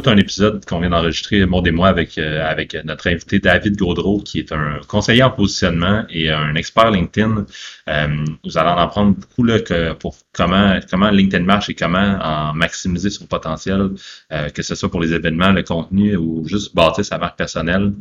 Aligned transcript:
Tout 0.00 0.10
un 0.10 0.16
épisode 0.18 0.62
qu'on 0.66 0.80
vient 0.80 0.90
d'enregistrer, 0.90 1.46
Maud 1.46 1.66
et 1.66 1.70
moi, 1.70 1.88
avec, 1.88 2.18
euh, 2.18 2.44
avec 2.44 2.76
notre 2.84 3.06
invité 3.06 3.38
David 3.38 3.76
Gaudreau, 3.78 4.20
qui 4.20 4.38
est 4.38 4.52
un 4.52 4.80
conseiller 4.86 5.22
en 5.22 5.30
positionnement 5.30 6.04
et 6.10 6.30
un 6.30 6.54
expert 6.54 6.90
LinkedIn. 6.90 7.46
Euh, 7.88 8.24
vous 8.44 8.58
allez 8.58 8.68
en 8.68 8.76
apprendre 8.76 9.16
beaucoup 9.16 9.42
là, 9.42 9.58
que 9.60 9.94
pour 9.94 10.16
comment, 10.32 10.78
comment 10.90 11.08
LinkedIn 11.10 11.44
marche 11.44 11.70
et 11.70 11.74
comment 11.74 12.18
en 12.22 12.52
maximiser 12.52 13.08
son 13.08 13.24
potentiel, 13.26 13.92
euh, 14.32 14.50
que 14.50 14.62
ce 14.62 14.74
soit 14.74 14.90
pour 14.90 15.00
les 15.00 15.14
événements, 15.14 15.52
le 15.52 15.62
contenu 15.62 16.14
ou 16.16 16.46
juste 16.46 16.74
bâtir 16.74 17.02
sa 17.02 17.16
marque 17.16 17.38
personnelle, 17.38 17.92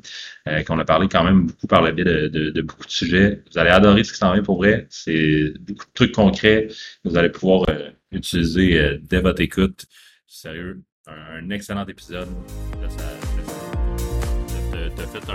qu'on 0.68 0.78
a 0.80 0.86
parlé 0.86 1.08
quand 1.08 1.24
même 1.24 1.48
beaucoup 1.48 1.68
par 1.68 1.82
le 1.82 1.92
biais 1.92 2.04
de, 2.06 2.28
de, 2.28 2.50
de, 2.52 2.62
beaucoup 2.62 2.86
de 2.86 2.92
sujets. 2.92 3.42
Vous 3.52 3.58
allez 3.58 3.72
adorer 3.72 4.04
ce 4.04 4.12
qui 4.12 4.20
s'en 4.20 4.34
vient 4.34 4.44
pour 4.44 4.58
vrai. 4.58 4.86
C'est 4.90 5.54
beaucoup 5.60 5.86
de 5.86 5.94
trucs 5.94 6.12
concrets 6.12 6.68
que 6.68 7.10
vous 7.10 7.18
allez 7.18 7.30
pouvoir 7.30 7.66
utiliser 8.12 9.00
dès 9.02 9.22
votre 9.22 9.42
écoute. 9.42 9.86
Sérieux, 10.28 10.84
un, 11.08 11.50
excellent 11.50 11.86
épisode. 11.88 12.30
Tu 12.72 12.86
as 15.02 15.08
fait 15.08 15.32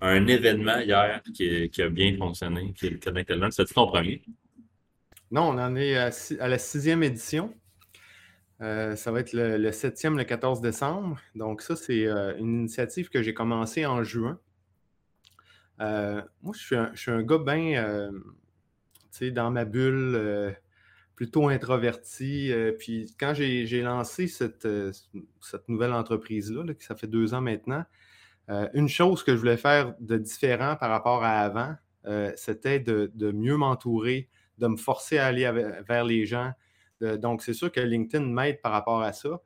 un, 0.00 0.26
événement 0.26 0.78
hier 0.78 1.22
qui, 1.32 1.82
a 1.82 1.88
bien 1.88 2.16
fonctionné, 2.16 2.72
qui 2.74 2.86
est 2.86 2.90
le 2.90 2.98
Connected 2.98 3.38
Learn. 3.38 3.50
C'était 3.50 3.74
ton 3.74 3.86
premier? 3.86 4.22
Non, 5.30 5.48
on 5.48 5.58
en 5.58 5.74
est 5.76 5.96
à, 5.96 6.48
la 6.48 6.58
sixième 6.58 7.02
édition. 7.02 7.54
Euh, 8.60 8.94
ça 8.96 9.10
va 9.10 9.20
être 9.20 9.32
le, 9.32 9.72
septième, 9.72 10.16
le 10.16 10.24
14 10.24 10.60
décembre. 10.60 11.18
Donc, 11.34 11.62
ça, 11.62 11.76
c'est 11.76 12.06
euh, 12.06 12.36
une 12.38 12.60
initiative 12.60 13.08
que 13.08 13.22
j'ai 13.22 13.34
commencée 13.34 13.86
en 13.86 14.04
juin. 14.04 14.38
Euh, 15.80 16.22
moi, 16.42 16.52
je 16.56 16.62
suis, 16.62 16.76
un, 16.76 16.90
je 16.94 17.00
suis 17.00 17.10
un 17.10 17.22
gars 17.22 17.38
bien, 17.38 18.10
dans 19.32 19.50
ma 19.50 19.64
bulle 19.64 20.54
plutôt 21.14 21.48
introverti. 21.48 22.52
Euh, 22.52 22.72
puis 22.72 23.14
quand 23.18 23.34
j'ai 23.34 23.82
lancé 23.82 24.26
cette, 24.26 24.66
euh, 24.66 24.92
cette 25.40 25.68
nouvelle 25.68 25.92
entreprise-là, 25.92 26.64
ça 26.80 26.94
fait 26.94 27.06
deux 27.06 27.34
ans 27.34 27.40
maintenant, 27.40 27.84
euh, 28.50 28.68
une 28.74 28.88
chose 28.88 29.22
que 29.22 29.32
je 29.32 29.38
voulais 29.38 29.56
faire 29.56 29.94
de 30.00 30.18
différent 30.18 30.76
par 30.76 30.90
rapport 30.90 31.24
à 31.24 31.40
avant, 31.40 31.74
c'était 32.36 32.80
de, 32.80 33.32
mieux 33.32 33.56
m'entourer, 33.56 34.28
de 34.58 34.66
me 34.66 34.76
forcer 34.76 35.16
à 35.16 35.24
aller 35.24 35.50
vers 35.88 36.04
les 36.04 36.26
gens. 36.26 36.52
donc, 37.00 37.40
c'est 37.40 37.54
sûr 37.54 37.72
que 37.72 37.80
LinkedIn 37.80 38.26
m'aide 38.26 38.60
par 38.60 38.72
rapport 38.72 39.00
à 39.00 39.14
ça. 39.14 39.40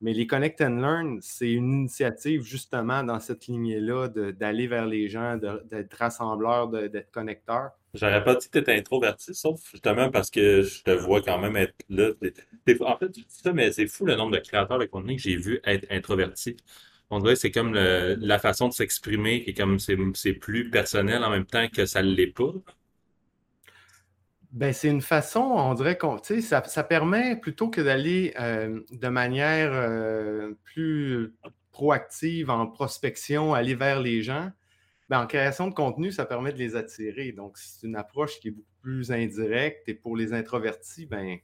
Mais 0.00 0.12
les 0.12 0.26
Connect 0.26 0.60
and 0.60 0.80
Learn, 0.80 1.18
c'est 1.22 1.52
une 1.52 1.72
initiative 1.72 2.42
justement 2.42 3.04
dans 3.04 3.20
cette 3.20 3.46
lignée-là 3.46 4.08
d'aller 4.08 4.66
vers 4.66 4.86
les 4.86 5.08
gens, 5.08 5.36
d'être 5.36 5.94
rassembleur, 5.94 6.66
d'être 6.66 7.12
connecteur. 7.12 7.70
J'aurais 7.94 8.22
pas 8.22 8.36
dit 8.36 8.46
que 8.46 8.52
tu 8.52 8.58
étais 8.58 8.74
introverti, 8.76 9.34
sauf 9.34 9.60
justement 9.70 10.10
parce 10.10 10.30
que 10.30 10.62
je 10.62 10.82
te 10.82 10.90
vois 10.92 11.22
quand 11.22 11.38
même 11.38 11.56
être 11.56 11.74
là. 11.88 12.10
En 12.80 12.96
fait, 12.96 13.10
tu 13.10 13.20
dis 13.20 13.26
ça, 13.28 13.52
mais 13.52 13.72
c'est 13.72 13.88
fou 13.88 14.06
le 14.06 14.14
nombre 14.14 14.32
de 14.32 14.38
créateurs 14.38 14.78
de 14.78 14.84
contenu 14.84 15.16
que 15.16 15.22
j'ai 15.22 15.36
vu 15.36 15.60
être 15.64 15.86
introvertis. 15.90 16.56
On 17.10 17.18
dirait 17.18 17.34
que 17.34 17.40
c'est 17.40 17.50
comme 17.50 17.74
la 17.74 18.38
façon 18.38 18.68
de 18.68 18.72
s'exprimer 18.72 19.42
qui 19.44 19.54
comme 19.54 19.78
c'est 19.80 20.32
plus 20.34 20.70
personnel 20.70 21.24
en 21.24 21.30
même 21.30 21.46
temps 21.46 21.66
que 21.68 21.84
ça 21.84 22.02
l'est 22.02 22.28
pas. 22.28 22.52
Ben, 24.52 24.72
c'est 24.72 24.88
une 24.88 25.00
façon, 25.00 25.40
on 25.40 25.74
dirait 25.74 25.96
qu'on, 25.96 26.18
ça, 26.22 26.64
ça 26.64 26.82
permet 26.84 27.36
plutôt 27.36 27.68
que 27.68 27.80
d'aller 27.80 28.34
euh, 28.40 28.80
de 28.90 29.08
manière 29.08 29.70
euh, 29.72 30.54
plus 30.64 31.32
proactive 31.70 32.50
en 32.50 32.66
prospection, 32.66 33.54
aller 33.54 33.76
vers 33.76 34.00
les 34.00 34.22
gens, 34.22 34.50
ben, 35.10 35.20
en 35.20 35.26
création 35.26 35.68
de 35.68 35.74
contenu, 35.74 36.10
ça 36.12 36.24
permet 36.24 36.52
de 36.52 36.58
les 36.58 36.76
attirer. 36.76 37.32
Donc, 37.32 37.58
c'est 37.58 37.86
une 37.86 37.96
approche 37.96 38.40
qui 38.40 38.48
est 38.48 38.52
beaucoup 38.52 38.68
plus 38.80 39.12
indirecte. 39.12 39.86
Et 39.88 39.94
pour 39.94 40.16
les 40.16 40.32
introvertis, 40.32 41.04
ben, 41.04 41.36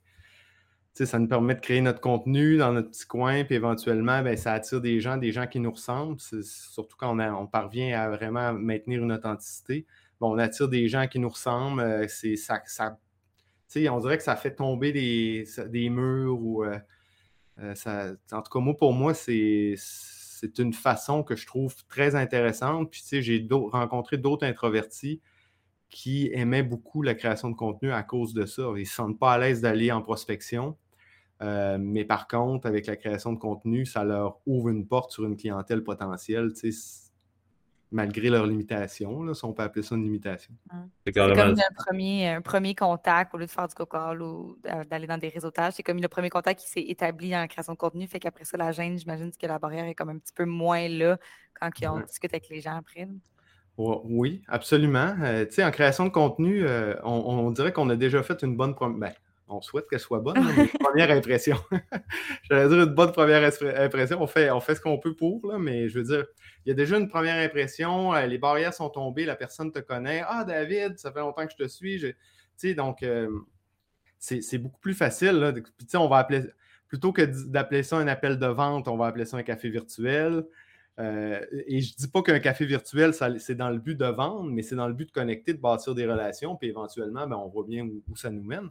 ça 0.94 1.18
nous 1.18 1.28
permet 1.28 1.54
de 1.54 1.60
créer 1.60 1.82
notre 1.82 2.00
contenu 2.00 2.56
dans 2.56 2.72
notre 2.72 2.90
petit 2.90 3.06
coin, 3.06 3.44
puis 3.44 3.56
éventuellement, 3.56 4.22
ben, 4.22 4.36
ça 4.36 4.54
attire 4.54 4.80
des 4.80 5.00
gens, 5.00 5.18
des 5.18 5.32
gens 5.32 5.46
qui 5.46 5.60
nous 5.60 5.72
ressemblent, 5.72 6.18
surtout 6.18 6.96
quand 6.96 7.18
on, 7.18 7.46
parvient 7.46 8.00
à 8.00 8.08
vraiment 8.08 8.54
maintenir 8.54 9.02
une 9.02 9.12
authenticité 9.12 9.84
on 10.20 10.38
attire 10.38 10.68
des 10.68 10.88
gens 10.88 11.06
qui 11.06 11.18
nous 11.18 11.28
ressemblent. 11.28 11.80
Euh, 11.80 12.06
ça, 12.08 12.98
on 13.90 14.00
dirait 14.00 14.16
que 14.16 14.22
ça 14.22 14.36
fait 14.36 14.54
tomber 14.54 14.92
des, 14.92 15.90
murs 15.90 16.40
ou 16.40 16.64
euh, 16.64 16.78
euh, 17.58 17.74
ça, 17.74 18.12
en 18.32 18.42
tout 18.42 18.50
cas, 18.50 18.60
moi, 18.60 18.76
pour 18.76 18.92
moi, 18.92 19.14
c'est 19.14 19.74
une 20.58 20.72
façon 20.72 21.22
que 21.22 21.36
je 21.36 21.46
trouve 21.46 21.74
très 21.88 22.14
intéressante. 22.14 22.90
Puis, 22.90 23.22
j'ai 23.22 23.46
rencontré 23.50 24.18
d'autres 24.18 24.46
introvertis 24.46 25.20
qui 25.88 26.30
aimaient 26.32 26.62
beaucoup 26.62 27.02
la 27.02 27.14
création 27.14 27.50
de 27.50 27.54
contenu 27.54 27.92
à 27.92 28.02
cause 28.02 28.34
de 28.34 28.44
ça. 28.44 28.62
Ils 28.76 28.80
ne 28.80 28.84
se 28.84 28.94
sentent 28.94 29.18
pas 29.18 29.32
à 29.32 29.38
l'aise 29.38 29.60
d'aller 29.60 29.92
en 29.92 30.02
prospection. 30.02 30.76
mais 31.40 32.04
par 32.04 32.28
contre, 32.28 32.66
avec 32.66 32.86
la 32.86 32.96
création 32.96 33.32
de 33.32 33.38
contenu, 33.38 33.86
ça 33.86 34.04
leur 34.04 34.40
ouvre 34.46 34.68
une 34.70 34.86
porte 34.86 35.12
sur 35.12 35.24
une 35.24 35.36
clientèle 35.36 35.84
potentielle 35.84 36.52
malgré 37.92 38.30
leurs 38.30 38.46
limitations, 38.46 39.22
là, 39.22 39.34
si 39.34 39.44
on 39.44 39.52
peut 39.52 39.62
appeler 39.62 39.82
ça 39.82 39.94
une 39.94 40.04
limitation. 40.04 40.52
C'est 41.04 41.12
comme 41.12 41.32
un 41.38 41.54
premier, 41.76 42.28
un 42.28 42.40
premier 42.40 42.74
contact, 42.74 43.34
au 43.34 43.38
lieu 43.38 43.46
de 43.46 43.50
faire 43.50 43.68
du 43.68 43.74
call 43.74 44.22
ou 44.22 44.58
d'aller 44.90 45.06
dans 45.06 45.18
des 45.18 45.28
réseautages, 45.28 45.74
c'est 45.74 45.82
comme 45.82 46.00
le 46.00 46.08
premier 46.08 46.30
contact 46.30 46.60
qui 46.60 46.68
s'est 46.68 46.82
établi 46.82 47.36
en 47.36 47.46
création 47.46 47.74
de 47.74 47.78
contenu, 47.78 48.06
fait 48.06 48.18
qu'après 48.18 48.44
ça, 48.44 48.56
la 48.56 48.72
gêne, 48.72 48.98
j'imagine 48.98 49.30
que 49.30 49.46
la 49.46 49.58
barrière 49.58 49.86
est 49.86 49.94
comme 49.94 50.10
un 50.10 50.18
petit 50.18 50.34
peu 50.34 50.44
moins 50.44 50.88
là 50.88 51.18
quand 51.60 51.70
on 51.88 52.00
discute 52.00 52.32
avec 52.34 52.48
les 52.48 52.60
gens 52.60 52.76
après. 52.76 53.08
Oui, 53.78 54.42
absolument. 54.48 55.14
Euh, 55.22 55.44
tu 55.44 55.54
sais, 55.54 55.64
en 55.64 55.70
création 55.70 56.04
de 56.06 56.10
contenu, 56.10 56.66
euh, 56.66 56.94
on, 57.04 57.50
dirait 57.50 57.72
qu'on 57.72 57.90
a 57.90 57.96
déjà 57.96 58.22
fait 58.22 58.42
une 58.42 58.56
bonne 58.56 58.74
première. 58.74 58.98
Ben, 58.98 59.12
on 59.48 59.60
souhaite 59.60 59.88
qu'elle 59.88 60.00
soit 60.00 60.20
bonne, 60.20 60.34
première 60.80 61.10
impression. 61.10 61.56
J'allais 62.42 62.68
dire 62.68 62.82
une 62.82 62.94
bonne 62.94 63.12
première 63.12 63.42
impression. 63.44 64.20
On 64.20 64.26
fait, 64.26 64.50
on 64.50 64.60
fait 64.60 64.74
ce 64.74 64.80
qu'on 64.80 64.98
peut 64.98 65.14
pour, 65.14 65.46
là, 65.46 65.58
mais 65.58 65.88
je 65.88 65.98
veux 65.98 66.04
dire, 66.04 66.26
il 66.64 66.70
y 66.70 66.72
a 66.72 66.74
déjà 66.74 66.98
une 66.98 67.08
première 67.08 67.44
impression, 67.44 68.14
euh, 68.14 68.26
les 68.26 68.38
barrières 68.38 68.74
sont 68.74 68.90
tombées, 68.90 69.24
la 69.24 69.36
personne 69.36 69.70
te 69.70 69.78
connaît. 69.78 70.22
Ah, 70.26 70.44
David, 70.44 70.98
ça 70.98 71.12
fait 71.12 71.20
longtemps 71.20 71.46
que 71.46 71.52
je 71.52 71.64
te 71.64 71.68
suis. 71.68 72.00
Tu 72.00 72.14
sais, 72.56 72.74
donc, 72.74 73.02
euh, 73.02 73.28
c'est 74.18 74.58
beaucoup 74.58 74.80
plus 74.80 74.94
facile. 74.94 75.32
Là. 75.32 75.52
on 75.94 76.08
va 76.08 76.18
appeler, 76.18 76.42
plutôt 76.88 77.12
que 77.12 77.22
d'appeler 77.48 77.82
ça 77.82 77.96
un 77.98 78.08
appel 78.08 78.38
de 78.38 78.46
vente, 78.46 78.88
on 78.88 78.96
va 78.96 79.06
appeler 79.06 79.24
ça 79.24 79.36
un 79.36 79.42
café 79.42 79.68
virtuel. 79.68 80.44
Euh, 80.98 81.44
et 81.66 81.82
je 81.82 81.92
ne 81.92 81.96
dis 81.98 82.08
pas 82.08 82.22
qu'un 82.22 82.38
café 82.38 82.64
virtuel, 82.64 83.12
c'est 83.38 83.54
dans 83.54 83.70
le 83.70 83.78
but 83.78 83.96
de 83.96 84.06
vendre, 84.06 84.50
mais 84.50 84.62
c'est 84.62 84.76
dans 84.76 84.88
le 84.88 84.94
but 84.94 85.06
de 85.06 85.12
connecter, 85.12 85.52
de 85.52 85.60
bâtir 85.60 85.94
des 85.94 86.06
relations, 86.06 86.56
puis 86.56 86.68
éventuellement, 86.68 87.26
ben, 87.26 87.36
on 87.36 87.48
voit 87.48 87.64
bien 87.64 87.84
où, 87.84 88.16
ça 88.16 88.30
nous 88.30 88.42
mène. 88.42 88.70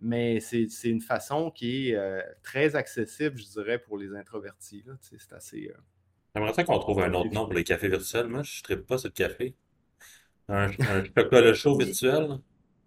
Mais 0.00 0.40
c'est 0.40 0.68
une 0.84 1.00
façon 1.00 1.50
qui 1.50 1.90
est 1.90 2.22
très 2.42 2.76
accessible, 2.76 3.38
je 3.38 3.46
dirais, 3.46 3.78
pour 3.78 3.98
les 3.98 4.14
introvertis. 4.14 4.84
C'est 5.00 5.32
assez. 5.32 5.72
J'aimerais 6.34 6.52
ça 6.52 6.64
qu'on 6.64 6.78
trouve 6.78 7.00
un 7.00 7.12
autre 7.14 7.32
nom 7.32 7.46
pour 7.46 7.54
les 7.54 7.64
cafés 7.64 7.88
virtuels. 7.88 8.28
Moi, 8.28 8.42
je 8.42 8.62
ne 8.70 8.74
pas 8.76 8.98
ce 8.98 9.08
café. 9.08 9.54
Un, 10.48 10.68
un 10.68 11.04
chocolat 11.16 11.52
chaud 11.54 11.76
virtuel. 11.76 12.38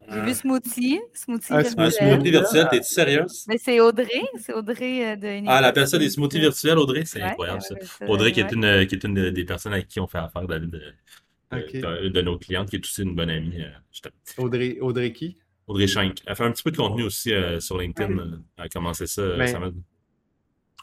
J'ai 0.10 0.22
vu 0.22 0.34
smoothie. 0.34 1.00
Smoothie 1.14 1.54
un, 1.54 1.62
virtuel. 1.62 1.86
un 1.86 1.92
smoothie 1.92 2.32
virtuel, 2.32 2.68
t'es-tu 2.72 2.94
sérieuse? 2.94 3.46
Mais 3.48 3.58
c'est 3.58 3.80
Audrey. 3.80 4.22
C'est 4.40 4.54
Audrey 4.54 5.12
euh, 5.12 5.16
de 5.16 5.44
Ah, 5.48 5.60
elle 5.60 5.66
appelle 5.66 5.88
ça 5.88 5.98
des 5.98 6.10
smoothies 6.10 6.40
virtuels, 6.40 6.78
Audrey? 6.78 7.06
C'est 7.06 7.22
incroyable 7.22 7.62
ça. 7.62 7.76
Audrey, 8.08 8.32
qui 8.32 8.40
est, 8.40 8.52
une, 8.52 8.86
qui 8.88 8.96
est 8.96 9.04
une 9.04 9.32
des 9.32 9.46
personnes 9.46 9.74
avec 9.74 9.88
qui 9.88 10.00
on 10.00 10.08
fait 10.08 10.18
affaire, 10.18 10.48
David, 10.48 10.72
de, 11.52 12.08
de, 12.10 12.22
nos 12.22 12.38
clientes, 12.38 12.70
qui 12.70 12.78
est 12.78 12.86
aussi 12.86 13.04
une 13.04 13.16
bonne 13.16 13.30
amie. 13.30 13.62
Euh, 13.62 14.10
Audrey, 14.38 14.78
Audrey 14.82 15.14
qui? 15.14 15.38
Audrey 15.72 15.88
Schenk. 15.88 16.22
Elle 16.26 16.36
fait 16.36 16.44
un 16.44 16.52
petit 16.52 16.64
peu 16.64 16.72
de 16.72 16.78
contenu 16.78 17.04
aussi 17.04 17.34
euh, 17.34 17.60
sur 17.60 17.78
LinkedIn. 17.78 18.14
Elle 18.58 18.64
a 18.64 18.70
commencé 18.70 19.08
ça. 19.08 19.24
Mais, 19.38 19.54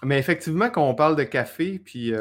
mais 0.03 0.19
effectivement, 0.19 0.71
quand 0.71 0.89
on 0.89 0.95
parle 0.95 1.17
de 1.17 1.25
café, 1.25 1.79
puis 1.79 2.13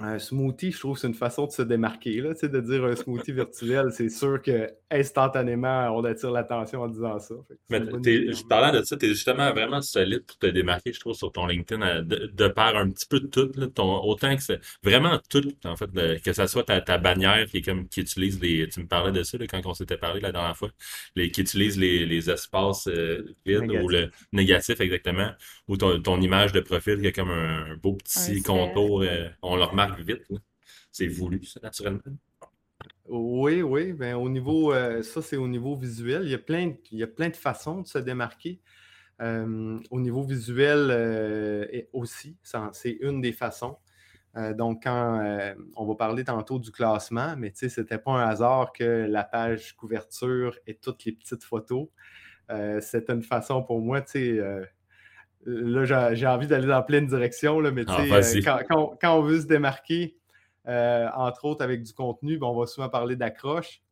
un 0.00 0.18
smoothie, 0.18 0.72
je 0.72 0.78
trouve 0.78 0.94
que 0.94 1.00
c'est 1.00 1.08
une 1.08 1.14
façon 1.14 1.46
de 1.46 1.52
se 1.52 1.62
démarquer. 1.62 2.20
Là, 2.20 2.30
de 2.34 2.60
dire 2.60 2.84
un 2.84 2.96
smoothie 2.96 3.32
virtuel, 3.32 3.92
c'est 3.92 4.08
sûr 4.08 4.40
que 4.42 4.68
instantanément, 4.90 5.88
on 5.96 6.04
attire 6.04 6.30
l'attention 6.30 6.82
en 6.82 6.88
disant 6.88 7.18
ça. 7.18 7.34
Mais 7.68 7.80
je 7.80 8.44
parlais 8.46 8.76
de 8.78 8.84
ça, 8.84 8.96
tu 8.96 9.06
es 9.06 9.08
justement 9.10 9.52
vraiment 9.52 9.80
solide 9.80 10.24
pour 10.26 10.36
te 10.38 10.46
démarquer, 10.46 10.92
je 10.92 11.00
trouve, 11.00 11.14
sur 11.14 11.30
ton 11.30 11.46
LinkedIn, 11.46 11.82
euh, 11.82 12.02
de, 12.02 12.30
de 12.32 12.48
par 12.48 12.76
un 12.76 12.90
petit 12.90 13.06
peu 13.06 13.20
de 13.20 13.26
tout, 13.26 13.46
ton, 13.68 14.02
autant 14.02 14.34
que 14.34 14.42
c'est 14.42 14.60
vraiment 14.82 15.18
tout, 15.28 15.44
en 15.64 15.76
fait, 15.76 15.90
que 16.22 16.32
ça 16.32 16.46
soit 16.48 16.64
ta, 16.64 16.80
ta, 16.80 16.98
bannière 16.98 17.46
qui 17.46 17.58
est 17.58 17.62
comme 17.62 17.88
qui 17.88 18.00
utilise 18.00 18.40
les. 18.40 18.68
Tu 18.68 18.80
me 18.80 18.86
parlais 18.86 19.12
de 19.12 19.22
ça 19.22 19.38
quand 19.38 19.64
on 19.64 19.74
s'était 19.74 19.96
parlé 19.96 20.20
la 20.20 20.32
dernière 20.32 20.56
fois, 20.56 20.70
les, 21.14 21.30
qui 21.30 21.40
utilise 21.40 21.78
les, 21.78 22.04
les 22.04 22.30
espaces 22.30 22.88
euh, 22.88 23.34
vides 23.46 23.70
ou 23.70 23.88
le 23.88 24.10
négatif 24.32 24.80
exactement, 24.80 25.30
ou 25.68 25.76
ton, 25.76 26.00
ton, 26.00 26.20
image 26.20 26.52
de 26.52 26.60
profil 26.60 27.00
qui 27.00 27.06
a 27.06 27.12
comme 27.12 27.30
un, 27.30 27.76
beau 27.76 27.94
petit 27.94 28.42
contour, 28.42 29.02
euh, 29.02 29.28
on 29.42 29.56
le 29.56 29.62
remarque 29.62 29.89
vite. 29.96 30.26
C'est 30.92 31.08
voulu, 31.08 31.44
ça, 31.44 31.60
naturellement. 31.62 32.00
Oui, 33.08 33.62
oui. 33.62 33.92
Ben, 33.92 34.14
au 34.14 34.28
niveau, 34.28 34.72
euh, 34.72 35.02
ça, 35.02 35.20
c'est 35.20 35.36
au 35.36 35.48
niveau 35.48 35.76
visuel. 35.76 36.22
Il 36.24 36.30
y, 36.30 36.34
a 36.34 36.38
plein, 36.38 36.74
il 36.92 36.98
y 36.98 37.02
a 37.02 37.08
plein 37.08 37.28
de 37.28 37.36
façons 37.36 37.82
de 37.82 37.86
se 37.86 37.98
démarquer. 37.98 38.60
Euh, 39.20 39.78
au 39.90 40.00
niveau 40.00 40.22
visuel 40.22 40.88
euh, 40.90 41.66
aussi, 41.92 42.38
c'est 42.72 42.98
une 43.00 43.20
des 43.20 43.32
façons. 43.32 43.76
donc, 44.56 44.84
quand 44.84 45.54
on 45.76 45.86
va 45.86 45.94
parler 45.96 46.24
tantôt 46.24 46.58
du 46.58 46.70
classement, 46.70 47.36
mais 47.36 47.50
tu 47.50 47.58
sais, 47.58 47.68
c'était 47.68 47.98
pas 47.98 48.12
un 48.12 48.28
hasard 48.28 48.72
que 48.72 49.06
la 49.08 49.24
page 49.24 49.76
couverture 49.76 50.58
et 50.66 50.76
toutes 50.76 51.04
les 51.04 51.12
petites 51.12 51.44
photos. 51.44 51.88
c'est 52.80 53.10
une 53.10 53.22
façon 53.22 53.62
pour 53.62 53.80
moi, 53.80 54.00
tu 54.02 54.12
sais, 54.12 54.40
là, 55.46 56.14
j'ai 56.14 56.26
envie 56.26 56.46
d'aller 56.46 56.66
dans 56.66 56.82
pleine 56.82 57.06
direction, 57.06 57.60
là, 57.60 57.70
mais 57.70 57.84
tu 57.84 57.92
ah, 57.96 58.22
sais, 58.22 58.40
quand, 58.42 58.96
on 59.02 59.22
veut 59.22 59.40
se 59.40 59.46
démarquer, 59.46 60.16
euh, 60.66 61.08
entre 61.14 61.46
autres 61.46 61.64
avec 61.64 61.82
du 61.82 61.92
contenu, 61.92 62.38
ben, 62.38 62.46
on 62.46 62.58
va 62.58 62.66
souvent 62.66 62.88
parler 62.88 63.16
d'accroche. 63.16 63.82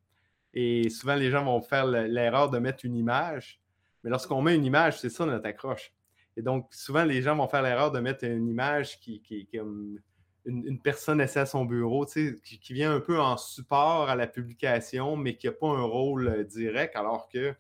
Et 0.54 0.88
souvent, 0.90 1.14
les 1.14 1.30
gens 1.30 1.44
vont 1.44 1.60
faire 1.60 1.86
l'erreur 1.86 2.50
de 2.50 2.58
mettre 2.58 2.84
une 2.84 2.96
image. 2.96 3.60
Mais 4.02 4.10
lorsqu'on 4.10 4.42
met 4.42 4.54
une 4.54 4.64
image, 4.64 4.98
c'est 5.00 5.10
ça 5.10 5.26
notre 5.26 5.46
accroche. 5.46 5.92
Et 6.36 6.42
donc, 6.42 6.68
souvent, 6.70 7.04
les 7.04 7.20
gens 7.20 7.36
vont 7.36 7.48
faire 7.48 7.62
l'erreur 7.62 7.90
de 7.90 7.98
mettre 8.00 8.24
une 8.24 8.48
image 8.48 9.00
qui, 9.00 9.22
est 9.30 9.56
comme 9.56 9.98
une, 10.44 10.80
personne 10.80 11.20
assise 11.20 11.38
à 11.38 11.46
son 11.46 11.64
bureau, 11.64 12.06
qui, 12.06 12.40
qui, 12.60 12.72
vient 12.72 12.94
un 12.94 13.00
peu 13.00 13.20
en 13.20 13.36
support 13.36 14.08
à 14.08 14.16
la 14.16 14.26
publication, 14.26 15.16
mais 15.16 15.36
qui 15.36 15.46
n'a 15.46 15.52
pas 15.52 15.68
un 15.68 15.82
rôle 15.82 16.28
euh, 16.28 16.44
direct, 16.44 16.96
alors 16.96 17.28
que 17.28 17.54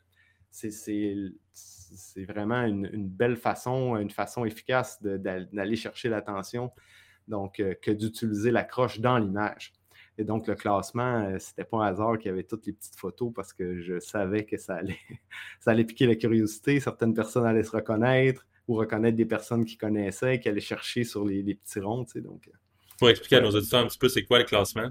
c'est 0.50 2.24
vraiment 2.24 2.62
une, 2.62 3.08
belle 3.08 3.36
façon, 3.36 3.96
une 3.96 4.10
façon 4.10 4.44
efficace 4.44 5.02
d'aller 5.02 5.76
chercher 5.76 6.08
l'attention 6.08 6.72
donc 7.28 7.60
euh, 7.60 7.74
que 7.80 7.90
d'utiliser 7.90 8.50
l'accroche 8.50 9.00
dans 9.00 9.18
l'image. 9.18 9.72
Et 10.16 10.24
donc, 10.24 10.48
le 10.48 10.56
classement, 10.56 11.26
euh, 11.26 11.38
c'était 11.38 11.64
pas 11.64 11.78
un 11.78 11.86
hasard 11.86 12.18
qu'il 12.18 12.30
y 12.30 12.32
avait 12.32 12.42
toutes 12.42 12.66
les 12.66 12.72
petites 12.72 12.96
photos 12.96 13.32
parce 13.34 13.52
que 13.52 13.80
je 13.80 14.00
savais 14.00 14.44
que 14.44 14.56
ça 14.56 14.76
allait, 14.76 14.98
ça 15.60 15.70
allait 15.70 15.84
piquer 15.84 16.06
la 16.06 16.16
curiosité. 16.16 16.80
Certaines 16.80 17.14
personnes 17.14 17.46
allaient 17.46 17.62
se 17.62 17.70
reconnaître 17.70 18.44
ou 18.66 18.74
reconnaître 18.74 19.16
des 19.16 19.26
personnes 19.26 19.64
qui 19.64 19.76
connaissaient, 19.76 20.40
qui 20.40 20.48
allaient 20.48 20.60
chercher 20.60 21.04
sur 21.04 21.24
les, 21.24 21.42
petits 21.54 21.80
ronds. 21.80 22.04
Tu 22.04 22.12
sais, 22.12 22.20
donc, 22.20 22.50
Pour 22.98 23.06
euh, 23.06 23.10
expliquer 23.10 23.36
à 23.36 23.40
nos 23.40 23.50
auditeurs 23.50 23.80
un 23.80 23.86
petit 23.86 23.98
peu 23.98 24.08
c'est 24.08 24.24
quoi 24.24 24.38
le 24.38 24.44
classement? 24.44 24.90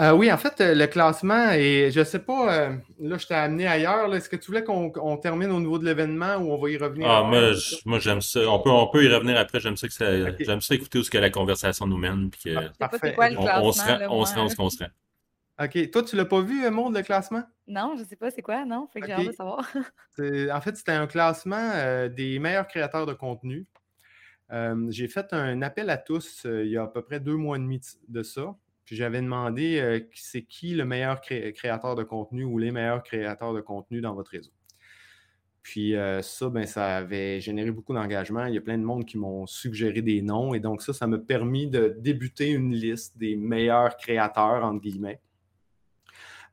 Euh, 0.00 0.12
oui, 0.12 0.32
en 0.32 0.38
fait, 0.38 0.60
euh, 0.60 0.74
le 0.74 0.86
classement, 0.86 1.50
et 1.52 1.90
je 1.90 2.00
ne 2.00 2.04
sais 2.04 2.20
pas, 2.20 2.52
euh, 2.52 2.76
là, 3.00 3.18
je 3.18 3.26
t'ai 3.26 3.34
amené 3.34 3.66
ailleurs. 3.66 4.14
Est-ce 4.14 4.28
que 4.28 4.36
tu 4.36 4.46
voulais 4.46 4.64
qu'on 4.64 5.16
termine 5.18 5.50
au 5.50 5.60
niveau 5.60 5.78
de 5.78 5.84
l'événement 5.84 6.36
ou 6.36 6.52
on 6.52 6.58
va 6.58 6.70
y 6.70 6.78
revenir? 6.78 7.10
Ah, 7.10 7.22
moi, 7.84 7.98
j'aime 7.98 8.20
ça. 8.22 8.40
On 8.48 8.60
peut, 8.60 8.70
on 8.70 8.86
peut 8.88 9.04
y 9.04 9.12
revenir 9.12 9.36
après. 9.36 9.60
J'aime 9.60 9.76
ça, 9.76 9.88
que 9.88 10.34
j'aime 10.40 10.60
ça 10.60 10.74
écouter 10.74 10.98
où 10.98 11.02
ce 11.02 11.10
que 11.10 11.18
la 11.18 11.30
conversation 11.30 11.86
nous 11.86 11.98
mène. 11.98 12.30
Puis 12.30 12.50
que, 12.50 12.58
ah, 12.80 12.88
Quoi, 13.14 13.30
le 13.30 13.36
classement, 13.36 13.66
on, 13.66 13.72
se 13.72 13.82
rend, 13.82 13.98
on 14.10 14.24
se 14.24 14.34
rend 14.34 14.46
où 14.46 14.54
qu'on 14.54 14.70
se 14.70 14.78
rend. 14.78 14.90
OK. 15.60 15.90
Toi, 15.90 16.02
tu 16.04 16.16
ne 16.16 16.20
l'as 16.20 16.26
pas 16.26 16.40
vu, 16.40 16.70
Monde, 16.70 16.96
le 16.96 17.02
classement? 17.02 17.42
Non, 17.66 17.94
je 17.96 18.02
ne 18.02 18.06
sais 18.06 18.16
pas 18.16 18.30
c'est 18.30 18.42
quoi, 18.42 18.64
non? 18.64 18.88
Fait 18.92 19.00
que 19.00 19.06
j'ai 19.06 19.14
envie 19.14 19.28
de 19.28 19.32
savoir. 19.32 19.68
en 20.18 20.60
fait, 20.60 20.76
c'était 20.76 20.92
un 20.92 21.06
classement 21.06 22.08
des 22.08 22.38
meilleurs 22.38 22.68
créateurs 22.68 23.04
de 23.04 23.12
contenu. 23.12 23.66
j'ai 24.88 25.08
fait 25.08 25.32
un 25.32 25.60
appel 25.60 25.90
à 25.90 25.98
tous 25.98 26.46
il 26.46 26.68
y 26.70 26.78
a 26.78 26.84
à 26.84 26.86
peu 26.86 27.02
près 27.02 27.20
deux 27.20 27.36
mois 27.36 27.56
et 27.56 27.60
demi 27.60 27.80
de 28.08 28.22
ça. 28.22 28.54
J'avais 28.90 29.20
demandé 29.20 29.78
euh, 29.80 30.00
c'est 30.14 30.42
qui 30.42 30.74
le 30.74 30.84
meilleur 30.84 31.20
créateur 31.20 31.94
de 31.94 32.02
contenu 32.02 32.44
ou 32.44 32.58
les 32.58 32.70
meilleurs 32.70 33.02
créateurs 33.02 33.52
de 33.52 33.60
contenu 33.60 34.00
dans 34.00 34.14
votre 34.14 34.30
réseau. 34.30 34.52
Puis 35.62 35.94
euh, 35.94 36.22
ça, 36.22 36.48
ben, 36.48 36.64
ça 36.64 36.96
avait 36.96 37.40
généré 37.40 37.70
beaucoup 37.70 37.92
d'engagement. 37.92 38.46
Il 38.46 38.54
y 38.54 38.58
a 38.58 38.60
plein 38.60 38.78
de 38.78 38.84
monde 38.84 39.04
qui 39.04 39.18
m'ont 39.18 39.46
suggéré 39.46 40.00
des 40.00 40.22
noms. 40.22 40.54
Et 40.54 40.60
donc 40.60 40.82
ça, 40.82 40.92
ça 40.92 41.06
m'a 41.06 41.18
permis 41.18 41.66
de 41.66 41.94
débuter 41.98 42.50
une 42.50 42.72
liste 42.72 43.18
des 43.18 43.36
meilleurs 43.36 43.96
créateurs, 43.96 44.64
entre 44.64 44.80
guillemets. 44.80 45.20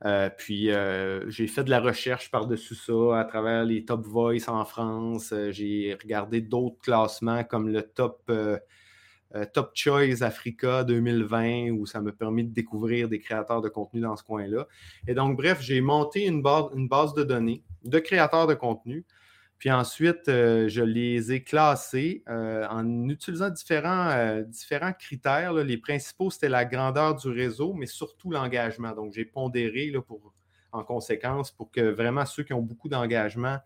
Euh, 0.04 0.28
puis 0.28 0.68
j'ai 1.28 1.46
fait 1.46 1.64
de 1.64 1.70
la 1.70 1.80
recherche 1.80 2.30
par-dessus 2.30 2.74
ça 2.74 3.18
à 3.18 3.24
travers 3.24 3.64
les 3.64 3.86
Top 3.86 4.04
Voice 4.04 4.48
en 4.48 4.66
France. 4.66 5.32
j'ai 5.50 5.96
regardé 6.02 6.42
d'autres 6.42 6.78
classements 6.82 7.44
comme 7.44 7.70
le 7.70 7.80
Top 7.80 8.30
Top 9.52 9.72
Choice 9.74 10.22
Africa 10.22 10.84
2020 10.84 11.70
où 11.70 11.86
ça 11.86 12.00
m'a 12.00 12.12
permis 12.12 12.44
de 12.44 12.52
découvrir 12.52 13.08
des 13.08 13.18
créateurs 13.18 13.60
de 13.60 13.68
contenu 13.68 14.00
dans 14.00 14.16
ce 14.16 14.22
coin-là. 14.22 14.66
Et 15.06 15.14
donc, 15.14 15.36
bref, 15.36 15.60
j'ai 15.60 15.80
monté 15.80 16.26
une 16.26 16.42
base, 16.42 17.14
de 17.14 17.22
données 17.22 17.62
de 17.84 17.98
créateurs 17.98 18.46
de 18.46 18.54
contenu. 18.54 19.04
Puis 19.58 19.70
ensuite, 19.70 20.28
euh, 20.28 20.68
je 20.68 20.82
les 20.82 21.32
ai 21.32 21.42
classés 21.42 22.22
euh, 22.28 22.66
en 22.68 23.08
utilisant 23.08 23.50
différents, 23.50 24.42
différents 24.46 24.92
critères. 24.92 25.52
Les 25.54 25.78
principaux, 25.78 26.30
c'était 26.30 26.48
la 26.48 26.64
grandeur 26.64 27.14
du 27.16 27.28
réseau, 27.28 27.72
mais 27.72 27.86
surtout 27.86 28.30
l'engagement. 28.30 28.92
Donc, 28.92 29.12
j'ai 29.12 29.24
pondéré 29.24 29.90
là, 29.90 30.02
pour, 30.02 30.34
en 30.72 30.84
conséquence 30.84 31.50
pour 31.50 31.70
que 31.70 31.80
vraiment 31.80 32.26
ceux 32.26 32.42
qui 32.42 32.52
ont 32.52 32.62
beaucoup 32.62 32.88
d'engagement 32.88 33.58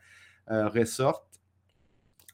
ressortent. 0.48 1.29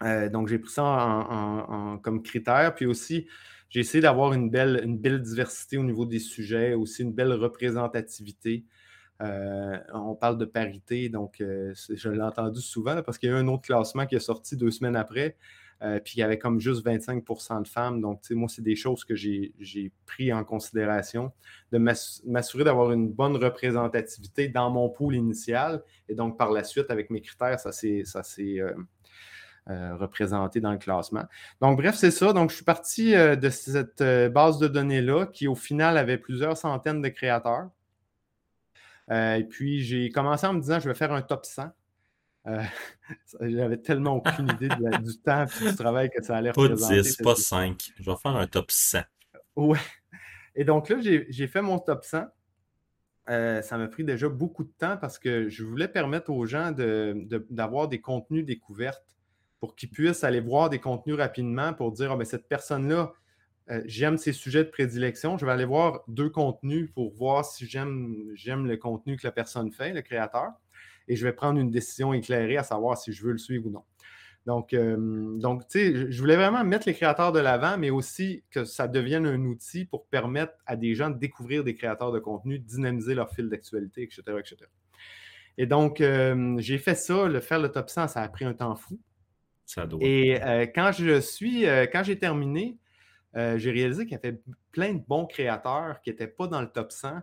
Euh, 0.03 0.29
donc, 0.29 0.49
j'ai 0.49 0.59
pris 0.59 0.71
ça 0.71 0.85
en, 0.85 1.99
comme 1.99 2.23
critère. 2.23 2.75
Puis 2.75 2.87
aussi, 2.87 3.27
j'ai 3.71 3.81
essayé 3.81 4.03
d'avoir 4.03 4.33
une 4.33 4.51
belle, 4.51 4.81
une 4.85 4.99
belle 4.99 5.23
diversité 5.23 5.79
au 5.79 5.83
niveau 5.83 6.07
des 6.07 6.19
sujets, 6.19 6.75
aussi 6.75 7.03
une 7.03 7.13
belle 7.13 7.33
représentativité. 7.33 8.65
Euh, 9.23 9.79
on 9.95 10.15
parle 10.15 10.37
de 10.37 10.45
parité, 10.45 11.09
donc 11.09 11.41
euh, 11.41 11.73
je 11.89 12.11
l'ai 12.11 12.21
entendu 12.21 12.61
souvent 12.61 13.03
parce 13.03 13.17
qu'il 13.17 13.31
y 13.31 13.33
a 13.33 13.37
eu 13.37 13.39
un 13.39 13.49
autre 13.49 13.63
classement 13.63 14.05
qui 14.05 14.15
est 14.15 14.21
sorti 14.21 14.59
deux 14.59 14.71
semaines 14.71 14.95
après, 14.95 15.39
puis 16.05 16.17
il 16.17 16.21
y 16.21 16.23
avait 16.23 16.39
comme 16.39 16.61
juste 16.61 16.85
25% 16.85 17.63
de 17.63 17.69
femmes. 17.69 18.03
Donc, 18.03 18.23
moi, 18.31 18.49
c'est 18.49 18.63
des 18.63 18.77
choses 18.77 19.05
que 19.05 19.15
j'ai 19.15 19.93
pris 20.05 20.33
en 20.33 20.45
considération, 20.45 21.33
de 21.73 21.79
m'assurer 21.79 22.65
d'avoir 22.65 22.93
une 22.93 23.11
bonne 23.11 23.37
représentativité 23.37 24.49
dans 24.49 24.71
mon 24.71 24.91
pool 24.91 25.15
initial. 25.15 25.83
Et 26.09 26.15
donc, 26.15 26.39
par 26.39 26.51
la 26.51 26.65
suite, 26.65 26.91
avec 26.91 27.11
mes 27.11 27.21
critères, 27.21 27.61
ça 27.61 27.73
s'est 27.73 28.05
euh, 29.69 29.97
représenté 29.97 30.61
dans 30.61 30.71
le 30.71 30.79
classement. 30.79 31.25
Donc, 31.61 31.79
bref, 31.79 31.97
c'est 31.97 32.13
ça. 32.13 32.33
Donc, 32.33 32.51
je 32.51 32.55
suis 32.55 32.65
parti 32.65 33.17
euh, 33.17 33.35
de 33.35 33.51
cette 33.51 34.01
euh, 34.01 34.29
base 34.29 34.61
de 34.61 34.69
données-là 34.69 35.27
qui, 35.27 35.49
au 35.49 35.57
final, 35.57 35.99
avait 35.99 36.19
plusieurs 36.19 36.57
centaines 36.57 37.03
de 37.03 37.09
créateurs. 37.09 37.69
et 39.11 39.45
puis, 39.51 39.83
j'ai 39.83 40.09
commencé 40.11 40.47
en 40.47 40.53
me 40.53 40.61
disant, 40.61 40.79
je 40.79 40.89
vais 40.89 40.95
faire 40.95 41.13
un 41.13 41.21
top 41.21 41.45
100. 41.45 41.73
J'avais 43.41 43.79
tellement 43.79 44.15
aucune 44.15 44.49
idée 44.51 44.69
du 44.69 45.19
temps 45.19 45.47
et 45.47 45.69
du 45.69 45.75
travail 45.75 46.11
que 46.11 46.23
ça 46.23 46.37
allait 46.37 46.51
représenter. 46.51 46.99
Pas 46.99 47.03
10, 47.03 47.17
pas 47.17 47.35
5. 47.35 47.93
Je 47.99 48.09
vais 48.09 48.17
faire 48.23 48.37
un 48.37 48.47
top 48.47 48.71
100. 48.71 49.01
Ouais. 49.57 49.81
Et 50.55 50.65
donc 50.65 50.89
là, 50.91 50.99
j'ai 51.01 51.49
fait 51.49 51.63
mon 51.63 51.81
top 51.81 52.05
100. 52.05 52.25
ça 53.27 53.79
m'a 53.79 53.89
pris 53.89 54.05
déjà 54.05 54.29
beaucoup 54.29 54.63
de 54.63 54.73
temps 54.79 54.97
parce 54.97 55.19
que 55.19 55.49
je 55.49 55.65
voulais 55.65 55.89
permettre 55.89 56.31
aux 56.31 56.47
gens 56.47 56.71
d'avoir 56.71 57.89
des 57.89 58.01
contenus 58.01 58.45
découvertes 58.45 59.16
pour 59.61 59.75
qu'ils 59.77 59.91
puissent 59.91 60.25
aller 60.25 60.41
voir 60.41 60.71
des 60.71 60.79
contenus 60.79 61.17
rapidement 61.17 61.73
pour 61.73 61.93
dire 61.93 62.17
oh, 62.17 62.25
cette 62.25 62.49
personne-là, 62.49 63.13
euh, 63.71 63.83
j'aime 63.87 64.17
ses 64.17 64.33
sujets 64.33 64.65
de 64.65 64.71
prédilection. 64.71 65.39
Je 65.39 65.47
vais 65.47 65.53
aller 65.53 65.65
voir 65.65 66.03
deux 66.09 66.31
contenus 66.31 66.91
pour 66.95 67.13
voir 67.15 67.45
si 67.45 67.67
j'aime 67.67 68.67
le 68.67 68.77
contenu 68.77 69.17
que 69.17 69.27
la 69.27 69.33
personne 69.33 69.73
fait, 69.73 69.93
le 69.93 70.03
créateur. 70.03 70.53
Et 71.09 71.17
je 71.17 71.27
vais 71.27 71.33
prendre 71.33 71.59
une 71.59 71.71
décision 71.71 72.13
éclairée 72.13 72.57
à 72.57 72.63
savoir 72.63 72.99
si 72.99 73.13
je 73.13 73.25
veux 73.25 73.33
le 73.33 73.39
suivre 73.39 73.67
ou 73.67 73.71
non. 73.71 73.85
Donc, 74.47 74.75
euh, 74.75 74.97
donc 75.39 75.67
tu 75.67 75.81
sais, 75.81 76.11
je 76.11 76.21
voulais 76.21 76.37
vraiment 76.37 76.63
mettre 76.63 76.87
les 76.87 76.95
créateurs 76.95 77.33
de 77.33 77.41
l'avant, 77.41 77.77
mais 77.79 77.91
aussi 77.91 78.45
que 78.51 78.65
ça 78.65 78.87
devienne 78.87 79.27
un 79.27 79.45
outil 79.45 79.85
pour 79.85 80.07
permettre 80.07 80.53
à 80.67 80.77
des 80.77 80.95
gens 80.95 81.11
de 81.11 81.19
découvrir 81.19 81.65
des 81.65 81.75
créateurs 81.75 82.13
de 82.13 82.21
contenu, 82.21 82.61
dynamiser 82.61 83.17
leur 83.17 83.29
fil 83.33 83.49
d'actualité, 83.49 84.03
etc., 84.03 84.23
etc. 84.39 84.57
Et 85.59 85.67
donc, 85.67 86.01
euh, 86.01 86.55
j'ai 86.59 86.79
fait 86.79 86.95
ça. 86.95 87.27
Le 87.27 87.41
faire 87.41 87.59
le 87.59 87.71
top 87.71 87.91
100, 87.91 88.09
ça 88.09 88.23
a 88.23 88.29
pris 88.29 88.45
un 88.45 88.55
temps 88.55 88.77
fou. 88.77 89.01
Et 90.01 90.43
euh, 90.43 90.67
quand 90.67 90.93
je 90.93 91.21
suis, 91.21 91.67
euh, 91.67 91.87
quand 91.91 92.03
j'ai 92.03 92.19
terminé, 92.19 92.79
euh, 93.37 93.59
j'ai 93.59 93.71
réalisé 93.71 94.05
qu'il 94.05 94.13
y 94.13 94.27
avait 94.27 94.41
plein 94.73 94.95
de 94.95 95.03
bons 95.07 95.27
créateurs 95.27 96.01
qui 96.03 96.11
n'étaient 96.11 96.27
pas 96.27 96.47
dans 96.47 96.61
le 96.61 96.69
top 96.69 96.93
100 96.93 97.21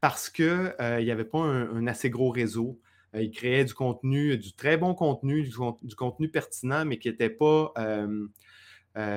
parce 0.00 0.28
qu'il 0.28 0.74
n'y 0.80 1.10
avait 1.10 1.24
pas 1.24 1.38
un, 1.38 1.86
assez 1.86 2.10
gros 2.10 2.30
réseau. 2.30 2.78
ils 3.14 3.30
créaient 3.30 3.64
du 3.64 3.74
contenu, 3.74 4.36
du 4.36 4.52
très 4.52 4.76
bon 4.76 4.94
contenu, 4.94 5.42
du, 5.42 5.96
contenu 5.96 6.28
pertinent, 6.28 6.84
mais 6.84 6.98
qui 6.98 7.08
n'était 7.08 7.30
pas. 7.30 7.72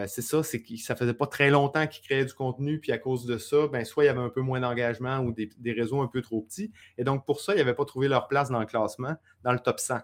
c'est 0.08 0.22
ça, 0.22 0.42
c'est 0.42 0.62
que 0.64 0.78
ça 0.78 0.96
faisait 0.96 1.14
pas 1.14 1.28
très 1.28 1.50
longtemps 1.50 1.86
qu'ils 1.86 2.04
créaient 2.04 2.26
du 2.26 2.34
contenu, 2.34 2.80
puis 2.80 2.94
à 2.94 2.98
cause 2.98 3.26
de 3.26 3.38
ça, 3.38 3.68
ben, 3.68 3.84
soit 3.84 4.06
il 4.06 4.08
y 4.08 4.10
avait 4.10 4.22
un 4.22 4.30
peu 4.30 4.42
moins 4.42 4.62
d'engagement 4.62 5.20
ou 5.20 5.34
des, 5.34 5.50
des, 5.58 5.74
réseaux 5.74 6.02
un 6.02 6.08
peu 6.08 6.22
trop 6.22 6.42
petits. 6.42 6.72
Et 6.98 7.04
donc, 7.04 7.26
pour 7.26 7.42
ça, 7.42 7.54
ils 7.54 7.58
n'avaient 7.58 7.76
pas 7.76 7.86
trouvé 7.86 8.08
leur 8.08 8.28
place 8.28 8.50
dans 8.50 8.60
le 8.62 8.66
classement, 8.66 9.16
dans 9.44 9.52
le 9.52 9.60
top 9.60 9.80
100. 9.80 10.00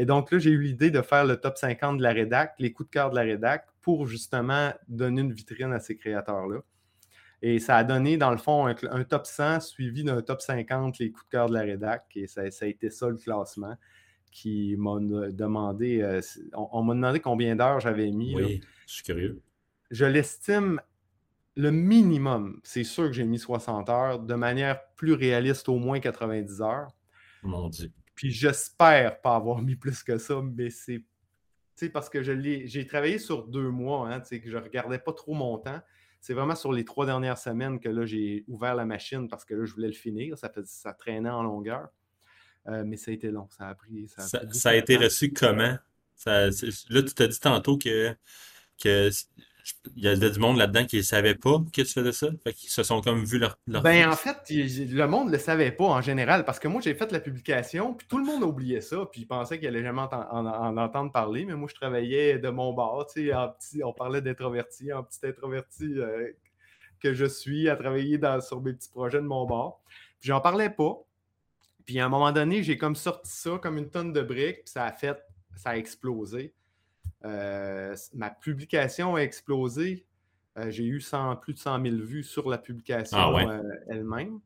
Et 0.00 0.06
donc 0.06 0.32
là, 0.32 0.38
j'ai 0.38 0.48
eu 0.48 0.62
l'idée 0.62 0.90
de 0.90 1.02
faire 1.02 1.26
le 1.26 1.36
top 1.36 1.58
50 1.58 1.98
de 1.98 2.02
la 2.02 2.12
rédac, 2.12 2.54
les 2.58 2.72
coups 2.72 2.88
de 2.88 2.92
cœur 2.94 3.10
de 3.10 3.16
la 3.16 3.20
rédac, 3.20 3.66
pour 3.82 4.06
justement 4.06 4.72
donner 4.88 5.20
une 5.20 5.34
vitrine 5.34 5.74
à 5.74 5.78
ces 5.78 5.94
créateurs-là. 5.94 6.60
Et 7.42 7.58
ça 7.58 7.76
a 7.76 7.84
donné, 7.84 8.16
dans 8.16 8.30
le 8.30 8.38
fond, 8.38 8.66
un, 8.66 9.04
top 9.04 9.26
100 9.26 9.60
suivi 9.60 10.02
d'un 10.02 10.22
top 10.22 10.40
50, 10.40 10.98
les 11.00 11.10
coups 11.10 11.26
de 11.26 11.30
cœur 11.30 11.50
de 11.50 11.52
la 11.52 11.60
rédac. 11.60 12.06
Et 12.16 12.26
ça, 12.26 12.40
a 12.40 12.66
été 12.66 12.88
ça 12.88 13.10
le 13.10 13.16
classement 13.16 13.76
qui 14.32 14.74
m'a 14.78 14.98
demandé. 15.32 16.00
Euh, 16.00 16.22
on, 16.54 16.82
m'a 16.82 16.94
demandé 16.94 17.20
combien 17.20 17.54
d'heures 17.54 17.80
j'avais 17.80 18.10
mis. 18.10 18.34
Oui, 18.34 18.62
je 18.86 18.94
suis 18.94 19.02
curieux. 19.02 19.42
Je 19.90 20.06
l'estime 20.06 20.80
le 21.56 21.70
minimum, 21.70 22.58
c'est 22.64 22.84
sûr 22.84 23.04
que 23.08 23.12
j'ai 23.12 23.24
mis 23.24 23.38
60 23.38 23.90
heures, 23.90 24.18
de 24.18 24.34
manière 24.34 24.80
plus 24.96 25.12
réaliste, 25.12 25.68
au 25.68 25.76
moins 25.76 26.00
90 26.00 26.62
heures. 26.62 26.88
Mon 27.42 27.68
Dieu. 27.68 27.92
Puis 28.20 28.32
j'espère 28.32 29.22
pas 29.22 29.34
avoir 29.34 29.62
mis 29.62 29.76
plus 29.76 30.02
que 30.02 30.18
ça, 30.18 30.42
mais 30.42 30.68
c'est 30.68 31.88
parce 31.90 32.10
que 32.10 32.22
j'ai 32.22 32.86
travaillé 32.86 33.18
sur 33.18 33.46
deux 33.46 33.70
mois, 33.70 34.12
hein, 34.12 34.20
que 34.20 34.50
je 34.50 34.58
ne 34.58 34.62
regardais 34.62 34.98
pas 34.98 35.14
trop 35.14 35.32
mon 35.32 35.56
temps. 35.56 35.80
C'est 36.20 36.34
vraiment 36.34 36.54
sur 36.54 36.70
les 36.70 36.84
trois 36.84 37.06
dernières 37.06 37.38
semaines 37.38 37.80
que 37.80 37.88
là, 37.88 38.04
j'ai 38.04 38.44
ouvert 38.46 38.74
la 38.74 38.84
machine 38.84 39.26
parce 39.26 39.46
que 39.46 39.54
là, 39.54 39.64
je 39.64 39.72
voulais 39.72 39.86
le 39.86 39.94
finir. 39.94 40.36
Ça, 40.36 40.52
ça 40.64 40.92
traînait 40.92 41.30
en 41.30 41.42
longueur. 41.42 41.88
Euh, 42.66 42.84
mais 42.84 42.98
ça 42.98 43.10
a 43.10 43.14
été 43.14 43.30
long. 43.30 43.48
Ça 43.48 43.68
a 43.68 43.74
pris. 43.74 44.06
Ça 44.08 44.68
a, 44.68 44.74
été 44.74 44.98
reçu 44.98 45.32
comment? 45.32 45.78
là, 46.26 46.50
tu 46.52 47.14
t'as 47.14 47.26
dit 47.26 47.40
tantôt 47.40 47.78
que, 47.78 48.14
que 48.78 49.08
il 49.96 50.04
y 50.04 50.08
avait 50.08 50.30
du 50.30 50.38
monde 50.38 50.58
là-dedans 50.58 50.84
qui 50.84 50.98
ne 50.98 51.02
savait 51.02 51.34
pas 51.34 51.58
que 51.72 51.82
tu 51.82 51.92
faisais 51.92 52.12
ça? 52.12 52.28
Fait 52.44 52.52
qu'ils 52.52 52.70
se 52.70 52.82
sont 52.82 53.00
comme 53.00 53.24
vu 53.24 53.38
leur. 53.38 53.58
ben, 53.66 54.08
en 54.08 54.16
fait, 54.16 54.36
le 54.50 55.06
monde 55.06 55.28
ne 55.28 55.32
le 55.32 55.38
savait 55.38 55.72
pas 55.72 55.84
en 55.84 56.00
général 56.00 56.44
parce 56.44 56.58
que 56.58 56.68
moi, 56.68 56.80
j'ai 56.80 56.94
fait 56.94 57.10
la 57.12 57.20
publication, 57.20 57.94
puis 57.94 58.06
tout 58.06 58.18
le 58.18 58.24
monde 58.24 58.42
oubliait 58.42 58.80
ça, 58.80 59.06
puis 59.10 59.22
il 59.22 59.26
pensait 59.26 59.58
qu'il 59.58 59.68
allait 59.68 59.82
jamais 59.82 60.02
en, 60.02 60.76
entendre 60.76 61.12
parler. 61.12 61.44
Mais 61.44 61.54
moi, 61.54 61.68
je 61.70 61.74
travaillais 61.74 62.38
de 62.38 62.48
mon 62.50 62.72
bord, 62.72 63.06
tu 63.06 63.26
sais, 63.26 63.34
en 63.34 63.48
petit, 63.48 63.82
on 63.82 63.92
parlait 63.92 64.20
d'introverti, 64.20 64.92
en 64.92 65.02
petit 65.02 65.26
introverti 65.26 65.98
euh, 65.98 66.30
que 67.00 67.14
je 67.14 67.24
suis, 67.24 67.68
à 67.68 67.76
travailler 67.76 68.18
dans, 68.18 68.40
sur 68.40 68.60
mes 68.60 68.72
petits 68.72 68.90
projets 68.90 69.20
de 69.20 69.26
mon 69.26 69.46
bord. 69.46 69.80
Puis 70.20 70.28
j'en 70.28 70.40
parlais 70.40 70.70
pas. 70.70 70.98
Puis 71.86 71.98
à 71.98 72.06
un 72.06 72.08
moment 72.08 72.30
donné, 72.32 72.62
j'ai 72.62 72.76
comme 72.76 72.96
sorti 72.96 73.30
ça 73.32 73.58
comme 73.60 73.78
une 73.78 73.90
tonne 73.90 74.12
de 74.12 74.22
briques, 74.22 74.64
puis 74.64 74.72
ça 74.72 74.84
a 74.84 74.92
fait, 74.92 75.18
ça 75.56 75.70
a 75.70 75.76
explosé. 75.76 76.52
Euh, 77.24 77.96
ma 78.14 78.30
publication 78.30 79.16
a 79.16 79.20
explosé. 79.20 80.06
Euh, 80.58 80.70
j'ai 80.70 80.84
eu 80.84 81.02
plus 81.40 81.54
de 81.54 81.58
100 81.58 81.82
000 81.82 81.96
vues 81.96 82.24
sur 82.24 82.48
la 82.48 82.58
publication 82.58 83.18
ah 83.18 83.32
euh, 83.46 83.62
elle-même. 83.88 84.40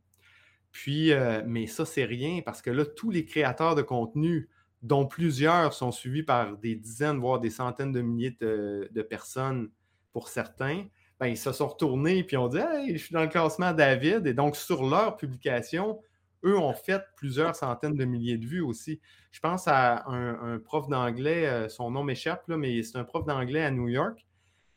Puis, 0.71 1.13
mais 1.47 1.69
ça, 1.69 1.87
c'est 1.87 2.05
rien 2.05 2.41
parce 2.45 2.61
que 2.61 2.71
là, 2.71 2.85
tous 2.85 3.11
les 3.11 3.25
créateurs 3.25 3.77
de 3.77 3.83
contenu, 3.83 4.49
dont 4.83 5.07
plusieurs 5.07 5.73
sont 5.73 5.93
suivis 5.93 6.25
par 6.25 6.57
des 6.59 6.75
dizaines, 6.75 7.19
voire 7.19 7.39
des 7.39 7.51
centaines 7.51 7.93
de 7.93 8.01
milliers 8.01 8.37
de, 8.41 9.03
personnes 9.09 9.71
pour 10.13 10.29
certains, 10.29 10.85
ben, 11.21 11.29
ils 11.29 11.39
se 11.39 11.53
sont 11.53 11.69
retournés 11.69 12.27
et 12.29 12.37
ont 12.37 12.49
dit 12.49 12.59
Hey, 12.59 12.93
je 12.93 13.05
suis 13.05 13.13
dans 13.13 13.23
le 13.23 13.29
classement 13.29 13.73
David. 13.73 14.27
Et 14.27 14.35
donc, 14.35 14.57
sur 14.57 14.85
leur 14.85 15.17
publication, 15.17 16.01
eux 16.45 16.59
ont 16.59 16.75
fait 16.75 17.03
plusieurs 17.17 17.57
centaines 17.57 17.95
de 17.95 18.05
milliers 18.05 18.39
de 18.39 18.47
vues 18.47 18.61
aussi. 18.61 19.01
Je 19.33 19.41
pense 19.41 19.67
à 19.67 20.09
un, 20.09 20.59
prof 20.59 20.89
d'anglais, 20.89 21.47
euh, 21.47 21.69
son 21.69 21.91
nom 21.91 22.05
m'échappe, 22.05 22.45
mais 22.49 22.83
c'est 22.83 22.99
un 22.99 23.05
prof 23.05 23.25
d'anglais 23.25 23.65
à 23.65 23.71
New 23.71 23.89
York 23.89 24.25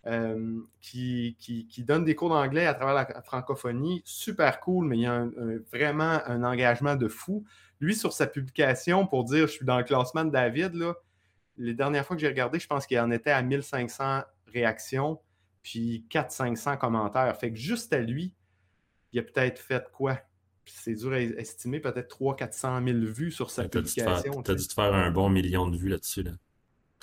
euh, 0.07 0.62
qui, 0.79 1.36
donne 1.79 2.05
des 2.05 2.15
cours 2.15 2.29
d'anglais 2.29 2.65
à 2.65 2.74
travers 2.74 2.93
la 2.93 3.21
francophonie. 3.21 4.01
Super 4.05 4.59
cool, 4.62 4.88
mais 4.88 4.97
il 4.97 5.01
y 5.01 5.05
a 5.05 5.27
vraiment 5.71 6.19
un 6.25 6.43
engagement 6.43 6.95
de 6.95 7.07
fou. 7.07 7.43
Lui, 7.79 7.95
sur 7.95 8.13
sa 8.13 8.25
publication, 8.25 9.05
pour 9.05 9.25
dire 9.25 9.47
je 9.47 9.51
suis 9.51 9.65
dans 9.65 9.77
le 9.77 9.83
classement 9.83 10.25
de 10.25 10.31
David, 10.31 10.74
là, 10.74 10.95
les 11.57 11.74
dernières 11.74 12.05
fois 12.05 12.15
que 12.15 12.21
j'ai 12.21 12.27
regardé, 12.27 12.59
je 12.59 12.67
pense 12.67 12.86
qu'il 12.86 13.00
en 13.00 13.12
était 13.12 13.31
à 13.31 13.41
1500 13.41 14.21
réactions, 14.47 15.19
puis 15.62 16.05
400-500 16.09 16.77
commentaires. 16.77 17.36
Fait 17.38 17.51
que 17.51 17.57
juste 17.57 17.91
à 17.93 18.00
lui, 18.00 18.33
il 19.12 19.19
a 19.19 19.24
peut-être 19.24 19.59
fait 19.59 19.83
quoi? 19.91 20.19
C'est 20.67 20.95
dur 20.95 21.13
à 21.13 21.19
estimer, 21.19 21.79
peut-être 21.79 22.17
300-400 22.19 22.86
000 22.86 23.13
vues 23.13 23.31
sur 23.31 23.50
sa 23.50 23.67
publication. 23.67 24.41
Tu 24.43 24.51
as 24.51 24.55
dû 24.55 24.67
te 24.67 24.74
faire 24.74 24.93
un 24.93 25.12
bon 25.12 25.29
million 25.29 25.67
de 25.67 25.77
vues 25.77 25.89
là-dessus. 25.89 26.24
Là. 26.24 26.31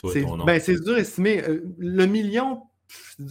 Ben, 0.02 0.60
c'est 0.60 0.80
dur 0.80 0.94
à 0.94 0.98
estimer. 0.98 1.42
Euh, 1.44 1.62
le 1.78 2.06
million, 2.06 2.62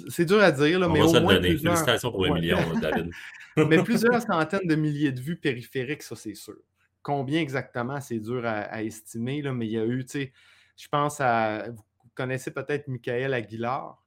c'est 0.10 0.26
dur 0.26 0.42
à 0.42 0.52
dire, 0.52 0.80
là, 0.80 0.90
On 0.90 0.94
mais 0.94 1.00
va 1.00 1.06
au 1.06 1.22
moins 1.22 1.36
donner. 1.36 1.58
Félicitations 1.58 2.12
pour 2.12 2.26
le 2.26 2.34
million, 2.34 2.58
David. 2.80 3.12
mais 3.58 3.84
plusieurs 3.84 4.22
centaines 4.28 4.68
de 4.68 4.76
milliers 4.76 5.12
de 5.12 5.20
vues 5.20 5.36
périphériques, 5.36 6.04
ça, 6.04 6.16
c'est 6.16 6.36
sûr. 6.36 6.58
Combien 7.02 7.42
exactement, 7.42 8.00
c'est 8.00 8.20
dur 8.20 8.46
à, 8.46 8.82
estimer, 8.82 9.42
là, 9.42 9.54
mais 9.54 9.68
il 9.68 9.74
y 9.74 9.78
a 9.78 9.86
eu, 9.86 10.06
tu 10.06 10.12
sais, 10.12 10.34
je 10.78 10.88
pense 10.88 11.20
à. 11.20 11.70
Vous 11.70 12.10
connaissez 12.16 12.52
peut-être 12.52 12.88
Michael 12.88 13.34
Aguilar. 13.34 14.02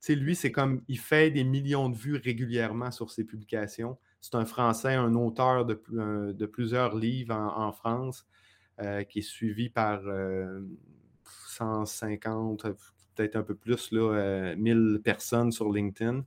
Tu 0.00 0.08
sais, 0.08 0.14
lui, 0.14 0.34
c'est 0.34 0.52
comme. 0.52 0.82
Il 0.88 0.98
fait 0.98 1.30
des 1.30 1.44
millions 1.44 1.88
de 1.88 1.96
vues 1.96 2.16
régulièrement 2.16 2.90
sur 2.90 3.10
ses 3.10 3.24
publications. 3.24 3.96
C'est 4.26 4.34
un 4.34 4.44
Français, 4.44 4.94
un 4.94 5.14
auteur 5.14 5.64
de, 5.64 6.46
plusieurs 6.46 6.96
livres 6.96 7.32
en, 7.32 7.70
France, 7.70 8.26
euh, 8.82 9.04
qui 9.04 9.20
est 9.20 9.22
suivi 9.22 9.68
par 9.70 10.02
150, 11.46 12.64
euh, 12.64 12.72
peut-être 13.14 13.36
un 13.36 13.44
peu 13.44 13.54
plus, 13.54 13.92
là, 13.92 14.56
1000 14.56 14.76
euh, 14.76 14.98
personnes 14.98 15.52
sur 15.52 15.72
LinkedIn. 15.72 16.24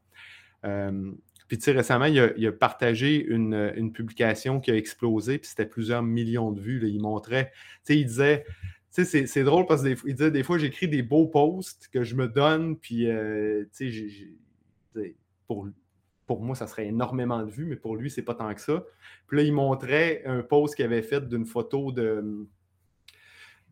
puis, 1.50 1.58
tu 1.58 1.60
sais, 1.60 1.74
récemment, 1.74 2.06
il 2.06 2.48
a, 2.48 2.52
partagé 2.54 3.22
une, 3.22 3.92
publication 3.92 4.62
qui 4.62 4.72
a 4.72 4.78
explosé, 4.78 5.38
puis 5.38 5.50
c'était 5.50 5.66
plusieurs 5.66 6.02
millions 6.02 6.54
de 6.54 6.62
vues. 6.62 6.82
Il 6.88 7.02
montrait, 7.02 7.52
tu 7.84 7.96
sais, 7.96 8.00
il 8.00 8.06
disait, 8.06 8.46
tu 8.94 9.04
sais, 9.04 9.28
c'est 9.28 9.44
drôle 9.44 9.66
parce 9.66 9.84
qu'il 9.84 10.16
disait 10.16 10.32
des 10.32 10.44
fois, 10.44 10.58
j'écris 10.58 10.88
des 10.88 11.04
beaux 11.04 11.28
posts 11.28 11.90
que 11.92 12.06
je 12.06 12.16
me 12.16 12.30
donne, 12.30 12.78
puis, 12.78 13.10
tu 13.76 13.92
sais, 13.92 15.16
pour, 15.48 15.68
pour 16.30 16.44
moi, 16.44 16.56
ça 16.56 16.68
serait 16.68 16.86
énormément 16.86 17.44
de 17.44 17.50
vues, 17.50 17.66
mais 17.66 17.76
pour 17.76 17.96
lui, 17.96 18.12
c'est 18.12 18.22
pas 18.22 18.36
tant 18.36 18.54
que 18.54 18.62
ça. 18.62 18.84
Puis 19.26 19.38
là, 19.38 19.42
il 19.42 19.52
montrait 19.52 20.22
un 20.28 20.44
post 20.44 20.76
qu'il 20.76 20.86
avait 20.86 21.02
fait 21.02 21.28
d'une 21.28 21.44
photo 21.44 21.92
de, 21.92 22.46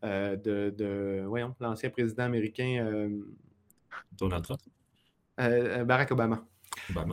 euh, 0.04 0.34
de, 0.34 1.22
voyons, 1.24 1.54
l'ancien 1.60 1.88
président 1.88 2.24
américain. 2.24 2.84
Euh, 2.84 3.20
Donald 4.10 4.42
Trump. 4.42 4.60
Euh, 5.38 5.84
Barack 5.84 6.10
Obama. 6.10 6.44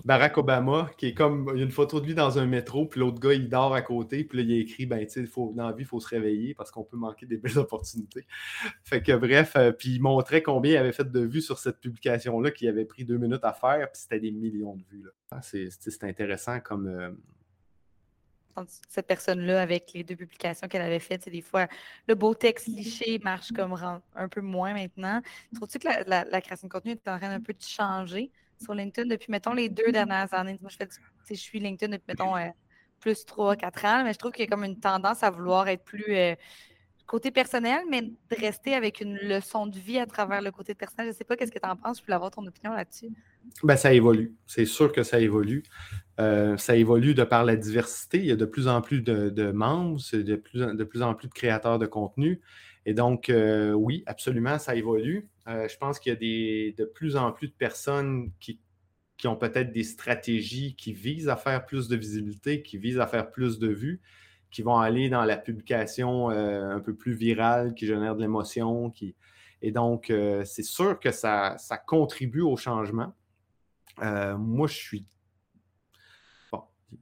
Barack 0.03 0.37
Obama, 0.37 0.89
qui 0.97 1.07
est 1.07 1.13
comme, 1.13 1.49
il 1.53 1.59
y 1.59 1.61
a 1.61 1.65
une 1.65 1.71
photo 1.71 1.99
de 1.99 2.05
lui 2.05 2.15
dans 2.15 2.39
un 2.39 2.45
métro, 2.45 2.85
puis 2.85 2.99
l'autre 2.99 3.19
gars, 3.19 3.33
il 3.33 3.49
dort 3.49 3.73
à 3.73 3.81
côté, 3.81 4.23
puis 4.23 4.37
là, 4.37 4.43
il 4.43 4.53
a 4.53 4.61
écrit, 4.61 4.85
ben, 4.85 5.05
tu 5.05 5.25
sais, 5.25 5.29
dans 5.53 5.67
la 5.67 5.73
vie, 5.73 5.83
il 5.83 5.85
faut 5.85 5.99
se 5.99 6.07
réveiller 6.07 6.53
parce 6.53 6.71
qu'on 6.71 6.83
peut 6.83 6.97
manquer 6.97 7.25
des 7.25 7.37
belles 7.37 7.57
opportunités. 7.59 8.25
Fait 8.83 9.01
que, 9.01 9.13
bref, 9.13 9.53
euh, 9.55 9.71
puis 9.71 9.95
il 9.95 10.01
montrait 10.01 10.41
combien 10.41 10.73
il 10.73 10.77
avait 10.77 10.93
fait 10.93 11.09
de 11.09 11.19
vues 11.19 11.41
sur 11.41 11.59
cette 11.59 11.79
publication-là, 11.79 12.51
qui 12.51 12.67
avait 12.67 12.85
pris 12.85 13.05
deux 13.05 13.17
minutes 13.17 13.43
à 13.43 13.53
faire, 13.53 13.91
puis 13.91 14.01
c'était 14.01 14.19
des 14.19 14.31
millions 14.31 14.75
de 14.75 14.83
vues. 14.89 15.03
Là. 15.03 15.11
Ah, 15.31 15.41
c'est 15.41 16.03
intéressant 16.03 16.59
comme. 16.59 16.87
Euh, 16.87 17.11
cette 18.87 19.07
personne-là, 19.07 19.61
avec 19.61 19.91
les 19.93 20.03
deux 20.03 20.15
publications 20.15 20.67
qu'elle 20.67 20.81
avait 20.81 20.99
faites, 20.99 21.23
c'est 21.23 21.31
des 21.31 21.41
fois 21.41 21.67
le 22.07 22.15
beau 22.15 22.33
texte 22.33 22.67
liché 22.67 23.19
marche 23.19 23.51
comme 23.51 23.75
un 24.15 24.29
peu 24.29 24.41
moins 24.41 24.73
maintenant. 24.73 25.21
Trouves-tu 25.53 25.79
que 25.79 25.87
la, 26.07 26.23
la, 26.23 26.41
création 26.41 26.67
de 26.67 26.71
contenu 26.71 26.91
est 26.91 27.07
en 27.07 27.17
train 27.17 27.31
un 27.31 27.41
peu 27.41 27.53
de 27.53 27.61
changer? 27.61 28.31
Sur 28.61 28.73
LinkedIn 28.73 29.07
depuis, 29.07 29.31
mettons, 29.31 29.53
les 29.53 29.69
deux 29.69 29.91
dernières 29.91 30.33
années. 30.33 30.57
Moi, 30.61 30.69
je, 30.69 30.77
fais, 30.77 30.87
je 31.29 31.33
suis 31.35 31.59
LinkedIn 31.59 31.91
depuis, 31.91 32.05
mettons, 32.07 32.35
euh, 32.35 32.49
plus 32.99 33.25
3-4 33.25 33.85
ans, 33.85 34.03
mais 34.03 34.13
je 34.13 34.17
trouve 34.17 34.31
qu'il 34.31 34.45
y 34.45 34.47
a 34.47 34.49
comme 34.49 34.63
une 34.63 34.79
tendance 34.79 35.23
à 35.23 35.29
vouloir 35.29 35.67
être 35.67 35.83
plus 35.83 36.15
euh, 36.15 36.35
côté 37.05 37.31
personnel, 37.31 37.81
mais 37.89 38.01
de 38.01 38.35
rester 38.39 38.73
avec 38.73 38.99
une 38.99 39.15
leçon 39.17 39.67
de 39.67 39.77
vie 39.77 39.99
à 39.99 40.05
travers 40.05 40.41
le 40.41 40.51
côté 40.51 40.73
personnel. 40.73 41.07
Je 41.07 41.11
ne 41.11 41.15
sais 41.15 41.23
pas 41.23 41.35
qu'est-ce 41.35 41.51
que 41.51 41.59
tu 41.59 41.69
en 41.69 41.75
penses, 41.75 41.99
je 41.99 42.03
voulais 42.03 42.15
avoir 42.15 42.31
ton 42.31 42.45
opinion 42.45 42.73
là-dessus. 42.73 43.09
Ben, 43.63 43.77
ça 43.77 43.93
évolue. 43.93 44.33
C'est 44.47 44.65
sûr 44.65 44.91
que 44.91 45.03
ça 45.03 45.19
évolue. 45.19 45.63
Euh, 46.19 46.57
ça 46.57 46.75
évolue 46.75 47.13
de 47.13 47.23
par 47.23 47.43
la 47.43 47.55
diversité. 47.55 48.17
Il 48.17 48.25
y 48.25 48.31
a 48.31 48.35
de 48.35 48.45
plus 48.45 48.67
en 48.67 48.81
plus 48.81 49.01
de, 49.01 49.51
membres, 49.51 49.99
de 50.13 50.35
plus, 50.35 50.59
de 50.59 50.83
plus 50.83 51.01
en 51.01 51.13
plus 51.13 51.27
de 51.27 51.33
créateurs 51.33 51.77
de 51.77 51.85
contenu. 51.85 52.41
Et 52.85 52.93
donc, 52.93 53.31
oui, 53.75 54.03
absolument, 54.05 54.59
ça 54.59 54.75
évolue. 54.75 55.29
Euh, 55.47 55.67
je 55.67 55.77
pense 55.77 55.99
qu'il 55.99 56.11
y 56.11 56.13
a 56.13 56.19
des, 56.19 56.75
de 56.77 56.85
plus 56.85 57.15
en 57.15 57.31
plus 57.31 57.47
de 57.47 57.53
personnes 57.53 58.31
qui, 58.39 58.59
ont 59.25 59.35
peut-être 59.35 59.71
des 59.71 59.83
stratégies 59.83 60.75
qui 60.75 60.93
visent 60.93 61.29
à 61.29 61.35
faire 61.35 61.65
plus 61.65 61.87
de 61.87 61.95
visibilité, 61.95 62.61
qui 62.61 62.77
visent 62.77 62.99
à 62.99 63.07
faire 63.07 63.31
plus 63.31 63.57
de 63.57 63.67
vues, 63.67 64.01
qui 64.51 64.61
vont 64.61 64.77
aller 64.77 65.09
dans 65.09 65.23
la 65.23 65.37
publication 65.37 66.29
euh, 66.29 66.69
un 66.69 66.79
peu 66.79 66.93
plus 66.93 67.13
virale, 67.13 67.73
qui 67.73 67.87
génère 67.87 68.15
de 68.15 68.21
l'émotion. 68.21 68.91
Qui... 68.91 69.15
Et 69.63 69.71
donc, 69.71 70.11
euh, 70.11 70.43
c'est 70.45 70.63
sûr 70.63 70.99
que 70.99 71.11
ça, 71.11 71.55
ça, 71.57 71.77
contribue 71.77 72.41
au 72.41 72.55
changement. 72.55 73.15
moi, 73.99 74.67
je 74.67 74.75
suis 74.75 75.05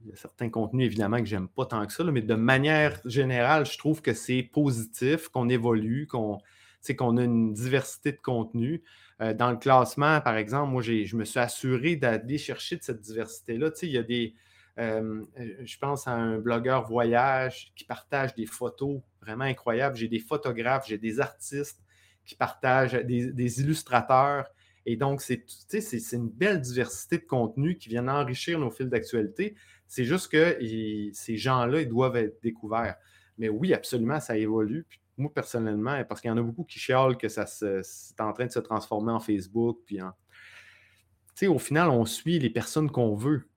il 0.02 0.10
y 0.10 0.12
a 0.12 0.16
certains 0.16 0.50
contenus, 0.50 0.86
évidemment, 0.86 1.18
que 1.18 1.26
j'aime 1.26 1.48
pas 1.48 1.66
tant 1.66 1.86
que 1.86 1.92
ça, 1.92 2.04
mais 2.04 2.22
de 2.22 2.34
manière 2.34 3.00
générale, 3.04 3.66
je 3.66 3.78
trouve 3.78 4.02
que 4.02 4.14
c'est 4.14 4.42
positif, 4.42 5.28
qu'on 5.28 5.48
évolue, 5.48 6.06
qu'on 6.06 6.38
a 6.38 7.22
une 7.22 7.52
diversité 7.52 8.12
de 8.12 8.20
contenu. 8.20 8.82
Euh, 9.20 9.32
dans 9.32 9.50
le 9.50 9.56
classement, 9.56 10.20
par 10.20 10.36
exemple, 10.36 10.72
moi, 10.72 10.82
je 10.82 11.16
me 11.16 11.24
suis 11.24 11.38
assuré 11.38 11.96
d'aller 11.96 12.38
chercher 12.38 12.76
de 12.76 12.82
cette 12.82 13.00
diversité-là. 13.00 13.70
il 13.82 13.90
y 13.90 13.98
a 13.98 14.02
des. 14.02 14.34
Euh, 14.80 15.24
euh, 15.38 15.54
je 15.64 15.78
pense 15.78 16.08
à 16.08 16.12
un 16.12 16.38
blogueur 16.38 16.84
voyage 16.84 17.72
qui 17.76 17.84
partage 17.84 18.34
des 18.34 18.46
photos 18.46 19.00
vraiment 19.20 19.44
incroyables. 19.44 19.96
J'ai 19.96 20.08
des 20.08 20.18
photographes, 20.18 20.88
j'ai 20.88 20.98
des 20.98 21.20
artistes 21.20 21.80
qui 22.24 22.34
partagent, 22.34 22.94
des, 22.94 23.60
illustrateurs. 23.60 24.46
Et 24.86 24.96
donc, 24.96 25.22
c'est 25.22 25.44
une 26.12 26.28
belle 26.28 26.60
diversité 26.60 27.18
de 27.18 27.24
contenu 27.24 27.76
qui 27.76 27.88
vient 27.88 28.08
enrichir 28.08 28.58
nos 28.58 28.70
fils 28.70 28.88
d'actualité. 28.88 29.54
C'est 29.86 30.04
juste 30.04 30.30
que 30.30 30.58
ces 31.12 31.36
gens-là, 31.36 31.80
ils 31.80 31.88
doivent 31.88 32.16
être 32.16 32.42
découverts. 32.42 32.96
Mais 33.38 33.48
oui, 33.48 33.74
absolument, 33.74 34.20
ça 34.20 34.36
évolue 34.36 34.86
moi, 35.16 35.32
personnellement, 35.32 36.02
parce 36.04 36.20
qu'il 36.20 36.28
y 36.28 36.32
en 36.32 36.36
a 36.38 36.42
beaucoup 36.42 36.64
qui 36.64 36.78
chialent 36.78 37.16
que 37.16 37.28
ça 37.28 37.46
c'est 37.46 38.20
en 38.20 38.32
train 38.32 38.46
de 38.46 38.50
se 38.50 38.58
transformer 38.58 39.12
en 39.12 39.20
Facebook, 39.20 39.78
puis 39.86 40.00
au 41.46 41.58
final, 41.58 41.88
on 41.90 42.04
suit 42.04 42.38
les 42.38 42.50
personnes 42.50 42.90
qu'on 42.90 43.14
veut. 43.14 43.48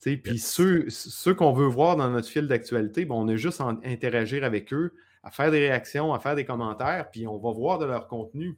Puis 0.00 0.38
ceux, 0.38 0.88
ceux 0.88 1.34
qu'on 1.34 1.52
veut 1.52 1.66
voir 1.66 1.96
dans 1.96 2.08
notre 2.08 2.28
fil 2.28 2.46
d'actualité, 2.46 3.04
ben, 3.04 3.16
on 3.16 3.26
a 3.26 3.34
juste 3.34 3.60
à 3.60 3.76
interagir 3.84 4.44
avec 4.44 4.72
eux, 4.72 4.94
à 5.24 5.32
faire 5.32 5.50
des 5.50 5.58
réactions, 5.58 6.14
à 6.14 6.20
faire 6.20 6.36
des 6.36 6.44
commentaires, 6.44 7.10
puis 7.10 7.26
on 7.26 7.38
va 7.38 7.50
voir 7.50 7.80
de 7.80 7.84
leur 7.84 8.06
contenu. 8.06 8.56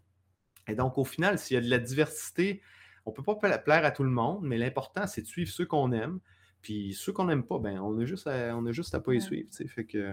Et 0.69 0.75
donc, 0.75 0.99
au 0.99 1.05
final, 1.05 1.39
s'il 1.39 1.55
y 1.55 1.59
a 1.59 1.63
de 1.63 1.71
la 1.71 1.79
diversité, 1.79 2.61
on 3.07 3.13
ne 3.13 3.17
peut 3.17 3.23
pas 3.23 3.37
plaire 3.59 3.85
à 3.87 3.91
tout 3.91 4.05
le 4.05 4.11
monde, 4.11 4.41
mais 4.43 4.59
l'important, 4.59 5.07
c'est 5.07 5.23
de 5.23 5.27
suivre 5.27 5.51
ceux 5.51 5.65
qu'on 5.65 5.91
aime. 5.93 6.21
Puis 6.63 6.95
ceux 6.95 7.13
qu'on 7.13 7.25
n'aime 7.25 7.45
pas, 7.45 7.59
ben, 7.59 7.79
on 7.81 7.99
a 7.99 8.05
juste 8.05 8.27
à, 8.27 8.57
on 8.57 8.67
a 8.67 8.73
juste 8.73 8.95
à 8.95 9.01
pas 9.01 9.13
les 9.13 9.21
suivre. 9.21 9.49
Fait 9.69 9.85
que, 9.85 10.13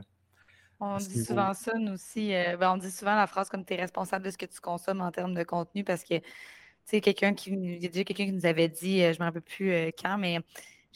on 0.80 0.98
dit 0.98 1.24
souvent 1.24 1.54
ça, 1.54 1.74
nous 1.78 1.94
aussi. 1.94 2.34
Euh, 2.34 2.56
ben, 2.58 2.74
on 2.74 2.78
dit 2.78 2.92
souvent 2.92 3.16
la 3.16 3.28
phrase 3.28 3.50
comme 3.50 3.66
tu 3.66 3.74
es 3.74 3.78
responsable 3.78 4.26
de 4.26 4.32
ce 4.32 4.38
que 4.38 4.46
tu 4.46 4.60
consommes 4.60 5.02
en 5.02 5.12
termes 5.12 5.34
de 5.34 5.44
contenu 5.44 5.84
parce 5.84 6.04
que, 6.04 6.20
tu 6.20 6.26
sais, 6.86 7.02
quelqu'un 7.02 7.34
qui, 7.34 7.52
il 7.52 7.84
y 7.84 8.00
a 8.00 8.04
quelqu'un 8.04 8.26
qui 8.26 8.32
nous 8.32 8.46
avait 8.46 8.68
dit, 8.68 9.02
euh, 9.02 9.14
je 9.14 9.18
ne 9.18 9.24
me 9.24 9.26
rappelle 9.26 9.42
plus 9.42 9.72
euh, 9.72 9.90
quand, 10.00 10.18
mais 10.18 10.40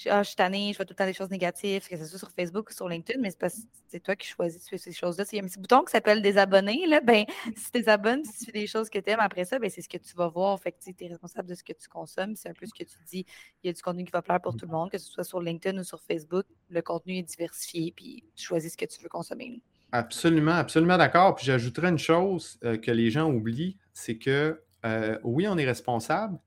ah, 0.10 0.24
je 0.24 0.30
suis 0.30 0.36
tannée, 0.36 0.72
je 0.72 0.78
vois 0.78 0.86
tout 0.86 0.94
le 0.94 0.96
temps 0.96 1.06
des 1.06 1.14
choses 1.14 1.30
négatives, 1.30 1.88
que 1.88 1.98
ce 1.98 2.06
soit 2.06 2.18
sur 2.18 2.32
Facebook 2.32 2.70
ou 2.70 2.74
sur 2.74 2.88
LinkedIn, 2.88 3.20
mais 3.22 3.30
c'est 3.30 3.40
parce 3.40 3.62
c'est 3.88 4.00
toi 4.00 4.16
qui 4.16 4.28
choisis 4.28 4.70
ces 4.76 4.92
choses-là. 4.94 5.26
Il 5.32 5.36
y 5.36 5.40
a 5.40 5.44
un 5.44 5.48
petit 5.48 5.60
bouton 5.60 5.84
qui 5.84 5.92
s'appelle 5.92 6.22
désabonner. 6.22 6.88
Là, 6.88 7.02
ben, 7.02 7.26
si 7.58 7.66
tu 7.66 7.80
désabonnes, 7.80 8.24
si 8.24 8.40
tu 8.40 8.46
fais 8.46 8.60
des 8.60 8.68
choses 8.68 8.90
que 8.90 9.00
tu 9.00 9.10
aimes 9.10 9.20
après 9.20 9.46
ça, 9.46 9.60
ben, 9.60 9.70
c'est 9.70 9.82
ce 9.82 9.90
que 9.90 9.98
tu 9.98 10.16
vas 10.16 10.30
voir. 10.30 10.60
Fait 10.60 10.76
tu 10.80 10.96
es 11.04 11.08
responsable 11.08 11.50
de 11.50 11.56
ce 11.56 11.64
que 11.64 11.74
tu 11.74 11.90
consommes. 11.90 12.36
C'est 12.36 12.50
un 12.50 12.54
peu 12.54 12.66
ce 12.66 12.74
que 12.74 12.90
tu 12.90 12.98
dis. 13.08 13.26
Il 13.64 13.68
y 13.68 13.70
a 13.70 13.74
du 13.74 13.82
contenu 13.82 14.06
qui 14.06 14.12
va 14.12 14.22
plaire 14.22 14.42
pour 14.42 14.56
tout 14.56 14.66
le 14.66 14.72
monde, 14.72 14.90
que 14.90 14.98
ce 14.98 15.12
soit 15.12 15.26
sur 15.26 15.42
LinkedIn 15.42 15.78
ou 15.80 15.84
sur 15.84 16.02
Facebook. 16.02 16.46
Le 16.70 16.82
contenu 16.82 17.18
est 17.18 17.24
diversifié, 17.24 17.94
puis 17.96 18.24
tu 18.36 18.46
choisis 18.46 18.72
ce 18.72 18.78
que 18.78 18.86
tu 18.86 19.02
veux 19.04 19.10
consommer. 19.10 19.62
Absolument, 19.92 20.54
absolument 20.54 20.98
d'accord. 20.98 21.36
Puis 21.36 21.46
j'ajouterais 21.46 21.90
une 21.90 22.00
chose 22.00 22.58
euh, 22.64 22.78
que 22.78 22.92
les 22.92 23.12
gens 23.12 23.30
oublient, 23.30 23.78
c'est 23.94 24.18
que 24.18 24.64
euh, 24.86 25.20
oui, 25.24 25.48
on 25.50 25.58
est 25.58 25.66
responsable, 25.66 26.40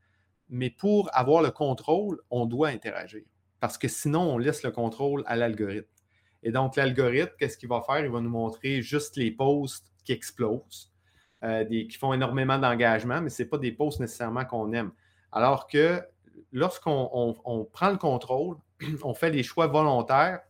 mais 0.48 0.70
pour 0.70 1.10
avoir 1.12 1.42
le 1.42 1.50
contrôle, 1.50 2.20
on 2.30 2.46
doit 2.46 2.68
interagir 2.68 3.22
parce 3.64 3.78
que 3.78 3.88
sinon, 3.88 4.34
on 4.34 4.36
laisse 4.36 4.62
le 4.62 4.70
contrôle 4.70 5.22
à 5.24 5.36
l'algorithme. 5.36 5.88
Et 6.42 6.52
donc, 6.52 6.76
l'algorithme, 6.76 7.32
qu'est-ce 7.38 7.56
qu'il 7.56 7.70
va 7.70 7.80
faire? 7.80 8.04
Il 8.04 8.10
va 8.10 8.20
nous 8.20 8.28
montrer 8.28 8.82
juste 8.82 9.16
les 9.16 9.30
posts 9.30 9.90
qui 10.04 10.12
explosent, 10.12 10.92
euh, 11.42 11.64
qui 11.64 11.96
font 11.98 12.12
énormément 12.12 12.58
d'engagement, 12.58 13.22
mais 13.22 13.30
ce 13.30 13.42
n'est 13.42 13.48
pas 13.48 13.56
des 13.56 13.72
posts 13.72 14.00
nécessairement 14.00 14.44
qu'on 14.44 14.70
aime. 14.74 14.92
Alors 15.32 15.66
que 15.66 16.02
lorsqu'on 16.52 17.66
prend 17.72 17.88
le 17.88 17.96
contrôle, 17.96 18.58
on 19.02 19.14
fait 19.14 19.30
des 19.30 19.42
choix 19.42 19.66
volontaires, 19.66 20.42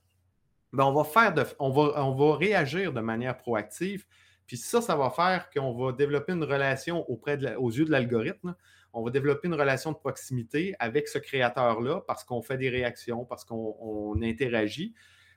ben, 0.72 0.82
on, 0.82 0.92
va 0.92 1.04
faire 1.04 1.32
on, 1.60 1.70
va, 1.70 2.04
on 2.04 2.14
va 2.16 2.36
réagir 2.36 2.92
de 2.92 3.00
manière 3.00 3.36
proactive. 3.36 4.06
Puis 4.48 4.56
ça, 4.56 4.80
ça 4.80 4.96
va 4.96 5.08
faire 5.10 5.50
qu'on 5.50 5.72
va 5.72 5.92
développer 5.92 6.32
une 6.32 6.42
relation 6.42 7.08
auprès 7.08 7.36
de 7.36 7.54
aux 7.54 7.70
yeux 7.70 7.84
de 7.84 7.92
l'algorithme 7.92 8.56
on 8.94 9.02
va 9.02 9.10
développer 9.10 9.48
une 9.48 9.54
relation 9.54 9.92
de 9.92 9.96
proximité 9.96 10.74
avec 10.78 11.08
ce 11.08 11.18
créateur-là 11.18 12.02
parce 12.06 12.24
qu'on 12.24 12.42
fait 12.42 12.56
des 12.56 12.70
réactions, 12.70 13.24
parce 13.24 13.44
qu'on 13.44 14.22
interagit. 14.22 14.94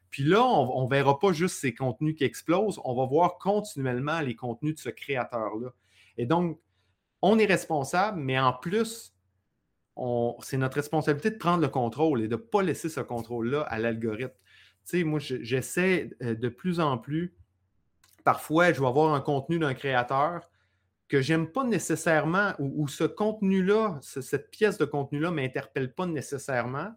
Puis 0.10 0.24
là, 0.24 0.44
on 0.44 0.86
ne 0.86 0.90
verra 0.90 1.20
pas 1.20 1.34
juste 1.34 1.58
ces 1.58 1.74
contenus 1.74 2.16
qui 2.16 2.24
explosent, 2.24 2.80
on 2.86 2.96
va 2.96 3.06
voir 3.06 3.38
continuellement 3.40 4.22
les 4.22 4.36
contenus 4.36 4.76
de 4.76 4.80
ce 4.80 4.90
créateur-là. 4.90 5.74
Et 6.18 6.26
donc, 6.26 6.60
on 7.22 7.40
est 7.40 7.46
responsable, 7.46 8.20
mais 8.20 8.40
en 8.40 8.54
plus, 8.54 9.14
c'est 10.42 10.58
notre 10.58 10.76
responsabilité 10.76 11.32
de 11.32 11.38
prendre 11.38 11.62
le 11.62 11.68
contrôle 11.68 12.22
et 12.22 12.28
de 12.28 12.36
ne 12.36 12.42
pas 12.42 12.62
laisser 12.62 12.90
ce 12.90 13.02
contrôle-là 13.02 13.62
à 13.64 13.80
l'algorithme. 13.80 14.36
Tu 14.86 15.00
sais, 15.00 15.04
moi, 15.04 15.20
j'essaie 15.20 16.12
euh, 16.22 16.36
de 16.36 16.50
plus 16.50 16.80
en 16.80 16.98
plus, 16.98 17.36
parfois, 18.24 18.72
je 18.72 18.80
vais 18.80 18.88
avoir 18.88 19.14
un 19.14 19.22
contenu 19.22 19.60
d'un 19.60 19.74
créateur, 19.74 20.48
que 21.08 21.22
j'aime 21.22 21.48
pas 21.48 21.64
nécessairement, 21.64 22.54
ou, 22.60 22.88
ce 22.88 23.04
contenu-là, 23.04 24.00
cette 24.02 24.52
pièce 24.52 24.78
de 24.78 24.86
contenu-là 24.86 25.30
ne 25.30 25.36
m'interpelle 25.36 25.94
pas 25.94 26.06
nécessairement, 26.06 26.94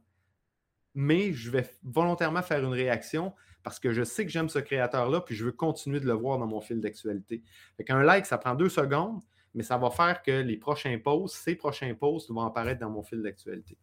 mais 0.95 1.33
je 1.33 1.51
vais 1.51 1.71
volontairement 1.85 2.43
faire 2.43 2.65
une 2.65 2.73
réaction 2.73 3.33
parce 3.63 3.79
que 3.79 3.93
je 3.93 4.03
sais 4.03 4.25
que 4.25 4.33
j'aime 4.33 4.49
ce 4.49 4.59
créateur-là, 4.59 5.21
puis 5.21 5.35
je 5.35 5.45
veux 5.45 5.53
continuer 5.53 6.01
de 6.01 6.07
le 6.07 6.15
voir 6.15 6.39
dans 6.39 6.47
mon 6.47 6.61
fil 6.61 6.81
d'actualité. 6.81 7.43
Un 7.89 8.03
like, 8.03 8.27
ça 8.27 8.39
prend 8.39 8.55
deux 8.55 8.71
secondes, 8.71 9.21
mais 9.55 9.63
ça 9.63 9.77
va 9.77 9.91
faire 9.91 10.23
que 10.23 10.31
les 10.31 10.57
prochains 10.57 10.99
posts, 10.99 11.37
ces 11.37 11.55
prochains 11.55 11.95
posts 11.95 12.31
vont 12.31 12.43
apparaître 12.43 12.81
dans 12.81 12.91
mon 12.91 13.03
fil 13.03 13.23
d'actualité. 13.23 13.77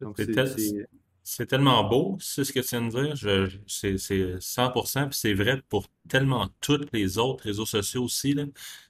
Donc, 0.00 0.16
c'est 0.18 0.88
c'est 1.30 1.46
tellement 1.46 1.84
beau, 1.84 2.16
c'est 2.20 2.42
ce 2.42 2.52
que 2.54 2.60
tu 2.60 2.68
viens 2.70 2.88
de 2.88 3.12
dire. 3.12 3.60
C'est 3.66 3.96
100%, 3.96 5.08
puis 5.10 5.18
c'est 5.18 5.34
vrai 5.34 5.60
pour 5.68 5.86
tellement 6.08 6.48
tous 6.62 6.86
les 6.94 7.18
autres 7.18 7.44
réseaux 7.44 7.66
sociaux 7.66 8.04
aussi. 8.04 8.34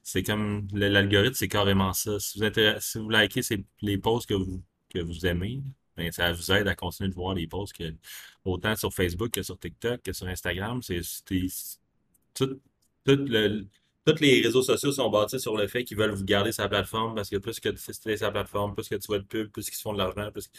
C'est 0.03 0.23
comme 0.23 0.65
l'algorithme, 0.71 1.33
c'est 1.33 1.49
carrément 1.49 1.91
ça. 1.91 2.17
Si 2.19 2.39
vous, 2.39 2.45
si 2.79 2.97
vous 2.97 3.09
likez 3.09 3.41
les 3.81 3.97
posts 3.97 4.29
que 4.29 4.35
vous, 4.35 4.63
que 4.89 4.99
vous 4.99 5.25
aimez, 5.25 5.61
ben, 5.97 6.11
ça 6.13 6.31
vous 6.31 6.51
aide 6.53 6.67
à 6.69 6.75
continuer 6.75 7.09
de 7.09 7.15
voir 7.15 7.33
les 7.35 7.45
posts 7.45 7.73
que, 7.73 7.93
autant 8.45 8.75
sur 8.77 8.93
Facebook 8.93 9.31
que 9.31 9.43
sur 9.43 9.59
TikTok 9.59 10.01
que 10.01 10.13
sur 10.13 10.27
Instagram. 10.27 10.81
C'est 10.81 11.01
tous 12.35 12.59
les 14.21 14.41
réseaux 14.41 14.63
sociaux 14.63 14.93
sont 14.93 15.09
bâtis 15.09 15.41
sur 15.41 15.57
le 15.57 15.67
fait 15.67 15.83
qu'ils 15.83 15.97
veulent 15.97 16.11
vous 16.11 16.23
garder 16.23 16.53
sa 16.53 16.69
plateforme 16.69 17.15
parce 17.15 17.29
que 17.29 17.35
plus 17.37 17.59
que 17.59 17.69
tu 17.69 17.77
fais 17.77 18.17
sa 18.17 18.31
plateforme, 18.31 18.75
plus 18.75 18.87
que 18.87 18.95
tu 18.95 19.07
vois 19.07 19.19
de 19.19 19.25
pub, 19.25 19.51
plus 19.51 19.69
qu'ils 19.69 19.79
font 19.81 19.93
de 19.93 19.97
l'argent, 19.97 20.31
plus. 20.31 20.49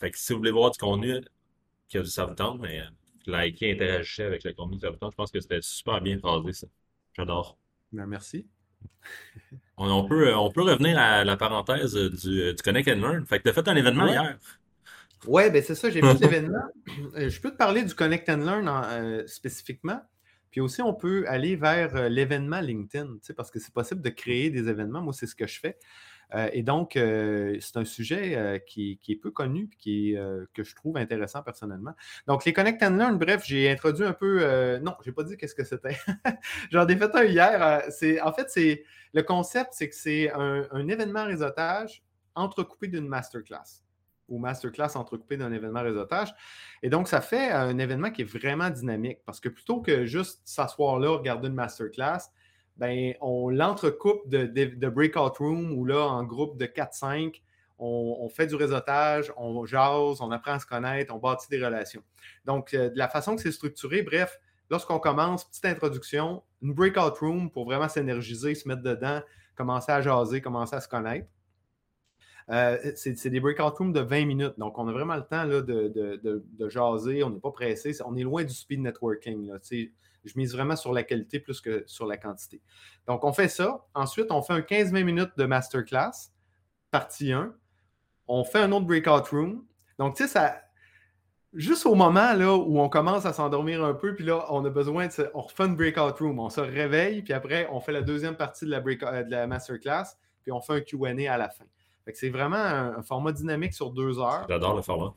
Fait 0.00 0.10
que 0.10 0.18
si 0.18 0.32
vous 0.32 0.38
voulez 0.38 0.50
voir 0.50 0.70
du 0.70 0.78
contenu 0.78 1.20
que 1.92 2.02
ça 2.04 2.24
vous 2.24 2.34
tente, 2.34 2.60
mais 2.60 2.80
euh, 2.80 2.84
liker, 3.26 3.72
interagir 3.72 4.26
avec 4.26 4.44
le 4.44 4.54
contenu 4.54 4.78
tente, 4.78 4.96
je 5.12 5.16
pense 5.16 5.30
que 5.30 5.40
c'était 5.40 5.60
super 5.60 6.00
bien 6.00 6.18
phrasé, 6.18 6.52
ça. 6.54 6.66
J'adore. 7.14 7.58
Ben, 7.92 8.06
merci. 8.06 8.46
On, 9.76 10.06
peut, 10.06 10.28
euh, 10.28 10.38
on 10.38 10.50
peut 10.50 10.62
revenir 10.62 10.98
à 10.98 11.22
la 11.24 11.36
parenthèse 11.36 11.94
du, 11.94 12.40
euh, 12.40 12.54
du 12.54 12.62
Connect 12.62 12.88
and 12.88 13.00
Learn. 13.00 13.26
Fait 13.26 13.38
que 13.38 13.42
tu 13.42 13.48
as 13.50 13.52
fait 13.52 13.68
un 13.68 13.76
événement 13.76 14.06
hier. 14.06 14.38
Oui, 15.26 15.50
ben 15.50 15.62
c'est 15.62 15.74
ça, 15.74 15.90
j'ai 15.90 16.00
fait 16.00 16.14
l'événement. 16.20 16.64
Je 17.14 17.40
peux 17.40 17.50
te 17.50 17.56
parler 17.56 17.82
du 17.84 17.94
Connect 17.94 18.26
and 18.30 18.38
Learn 18.38 19.26
spécifiquement. 19.26 20.00
Puis 20.50 20.62
aussi, 20.62 20.80
on 20.80 20.94
peut 20.94 21.24
aller 21.28 21.56
vers 21.56 22.08
l'événement 22.08 22.60
LinkedIn, 22.60 23.18
parce 23.36 23.50
que 23.50 23.60
c'est 23.60 23.72
possible 23.72 24.00
de 24.00 24.08
créer 24.08 24.48
des 24.48 24.68
événements. 24.68 25.02
Moi, 25.02 25.12
c'est 25.12 25.26
ce 25.26 25.34
que 25.34 25.46
je 25.46 25.60
fais. 25.60 25.76
Euh, 26.34 26.48
et 26.52 26.62
donc, 26.62 26.96
euh, 26.96 27.56
c'est 27.60 27.76
un 27.76 27.84
sujet 27.84 28.36
euh, 28.36 28.58
qui, 28.58 29.00
est 29.08 29.16
peu 29.16 29.30
connu 29.30 29.68
et 29.86 30.16
que 30.54 30.62
je 30.62 30.74
trouve 30.74 30.96
intéressant 30.96 31.42
personnellement. 31.42 31.94
Donc, 32.26 32.44
les 32.44 32.52
Connect 32.52 32.82
and 32.82 32.96
Learn, 32.96 33.18
bref, 33.18 33.42
j'ai 33.44 33.70
introduit 33.70 34.04
un 34.04 34.12
peu. 34.12 34.78
non, 34.78 34.94
je 35.02 35.10
n'ai 35.10 35.14
pas 35.14 35.24
dit 35.24 35.36
qu'est-ce 35.36 35.54
que 35.54 35.64
c'était. 35.64 35.96
J'en 36.70 36.86
ai 36.86 36.96
fait 36.96 37.14
un 37.14 37.24
hier. 37.24 37.82
en 38.24 38.32
fait, 38.32 38.50
c'est 38.50 38.84
le 39.12 39.22
concept, 39.22 39.70
c'est 39.72 39.88
que 39.88 39.96
c'est 39.96 40.30
un, 40.32 40.88
événement 40.88 41.24
réseautage 41.24 42.02
entrecoupé 42.34 42.88
d'une 42.88 43.06
masterclass 43.06 43.84
ou 44.28 44.38
masterclass 44.38 44.96
entrecoupé 44.96 45.36
d'un 45.36 45.52
événement 45.52 45.82
réseautage. 45.82 46.32
Et 46.82 46.88
donc, 46.88 47.08
ça 47.08 47.20
fait 47.20 47.50
un 47.50 47.76
événement 47.78 48.10
qui 48.10 48.22
est 48.22 48.24
vraiment 48.24 48.70
dynamique 48.70 49.18
parce 49.26 49.40
que 49.40 49.48
plutôt 49.48 49.80
que 49.80 50.06
juste 50.06 50.40
s'asseoir 50.44 51.00
là, 51.00 51.10
regarder 51.10 51.48
une 51.48 51.54
masterclass, 51.54 52.30
ben, 52.76 53.14
on 53.20 53.50
l'entrecoupe 53.50 54.28
de, 54.28 54.88
breakout 54.88 55.36
room 55.38 55.72
où 55.72 55.84
là, 55.84 56.06
en 56.06 56.24
groupe 56.24 56.58
de 56.58 56.66
4-5, 56.66 57.40
on, 57.78 58.28
fait 58.28 58.46
du 58.46 58.56
réseautage, 58.56 59.32
on 59.36 59.64
jase, 59.64 60.20
on 60.20 60.30
apprend 60.30 60.52
à 60.52 60.58
se 60.58 60.66
connaître, 60.66 61.14
on 61.14 61.18
bâtit 61.18 61.48
des 61.48 61.64
relations. 61.64 62.02
Donc, 62.44 62.74
euh, 62.74 62.90
de 62.90 62.98
la 62.98 63.08
façon 63.08 63.36
que 63.36 63.42
c'est 63.42 63.52
structuré, 63.52 64.02
bref, 64.02 64.38
lorsqu'on 64.68 64.98
commence, 64.98 65.44
petite 65.44 65.64
introduction, 65.64 66.42
une 66.62 66.74
breakout 66.74 67.16
room 67.18 67.50
pour 67.50 67.64
vraiment 67.64 67.88
s'énergiser, 67.88 68.54
se 68.54 68.68
mettre 68.68 68.82
dedans, 68.82 69.22
commencer 69.54 69.92
à 69.92 70.02
jaser, 70.02 70.42
commencer 70.42 70.76
à 70.76 70.80
se 70.80 70.88
connaître. 70.88 71.26
Euh, 72.50 72.92
c'est 72.96 73.30
des 73.30 73.40
breakout 73.40 73.76
rooms 73.78 73.92
de 73.92 74.00
20 74.00 74.26
minutes. 74.26 74.54
Donc, 74.58 74.76
on 74.78 74.88
a 74.88 74.92
vraiment 74.92 75.16
le 75.16 75.22
temps 75.22 75.46
de, 75.46 76.68
jaser. 76.68 77.22
On 77.22 77.30
n'est 77.30 77.38
pas 77.38 77.52
pressé. 77.52 77.96
On 78.04 78.16
est 78.16 78.22
loin 78.22 78.42
du 78.42 78.52
speed 78.52 78.80
networking. 78.80 79.52
Je 80.24 80.32
mise 80.36 80.54
vraiment 80.54 80.76
sur 80.76 80.92
la 80.92 81.02
qualité 81.02 81.40
plus 81.40 81.60
que 81.60 81.84
sur 81.86 82.06
la 82.06 82.16
quantité. 82.16 82.60
Donc, 83.06 83.24
on 83.24 83.32
fait 83.32 83.48
ça. 83.48 83.86
Ensuite, 83.94 84.30
on 84.30 84.42
fait 84.42 84.52
un 84.52 84.60
15-20 84.60 85.04
minutes 85.04 85.32
de 85.36 85.44
masterclass, 85.44 86.32
partie 86.90 87.32
1. 87.32 87.54
On 88.28 88.44
fait 88.44 88.60
un 88.60 88.72
autre 88.72 88.86
breakout 88.86 89.28
room. 89.30 89.64
Donc, 89.98 90.16
tu 90.16 90.24
sais, 90.24 90.28
ça. 90.28 90.60
Juste 91.52 91.84
au 91.84 91.96
moment 91.96 92.32
là, 92.34 92.54
où 92.54 92.78
on 92.78 92.88
commence 92.88 93.26
à 93.26 93.32
s'endormir 93.32 93.84
un 93.84 93.92
peu, 93.92 94.14
puis 94.14 94.24
là, 94.24 94.46
on 94.50 94.64
a 94.64 94.70
besoin 94.70 95.08
de. 95.08 95.30
On 95.34 95.40
refait 95.40 95.64
une 95.64 95.74
breakout 95.74 96.16
room. 96.20 96.38
On 96.38 96.48
se 96.48 96.60
réveille, 96.60 97.22
puis 97.22 97.32
après, 97.32 97.68
on 97.72 97.80
fait 97.80 97.92
la 97.92 98.02
deuxième 98.02 98.36
partie 98.36 98.66
de 98.66 98.70
la, 98.70 98.78
euh, 98.78 99.22
de 99.24 99.30
la 99.30 99.46
masterclass, 99.48 100.16
puis 100.42 100.52
on 100.52 100.60
fait 100.60 100.74
un 100.74 100.80
QA 100.80 101.32
à 101.32 101.38
la 101.38 101.48
fin. 101.48 101.64
c'est 102.14 102.30
vraiment 102.30 102.56
un, 102.56 103.02
format 103.02 103.32
dynamique 103.32 103.74
sur 103.74 103.90
deux 103.90 104.20
heures. 104.20 104.46
J'adore 104.48 104.76
le 104.76 104.82
format. 104.82 105.12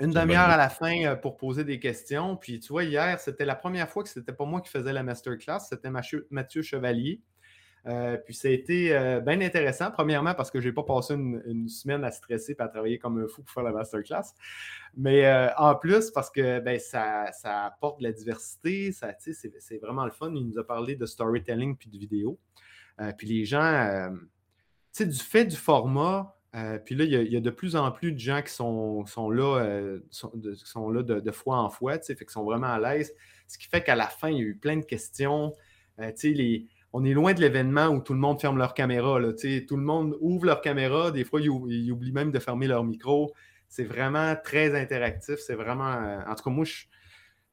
Une 0.00 0.12
demi-heure 0.12 0.48
à 0.48 0.56
la 0.56 0.70
fin 0.70 1.04
euh, 1.04 1.14
pour 1.14 1.36
poser 1.36 1.62
des 1.62 1.78
questions. 1.78 2.34
Puis 2.34 2.58
tu 2.58 2.72
vois, 2.72 2.84
hier, 2.84 3.20
c'était 3.20 3.44
la 3.44 3.54
première 3.54 3.88
fois 3.88 4.02
que 4.02 4.08
ce 4.08 4.18
n'était 4.18 4.32
pas 4.32 4.46
moi 4.46 4.62
qui 4.62 4.70
faisais 4.70 4.94
la 4.94 5.02
masterclass, 5.02 5.60
c'était 5.60 5.90
Mathieu 5.90 6.62
Chevalier. 6.62 7.20
Euh, 7.86 8.16
puis 8.16 8.34
ça 8.34 8.48
a 8.48 8.50
été 8.50 8.94
euh, 8.94 9.20
bien 9.20 9.40
intéressant, 9.40 9.90
premièrement 9.90 10.34
parce 10.34 10.50
que 10.50 10.60
je 10.60 10.68
n'ai 10.68 10.74
pas 10.74 10.82
passé 10.82 11.14
une, 11.14 11.68
semaine 11.68 12.04
à 12.04 12.10
stresser 12.10 12.54
et 12.58 12.62
à 12.62 12.68
travailler 12.68 12.98
comme 12.98 13.22
un 13.22 13.26
fou 13.26 13.42
pour 13.42 13.52
faire 13.52 13.62
la 13.62 13.72
masterclass. 13.72 14.34
Mais 14.96 15.50
en 15.58 15.74
plus, 15.74 16.10
parce 16.10 16.30
que 16.30 16.60
ben, 16.60 16.78
ça, 16.78 17.30
apporte 17.44 17.98
de 17.98 18.04
la 18.04 18.12
diversité, 18.12 18.92
c'est 18.92 19.78
vraiment 19.78 20.06
le 20.06 20.10
fun. 20.10 20.32
Il 20.34 20.46
nous 20.46 20.58
a 20.58 20.66
parlé 20.66 20.96
de 20.96 21.04
storytelling 21.04 21.76
puis 21.76 21.90
de 21.90 21.98
vidéo. 21.98 22.38
puis 23.18 23.28
les 23.28 23.44
gens, 23.44 24.10
tu 24.10 25.04
sais, 25.04 25.06
du 25.06 25.18
fait 25.18 25.44
du 25.44 25.56
format, 25.56 26.39
puis 26.84 26.94
là, 26.96 27.04
il 27.04 27.32
y, 27.32 27.36
a, 27.36 27.40
de 27.40 27.50
plus 27.50 27.76
en 27.76 27.90
plus 27.92 28.12
de 28.12 28.18
gens 28.18 28.42
qui 28.42 28.52
sont, 28.52 29.04
là, 29.30 29.98
sont, 30.10 30.32
de, 30.34 30.56
là 30.92 31.02
de, 31.02 31.30
fois 31.30 31.58
en 31.58 31.70
fois, 31.70 31.98
fait 32.00 32.16
qu'ils 32.16 32.30
sont 32.30 32.44
vraiment 32.44 32.66
à 32.66 32.78
l'aise. 32.78 33.14
Ce 33.46 33.56
qui 33.56 33.68
fait 33.68 33.82
qu'à 33.82 33.94
la 33.94 34.06
fin, 34.06 34.30
il 34.30 34.36
y 34.36 34.40
a 34.40 34.44
eu 34.44 34.56
plein 34.56 34.76
de 34.76 34.84
questions. 34.84 35.52
les, 35.98 36.66
on 36.92 37.04
est 37.04 37.12
loin 37.12 37.34
de 37.34 37.40
l'événement 37.40 37.88
où 37.88 38.00
tout 38.00 38.14
le 38.14 38.18
monde 38.18 38.40
ferme 38.40 38.58
leur 38.58 38.74
caméra. 38.74 39.20
Là, 39.20 39.32
tout 39.32 39.76
le 39.76 39.82
monde 39.82 40.16
ouvre 40.20 40.46
leur 40.46 40.60
caméra. 40.60 41.10
Des 41.10 41.24
fois, 41.24 41.40
ils, 41.40 41.48
oublient 41.48 42.12
même 42.12 42.32
de 42.32 42.38
fermer 42.38 42.66
leur 42.66 42.84
micro. 42.84 43.32
C'est 43.68 43.84
vraiment 43.84 44.34
très 44.42 44.78
interactif. 44.80 45.36
C'est 45.36 45.54
vraiment. 45.54 46.22
en 46.26 46.34
tout 46.34 46.42
cas, 46.42 46.50
moi, 46.50 46.64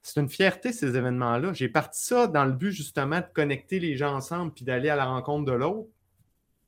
c'est 0.02 0.20
une 0.20 0.30
fierté, 0.30 0.72
ces 0.72 0.96
événements-là. 0.96 1.54
J'ai 1.54 1.70
parti 1.70 2.04
ça 2.04 2.28
dans 2.28 2.46
le 2.46 2.54
but 2.54 2.72
justement 2.72 3.20
de 3.20 3.28
connecter 3.34 3.80
les 3.80 3.96
gens 3.96 4.16
ensemble 4.16 4.54
puis 4.54 4.66
d'aller 4.66 4.90
à 4.90 4.96
la 4.96 5.06
rencontre 5.06 5.46
de 5.46 5.52
l'autre. 5.52 5.90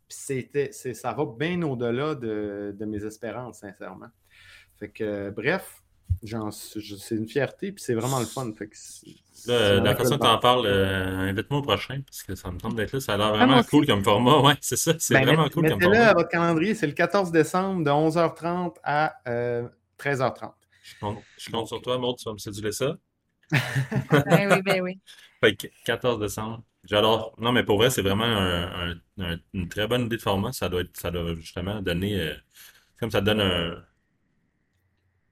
C'était, 0.09 0.71
ça 0.71 1.13
va 1.13 1.25
bien 1.25 1.61
au-delà 1.61 2.15
de, 2.15 2.85
mes 2.85 3.05
espérances, 3.05 3.59
sincèrement. 3.59 4.09
Fait 4.79 4.89
que, 4.89 5.29
bref, 5.29 5.83
c'est 6.23 7.15
une 7.15 7.27
fierté 7.27 7.71
puis 7.71 7.83
c'est 7.83 7.93
vraiment 7.93 8.19
le 8.19 8.25
fun. 8.25 8.51
Fait 8.57 8.69
la 9.47 9.95
façon 9.95 10.17
dont 10.17 10.25
tu 10.25 10.27
en 10.27 10.37
parles, 10.39 10.65
euh, 10.65 11.29
invite-moi 11.29 11.59
au 11.59 11.63
prochain 11.63 12.01
parce 12.05 12.23
que 12.23 12.35
ça 12.35 12.51
me 12.51 12.57
tente 12.57 12.75
d'être 12.75 12.93
là. 12.93 12.99
Ça 12.99 13.13
a 13.13 13.17
l'air 13.17 13.29
vraiment 13.29 13.63
cool 13.63 13.85
comme 13.85 14.03
format. 14.03 14.41
Ouais, 14.41 14.55
c'est 14.61 14.77
ça. 14.77 14.93
C'est 14.99 15.13
ben, 15.13 15.25
vraiment 15.25 15.47
cool 15.49 15.69
comme 15.69 15.81
format. 15.81 16.09
à 16.09 16.13
votre 16.13 16.29
calendrier, 16.29 16.75
c'est 16.75 16.87
le 16.87 16.93
14 16.93 17.31
décembre 17.31 17.83
de 17.83 17.89
11h30 17.89 18.75
à 18.83 19.13
13h30. 19.99 20.51
Euh, 21.03 21.13
je 21.37 21.51
compte, 21.51 21.67
sur 21.67 21.81
toi, 21.81 21.97
Maud, 21.97 22.17
tu 22.17 22.25
vas 22.25 22.33
me 22.33 22.37
séduire 22.37 22.73
ça 22.73 22.97
ben 23.51 24.51
oui, 24.51 24.61
ben 24.61 24.81
oui. 24.81 24.99
Fait 25.43 25.55
14 25.85 26.19
décembre. 26.19 26.63
J'adore. 26.83 27.35
Non, 27.37 27.51
mais 27.51 27.63
pour 27.63 27.77
vrai, 27.77 27.89
c'est 27.89 28.01
vraiment 28.01 28.25
une 29.53 29.69
très 29.69 29.87
bonne 29.87 30.05
idée 30.05 30.17
de 30.17 30.21
format. 30.21 30.51
Ça 30.51 30.69
doit 30.69 30.81
être, 30.81 30.95
ça 30.97 31.11
doit 31.11 31.35
justement 31.35 31.81
donner, 31.81 32.19
euh, 32.19 32.33
comme 32.99 33.11
ça 33.11 33.21
donne 33.21 33.41
un, 33.41 33.83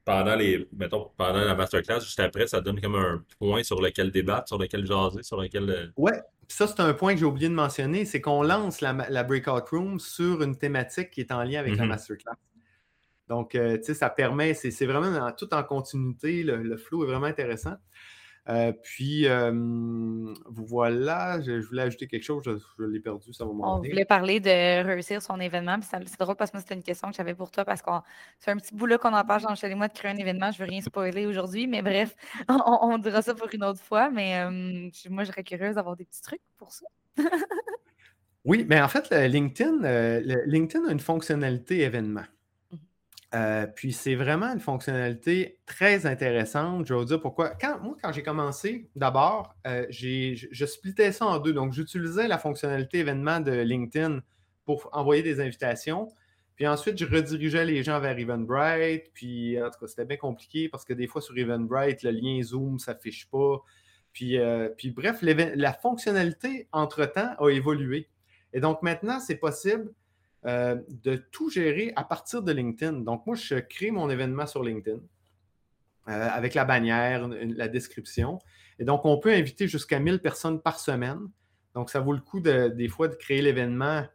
pendant 0.08 0.36
les, 0.36 0.66
mettons, 0.72 1.12
pendant 1.18 1.44
la 1.44 1.54
masterclass, 1.54 2.00
juste 2.00 2.22
après, 2.22 2.48
ça 2.48 2.62
donne 2.62 2.80
comme 2.80 2.96
un 2.96 3.26
point 3.40 3.62
sur 3.62 3.82
lequel 3.82 4.10
débattre, 4.10 4.48
sur 4.48 4.58
lequel 4.58 4.86
jaser, 4.86 5.22
sur 5.22 5.42
lequel. 5.42 5.70
Euh, 5.70 5.88
ouais, 5.98 6.22
ça, 6.48 6.66
c'est 6.66 6.80
un 6.80 6.94
point 6.94 7.14
que 7.14 7.20
j'ai 7.20 7.26
oublié 7.26 7.50
de 7.50 7.54
mentionner, 7.54 8.06
c'est 8.06 8.22
qu'on 8.22 8.42
lance 8.42 8.80
la, 8.80 9.24
breakout 9.24 9.68
room 9.70 10.00
sur 10.00 10.42
une 10.44 10.58
thématique 10.58 11.10
qui 11.10 11.20
est 11.20 11.32
en 11.34 11.44
lien 11.44 11.60
avec 11.60 11.76
la 11.76 11.84
mm-hmm. 11.84 11.88
masterclass. 11.90 12.36
Donc, 13.28 13.56
euh, 13.56 13.76
tu 13.78 13.84
sais, 13.84 13.94
ça 13.96 14.10
permet, 14.10 14.54
c'est 14.54 14.86
vraiment 14.86 15.30
tout 15.34 15.54
en 15.54 15.62
continuité, 15.64 16.42
le, 16.44 16.78
flow 16.78 17.04
est 17.04 17.08
vraiment 17.08 17.26
intéressant. 17.26 17.76
Euh, 18.50 18.72
puis, 18.72 19.28
euh, 19.28 19.52
voilà, 20.50 21.42
je, 21.42 21.60
voulais 21.68 21.82
ajouter 21.82 22.08
quelque 22.08 22.24
chose, 22.24 22.44
je, 22.46 22.84
l'ai 22.84 23.00
perdu, 23.02 23.34
ça 23.34 23.44
va 23.44 23.52
On 23.52 23.78
voulait 23.78 24.06
parler 24.06 24.40
de 24.40 24.86
réussir 24.86 25.22
son 25.22 25.40
événement, 25.40 25.80
puis 25.80 25.90
c'est 25.92 26.20
drôle 26.20 26.36
parce 26.36 26.52
que 26.52 26.60
c'était 26.60 26.76
une 26.76 26.84
question 26.84 27.10
que 27.10 27.16
j'avais 27.16 27.34
pour 27.34 27.52
toi, 27.52 27.66
parce 27.66 27.82
que 27.82 27.92
c'est 28.40 28.52
un 28.52 28.58
petit 28.58 28.74
bout 28.74 28.86
là 28.86 28.98
qu'on 28.98 29.14
en 29.14 29.26
parle, 29.26 29.42
jean 29.42 29.54
et 29.62 29.76
moi, 29.76 29.90
de 29.90 29.94
créer 29.94 30.12
un 30.12 30.18
événement, 30.18 30.52
je 30.52 30.62
ne 30.62 30.66
veux 30.66 30.72
rien 30.72 30.82
spoiler 30.82 31.26
aujourd'hui, 31.26 31.68
mais 31.68 31.82
bref, 31.82 32.16
on, 32.48 32.98
dira 32.98 33.22
ça 33.22 33.36
pour 33.36 33.50
une 33.54 33.66
autre 33.66 33.82
fois, 33.82 34.10
mais 34.10 34.46
moi, 35.10 35.24
je 35.26 35.32
serais 35.32 35.44
curieuse 35.44 35.76
d'avoir 35.76 35.98
des 35.98 36.06
petits 36.06 36.22
trucs 36.22 36.42
pour 36.58 36.72
ça. 36.72 36.86
oui, 38.46 38.66
mais 38.70 38.80
en 38.82 38.88
fait, 38.88 39.10
LinkedIn, 39.12 40.22
LinkedIn 40.46 40.88
a 40.88 40.92
une 40.92 41.02
fonctionnalité 41.02 41.82
événement. 41.82 42.24
Euh, 43.36 43.68
puis 43.68 43.92
c'est 43.92 44.16
vraiment 44.16 44.48
une 44.54 44.60
fonctionnalité 44.60 45.60
très 45.66 46.06
intéressante. 46.06 46.86
Je 46.86 46.94
vais 46.94 47.00
vous 47.00 47.06
dire 47.06 47.20
pourquoi. 47.20 47.54
Moi, 47.82 47.98
quand 48.02 48.14
j'ai 48.14 48.24
commencé, 48.24 48.90
d'abord, 48.96 49.54
euh, 49.68 49.86
je 49.90 50.66
splittais 50.66 51.12
ça 51.12 51.26
en 51.26 51.40
deux. 51.40 51.54
Donc, 51.54 51.74
j'utilisais 51.74 52.28
la 52.28 52.38
fonctionnalité 52.38 53.00
événement 53.00 53.40
de 53.42 53.52
LinkedIn 53.52 54.22
pour 54.66 54.90
envoyer 54.94 55.24
des 55.24 55.42
invitations. 55.42 56.08
Puis 56.56 56.68
ensuite, 56.68 56.98
je 56.98 57.06
redirigeais 57.06 57.66
les 57.66 57.84
gens 57.84 58.00
vers 58.00 58.18
Eventbrite. 58.18 59.12
Puis, 59.14 59.62
en 59.62 59.70
tout 59.70 59.80
cas, 59.80 59.88
c'était 59.88 60.06
bien 60.06 60.18
compliqué 60.18 60.70
parce 60.70 60.86
que 60.86 60.94
des 60.94 61.08
fois, 61.08 61.22
sur 61.22 61.38
Eventbrite, 61.38 62.04
le 62.04 62.12
lien 62.12 62.42
Zoom 62.42 62.74
ne 62.74 62.80
s'affiche 62.80 63.30
pas. 63.30 63.62
Puis, 64.14 64.40
euh, 64.40 64.70
puis 64.70 64.92
bref, 64.92 65.20
la 65.22 65.74
fonctionnalité, 65.74 66.68
entre-temps, 66.72 67.36
a 67.38 67.50
évolué. 67.50 68.10
Et 68.54 68.62
donc, 68.62 68.82
maintenant, 68.82 69.20
c'est 69.20 69.36
possible 69.36 69.94
euh, 70.48 70.78
de 71.04 71.18
tout 71.18 71.50
gérer 71.50 71.92
à 71.96 72.04
partir 72.04 72.42
de 72.42 72.52
LinkedIn. 72.52 73.02
Donc, 73.02 73.26
moi, 73.26 73.36
je 73.36 73.56
crée 73.56 73.92
mon 73.92 74.10
événement 74.10 74.48
sur 74.48 74.64
LinkedIn 74.64 74.98
euh, 74.98 75.02
avec 76.08 76.54
la 76.54 76.64
bannière, 76.64 77.28
la 77.28 77.68
description. 77.68 78.40
Et 78.80 78.86
donc, 78.86 79.04
on 79.04 79.18
peut 79.18 79.34
inviter 79.34 79.68
jusqu'à 79.68 80.00
1000 80.00 80.20
personnes 80.20 80.62
par 80.62 80.80
semaine. 80.80 81.20
Donc, 81.76 81.90
ça 81.90 82.00
vaut 82.00 82.14
le 82.14 82.22
coup 82.22 82.40
des 82.40 82.88
fois 82.88 83.10
de 83.10 83.16
créer 83.16 83.42
l'événement 83.42 84.06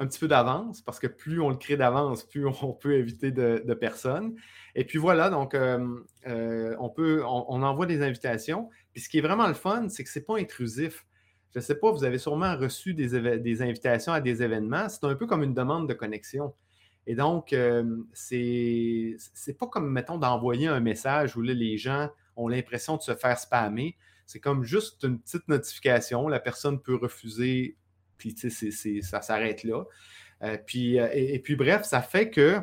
un 0.00 0.06
petit 0.06 0.18
peu 0.18 0.28
d'avance, 0.28 0.82
parce 0.82 0.98
que 0.98 1.06
plus 1.06 1.40
on 1.40 1.48
le 1.48 1.56
crée 1.56 1.76
d'avance, 1.76 2.24
plus 2.24 2.46
on 2.46 2.72
peut 2.72 2.94
inviter 2.94 3.30
de, 3.30 3.74
personnes. 3.74 4.34
Et 4.74 4.84
puis 4.84 4.98
voilà, 4.98 5.30
donc 5.30 5.54
euh, 5.54 5.96
on 6.26 6.90
peut, 6.90 7.22
on, 7.24 7.62
envoie 7.62 7.86
des 7.86 8.02
invitations. 8.02 8.68
Puis 8.92 9.02
ce 9.02 9.08
qui 9.08 9.18
est 9.18 9.22
vraiment 9.22 9.46
le 9.46 9.54
fun, 9.54 9.88
c'est 9.88 10.04
que 10.04 10.10
ce 10.10 10.18
n'est 10.18 10.24
pas 10.24 10.38
intrusif 10.38 11.06
je 11.54 11.60
ne 11.60 11.62
sais 11.62 11.76
pas, 11.76 11.92
vous 11.92 12.02
avez 12.02 12.18
sûrement 12.18 12.56
reçu 12.56 12.94
des, 12.94 13.62
invitations 13.62 14.12
à 14.12 14.20
des 14.20 14.42
événements. 14.42 14.88
C'est 14.88 15.04
un 15.04 15.14
peu 15.14 15.26
comme 15.26 15.44
une 15.44 15.54
demande 15.54 15.88
de 15.88 15.94
connexion. 15.94 16.52
Et 17.06 17.14
donc, 17.14 17.52
euh, 17.52 18.02
c'est 18.12 19.16
pas 19.56 19.68
comme, 19.68 19.88
mettons, 19.88 20.18
d'envoyer 20.18 20.66
un 20.66 20.80
message 20.80 21.36
où 21.36 21.42
les 21.42 21.78
gens 21.78 22.10
ont 22.34 22.48
l'impression 22.48 22.96
de 22.96 23.02
se 23.02 23.14
faire 23.14 23.38
spammer. 23.38 23.96
C'est 24.26 24.40
comme 24.40 24.64
juste 24.64 25.04
une 25.04 25.20
petite 25.20 25.46
notification. 25.46 26.26
La 26.26 26.40
personne 26.40 26.80
peut 26.80 26.96
refuser, 26.96 27.76
puis 28.16 28.34
ça 29.02 29.22
s'arrête 29.22 29.62
là. 29.62 29.84
Euh, 30.42 30.58
puis, 30.66 30.98
euh, 30.98 31.08
et, 31.12 31.38
puis, 31.38 31.54
bref, 31.54 31.84
ça 31.84 32.02
fait 32.02 32.30
que, 32.30 32.58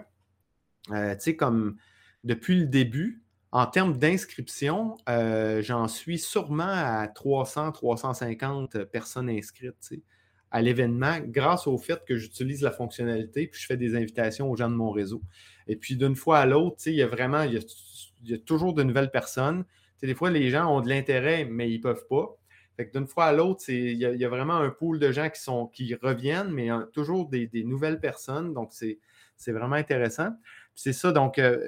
tu 0.87 1.15
sais, 1.19 1.37
comme 1.37 1.77
depuis 2.25 2.59
le 2.59 2.65
début, 2.65 3.23
en 3.51 3.65
termes 3.65 3.97
d'inscription, 3.97 4.97
euh, 5.09 5.61
j'en 5.61 5.87
suis 5.87 6.17
sûrement 6.19 6.63
à 6.63 7.07
300, 7.07 7.73
350 7.73 8.85
personnes 8.85 9.29
inscrites 9.29 9.93
à 10.51 10.61
l'événement 10.61 11.19
grâce 11.25 11.67
au 11.67 11.77
fait 11.77 12.03
que 12.05 12.15
j'utilise 12.15 12.61
la 12.61 12.71
fonctionnalité 12.71 13.47
puis 13.47 13.59
je 13.59 13.65
fais 13.65 13.77
des 13.77 13.95
invitations 13.95 14.49
aux 14.49 14.55
gens 14.55 14.69
de 14.69 14.75
mon 14.75 14.91
réseau. 14.91 15.21
Et 15.67 15.75
puis 15.75 15.97
d'une 15.97 16.15
fois 16.15 16.39
à 16.39 16.45
l'autre, 16.45 16.77
il 16.85 16.93
y 16.93 17.01
a 17.01 17.07
vraiment, 17.07 17.43
il 17.43 17.53
y 18.23 18.33
a, 18.33 18.37
toujours 18.37 18.73
de 18.73 18.83
nouvelles 18.83 19.11
personnes. 19.11 19.65
des 20.01 20.15
fois, 20.15 20.29
les 20.29 20.49
gens 20.49 20.73
ont 20.73 20.81
de 20.81 20.89
l'intérêt, 20.89 21.45
mais 21.45 21.69
ils 21.69 21.77
ne 21.77 21.83
peuvent 21.83 22.07
pas. 22.09 22.37
D'une 22.93 23.05
fois 23.07 23.25
à 23.25 23.33
l'autre, 23.33 23.63
il 23.67 23.97
y, 23.97 24.25
a 24.25 24.29
vraiment 24.29 24.55
un 24.55 24.69
pool 24.69 24.97
de 24.97 25.11
gens 25.11 25.29
qui, 25.29 25.39
sont, 25.39 25.67
qui 25.67 25.93
reviennent, 25.93 26.49
mais 26.49 26.69
toujours 26.93 27.29
des, 27.29 27.45
des, 27.45 27.63
nouvelles 27.63 27.99
personnes. 27.99 28.53
Donc, 28.53 28.71
c'est 28.71 29.51
vraiment 29.51 29.75
intéressant. 29.75 30.29
C'est 30.75 30.93
ça, 30.93 31.11
donc, 31.11 31.37
euh, 31.37 31.59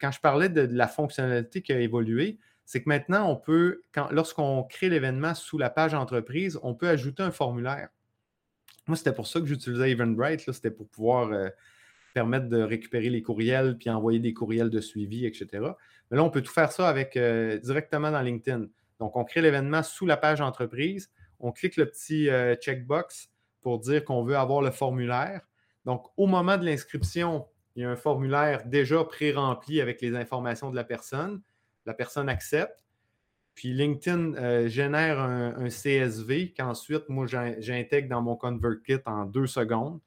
quand 0.00 0.10
je 0.10 0.20
parlais 0.20 0.48
de, 0.48 0.62
la 0.62 0.88
fonctionnalité 0.88 1.62
qui 1.62 1.72
a 1.72 1.80
évolué, 1.80 2.38
c'est 2.64 2.82
que 2.82 2.88
maintenant, 2.88 3.28
on 3.28 3.36
peut, 3.36 3.82
lorsqu'on 4.10 4.62
crée 4.64 4.88
l'événement 4.88 5.34
sous 5.34 5.58
la 5.58 5.70
page 5.70 5.94
entreprise, 5.94 6.58
on 6.62 6.74
peut 6.74 6.88
ajouter 6.88 7.22
un 7.22 7.32
formulaire. 7.32 7.88
Moi, 8.86 8.96
c'était 8.96 9.12
pour 9.12 9.26
ça 9.26 9.40
que 9.40 9.46
j'utilisais 9.46 9.90
Eventbrite, 9.90 10.40
c'était 10.52 10.70
pour 10.70 10.88
pouvoir 10.88 11.32
euh, 11.32 11.48
permettre 12.14 12.48
de 12.48 12.62
récupérer 12.62 13.10
les 13.10 13.22
courriels 13.22 13.76
puis 13.76 13.90
envoyer 13.90 14.20
des 14.20 14.34
courriels 14.34 14.70
de 14.70 14.80
suivi, 14.80 15.26
etc. 15.26 15.48
Mais 16.10 16.16
là, 16.16 16.24
on 16.24 16.30
peut 16.30 16.42
tout 16.42 16.52
faire 16.52 16.70
ça 16.70 16.88
avec, 16.88 17.16
euh, 17.16 17.58
directement 17.58 18.10
dans 18.10 18.22
LinkedIn. 18.22 18.66
Donc, 19.00 19.16
on 19.16 19.24
crée 19.24 19.42
l'événement 19.42 19.82
sous 19.82 20.06
la 20.06 20.16
page 20.16 20.40
entreprise, 20.40 21.10
on 21.40 21.52
clique 21.52 21.76
le 21.76 21.86
petit 21.86 22.28
checkbox 22.60 23.30
pour 23.62 23.78
dire 23.78 24.04
qu'on 24.04 24.22
veut 24.22 24.36
avoir 24.36 24.60
le 24.60 24.70
formulaire. 24.70 25.40
Donc, 25.86 26.06
au 26.18 26.26
moment 26.26 26.58
de 26.58 26.66
l'inscription, 26.66 27.46
il 27.76 27.82
y 27.82 27.84
a 27.84 27.90
un 27.90 27.96
formulaire 27.96 28.66
déjà 28.66 29.02
pré-rempli 29.04 29.80
avec 29.80 30.00
les 30.00 30.16
informations 30.16 30.70
de 30.70 30.76
la 30.76 30.84
personne. 30.84 31.40
La 31.86 31.94
personne 31.94 32.28
accepte. 32.28 32.84
Puis 33.54 33.72
LinkedIn 33.72 34.34
euh, 34.34 34.68
génère 34.68 35.20
un, 35.20 35.68
CSV 35.68 36.54
qu'ensuite, 36.56 37.08
moi, 37.08 37.26
j'intègre 37.26 38.08
dans 38.08 38.22
mon 38.22 38.36
ConvertKit 38.36 39.00
en 39.06 39.26
deux 39.26 39.46
secondes. 39.46 40.00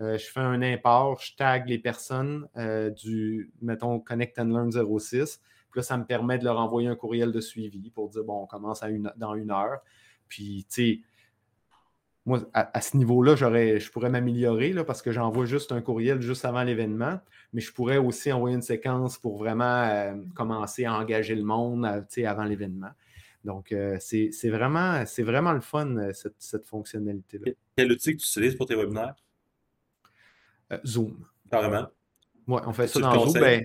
Euh, 0.00 0.18
je 0.18 0.26
fais 0.26 0.40
un 0.40 0.62
import, 0.62 1.20
je 1.20 1.34
tag 1.36 1.68
les 1.68 1.78
personnes 1.78 2.48
euh, 2.56 2.90
du, 2.90 3.52
mettons, 3.60 4.00
Connect 4.00 4.38
and 4.38 4.46
Learn 4.46 4.70
06. 4.70 5.40
Puis 5.70 5.78
là, 5.78 5.82
ça 5.82 5.96
me 5.96 6.04
permet 6.04 6.38
de 6.38 6.44
leur 6.44 6.58
envoyer 6.58 6.88
un 6.88 6.96
courriel 6.96 7.32
de 7.32 7.40
suivi 7.40 7.90
pour 7.90 8.08
dire, 8.08 8.24
bon, 8.24 8.42
on 8.42 8.46
commence 8.46 8.82
dans 9.16 9.34
une 9.34 9.50
heure. 9.50 9.80
Puis, 10.28 10.66
tu 10.68 10.74
sais, 10.74 11.00
moi, 12.24 12.40
à, 12.54 12.80
ce 12.80 12.96
niveau-là, 12.96 13.34
je 13.34 13.90
pourrais 13.90 14.08
m'améliorer 14.08 14.72
parce 14.84 15.02
que 15.02 15.10
j'envoie 15.10 15.44
juste 15.44 15.72
un 15.72 15.80
courriel 15.80 16.20
juste 16.20 16.44
avant 16.44 16.62
l'événement, 16.62 17.20
mais 17.52 17.60
je 17.60 17.72
pourrais 17.72 17.98
aussi 17.98 18.30
envoyer 18.30 18.54
une 18.54 18.62
séquence 18.62 19.18
pour 19.18 19.38
vraiment 19.38 19.64
euh, 19.64 20.14
commencer 20.36 20.84
à 20.84 20.94
engager 20.94 21.34
le 21.34 21.42
monde 21.42 21.84
euh, 21.84 22.26
avant 22.28 22.44
l'événement. 22.44 22.90
Donc, 23.44 23.72
euh, 23.72 23.96
c'est 23.98 24.30
vraiment, 24.50 25.02
vraiment 25.18 25.52
le 25.52 25.60
fun, 25.60 25.96
cette, 26.12 26.64
fonctionnalité-là. 26.64 27.52
Quel 27.76 27.90
outil 27.90 28.16
que 28.16 28.22
tu 28.22 28.28
utilises 28.28 28.54
pour 28.54 28.66
tes 28.66 28.76
webinaires? 28.76 29.16
Zoom. 30.86 31.26
Carrément. 31.50 31.88
Oui, 32.46 32.60
on 32.64 32.72
fait 32.72 32.86
ça 32.86 33.00
dans 33.00 33.26
Zoom? 33.26 33.42
Ben, 33.42 33.64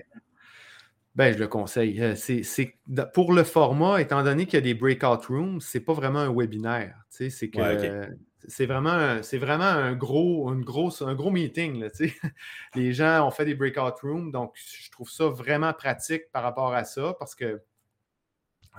ben, 1.14 1.32
je 1.32 1.38
le 1.38 1.46
conseille. 1.46 2.16
C'est 2.16 2.76
pour 3.14 3.32
le 3.32 3.44
format, 3.44 4.00
étant 4.00 4.24
donné 4.24 4.46
qu'il 4.46 4.54
y 4.54 4.58
a 4.58 4.60
des 4.62 4.74
breakout 4.74 5.24
rooms, 5.28 5.60
c'est 5.60 5.80
pas 5.80 5.92
vraiment 5.92 6.18
un 6.18 6.34
webinaire. 6.34 6.96
C'est 7.08 7.30
que 7.50 8.08
c'est 8.46 8.66
vraiment, 8.66 9.22
c'est 9.22 9.38
vraiment 9.38 9.64
un 9.64 9.94
gros, 9.94 10.52
une 10.52 10.62
grosse, 10.62 11.02
un 11.02 11.14
gros 11.14 11.30
meeting. 11.30 11.88
Les 12.74 12.92
gens 12.92 13.26
ont 13.26 13.30
fait 13.30 13.44
des 13.44 13.54
breakout 13.54 13.98
rooms, 14.02 14.30
donc 14.30 14.54
je 14.54 14.90
trouve 14.90 15.10
ça 15.10 15.26
vraiment 15.26 15.72
pratique 15.72 16.30
par 16.32 16.42
rapport 16.42 16.72
à 16.72 16.84
ça 16.84 17.14
parce 17.18 17.34
que 17.34 17.60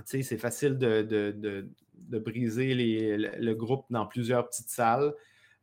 c'est 0.06 0.38
facile 0.38 0.78
de, 0.78 1.67
briser 2.19 2.74
le, 3.17 3.54
groupe 3.54 3.86
dans 3.89 4.06
plusieurs 4.06 4.48
petites 4.48 4.69
salles. 4.69 5.13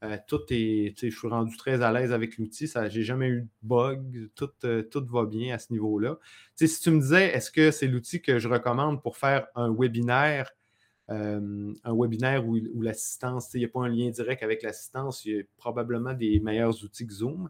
Euh, 0.05 0.19
tout 0.29 0.43
est, 0.51 0.95
je 1.01 1.09
suis 1.09 1.29
rendu 1.29 1.57
très 1.57 1.81
à 1.81 1.91
l'aise 1.91 2.13
avec 2.13 2.37
l'outil. 2.37 2.67
Je 2.67 2.79
n'ai 2.81 3.03
jamais 3.03 3.29
eu 3.29 3.43
de 3.43 3.49
bug. 3.63 4.29
Tout, 4.35 4.51
euh, 4.65 4.83
tout 4.83 5.07
va 5.07 5.25
bien 5.25 5.55
à 5.55 5.59
ce 5.59 5.73
niveau-là. 5.73 6.19
Si 6.55 6.81
tu 6.81 6.91
me 6.91 7.01
disais, 7.01 7.35
est-ce 7.35 7.51
que 7.51 7.71
c'est 7.71 7.87
l'outil 7.87 8.21
que 8.21 8.39
je 8.39 8.47
recommande 8.47 9.03
pour 9.03 9.17
faire 9.17 9.47
un 9.55 9.73
webinaire 9.73 10.51
euh, 11.11 11.73
un 11.85 11.95
webinaire 11.95 12.47
où, 12.47 12.83
l'assistance, 12.83 13.51
il 13.55 13.59
n'y 13.59 13.65
a 13.65 13.69
pas 13.69 13.81
un 13.81 13.89
lien 13.89 14.11
direct 14.11 14.43
avec 14.43 14.63
l'assistance, 14.63 15.25
il 15.25 15.37
y 15.37 15.41
a 15.41 15.43
probablement 15.57 16.15
des 16.15 16.41
meilleurs 16.41 16.83
outils 16.83 17.07
que 17.07 17.13
Zoom. 17.13 17.49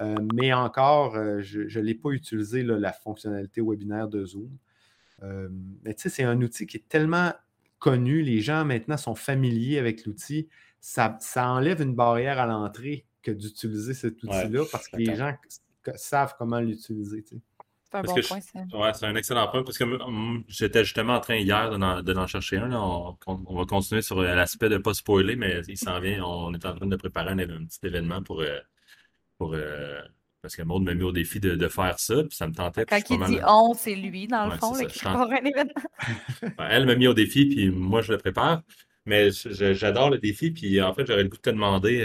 Euh, 0.00 0.16
mais 0.34 0.52
encore, 0.52 1.16
euh, 1.16 1.40
je 1.40 1.60
ne 1.60 1.84
l'ai 1.84 1.94
pas 1.94 2.10
utilisé, 2.10 2.62
la 2.62 2.92
fonctionnalité 2.92 3.60
webinaire 3.60 4.08
de 4.08 4.24
Zoom. 4.24 4.50
mais 5.22 5.94
tu 5.94 6.02
sais, 6.02 6.08
c'est 6.08 6.24
un 6.24 6.40
outil 6.40 6.66
qui 6.66 6.78
est 6.78 6.88
tellement 6.88 7.32
connu, 7.78 8.22
les 8.22 8.40
gens 8.40 8.64
maintenant 8.64 8.96
sont 8.96 9.14
familiers 9.14 9.78
avec 9.78 10.04
l'outil, 10.04 10.48
ça, 10.80 11.18
enlève 11.36 11.82
une 11.82 11.94
barrière 11.94 12.38
à 12.38 12.46
l'entrée 12.46 13.06
que 13.22 13.30
d'utiliser 13.30 13.94
cet 13.94 14.22
outil-là 14.22 14.64
parce 14.70 14.88
que 14.88 14.96
les 14.96 15.14
gens 15.14 15.34
savent 15.96 16.34
comment 16.38 16.60
l'utiliser. 16.60 17.24
C'est 17.90 17.98
un 17.98 18.02
bon 18.02 18.14
point, 18.14 18.40
ça. 18.40 18.76
Ouais, 18.76 18.92
c'est 18.92 19.06
un 19.06 19.16
excellent 19.16 19.48
point 19.48 19.62
parce 19.62 19.78
que 19.78 19.84
j'étais 20.48 20.84
justement 20.84 21.14
en 21.14 21.20
train 21.20 21.36
hier 21.36 21.70
de 21.70 22.14
en, 22.14 22.26
chercher 22.26 22.58
un. 22.58 22.72
On, 22.72 23.16
va 23.26 23.64
continuer 23.64 24.02
sur 24.02 24.18
euh, 24.18 24.34
l'aspect 24.34 24.68
de 24.68 24.74
ne 24.76 24.82
pas 24.82 24.92
spoiler, 24.92 25.36
mais 25.36 25.62
il 25.68 25.78
s'en 25.78 25.98
vient. 25.98 26.22
On 26.22 26.52
est 26.52 26.66
en 26.66 26.74
train 26.74 26.86
de 26.86 26.96
préparer 26.96 27.32
un, 27.32 27.36
petit 27.36 27.80
événement 27.84 28.22
pour. 28.22 28.42
Euh, 28.42 28.58
pour 29.38 29.54
euh, 29.54 30.02
parce 30.42 30.54
que 30.54 30.62
Maud 30.62 30.82
m'a 30.82 30.94
mis 30.94 31.02
au 31.02 31.12
défi 31.12 31.40
de, 31.40 31.68
faire 31.68 31.98
ça, 31.98 32.22
puis 32.22 32.36
ça 32.36 32.46
me 32.46 32.52
tentait. 32.52 32.84
Quand 32.84 33.00
il 33.10 33.24
dit 33.24 33.38
on, 33.46 33.74
c'est 33.74 33.94
lui, 33.94 34.28
dans 34.28 34.46
le 34.46 34.56
fond, 34.56 34.72
qui 34.72 34.98
prépare 34.98 35.30
un 35.30 35.44
événement. 35.44 35.72
Elle 36.70 36.86
m'a 36.86 36.94
mis 36.94 37.06
au 37.06 37.14
défi, 37.14 37.46
puis 37.46 37.70
moi, 37.70 38.02
je 38.02 38.12
le 38.12 38.18
prépare. 38.18 38.62
Mais 39.06 39.30
j'adore 39.30 40.10
le 40.10 40.18
défi, 40.18 40.50
puis 40.50 40.80
en 40.82 40.92
fait, 40.92 41.06
j'aurais 41.06 41.22
le 41.22 41.30
goût 41.30 41.36
de 41.36 41.42
te 41.42 41.50
demander. 41.50 42.04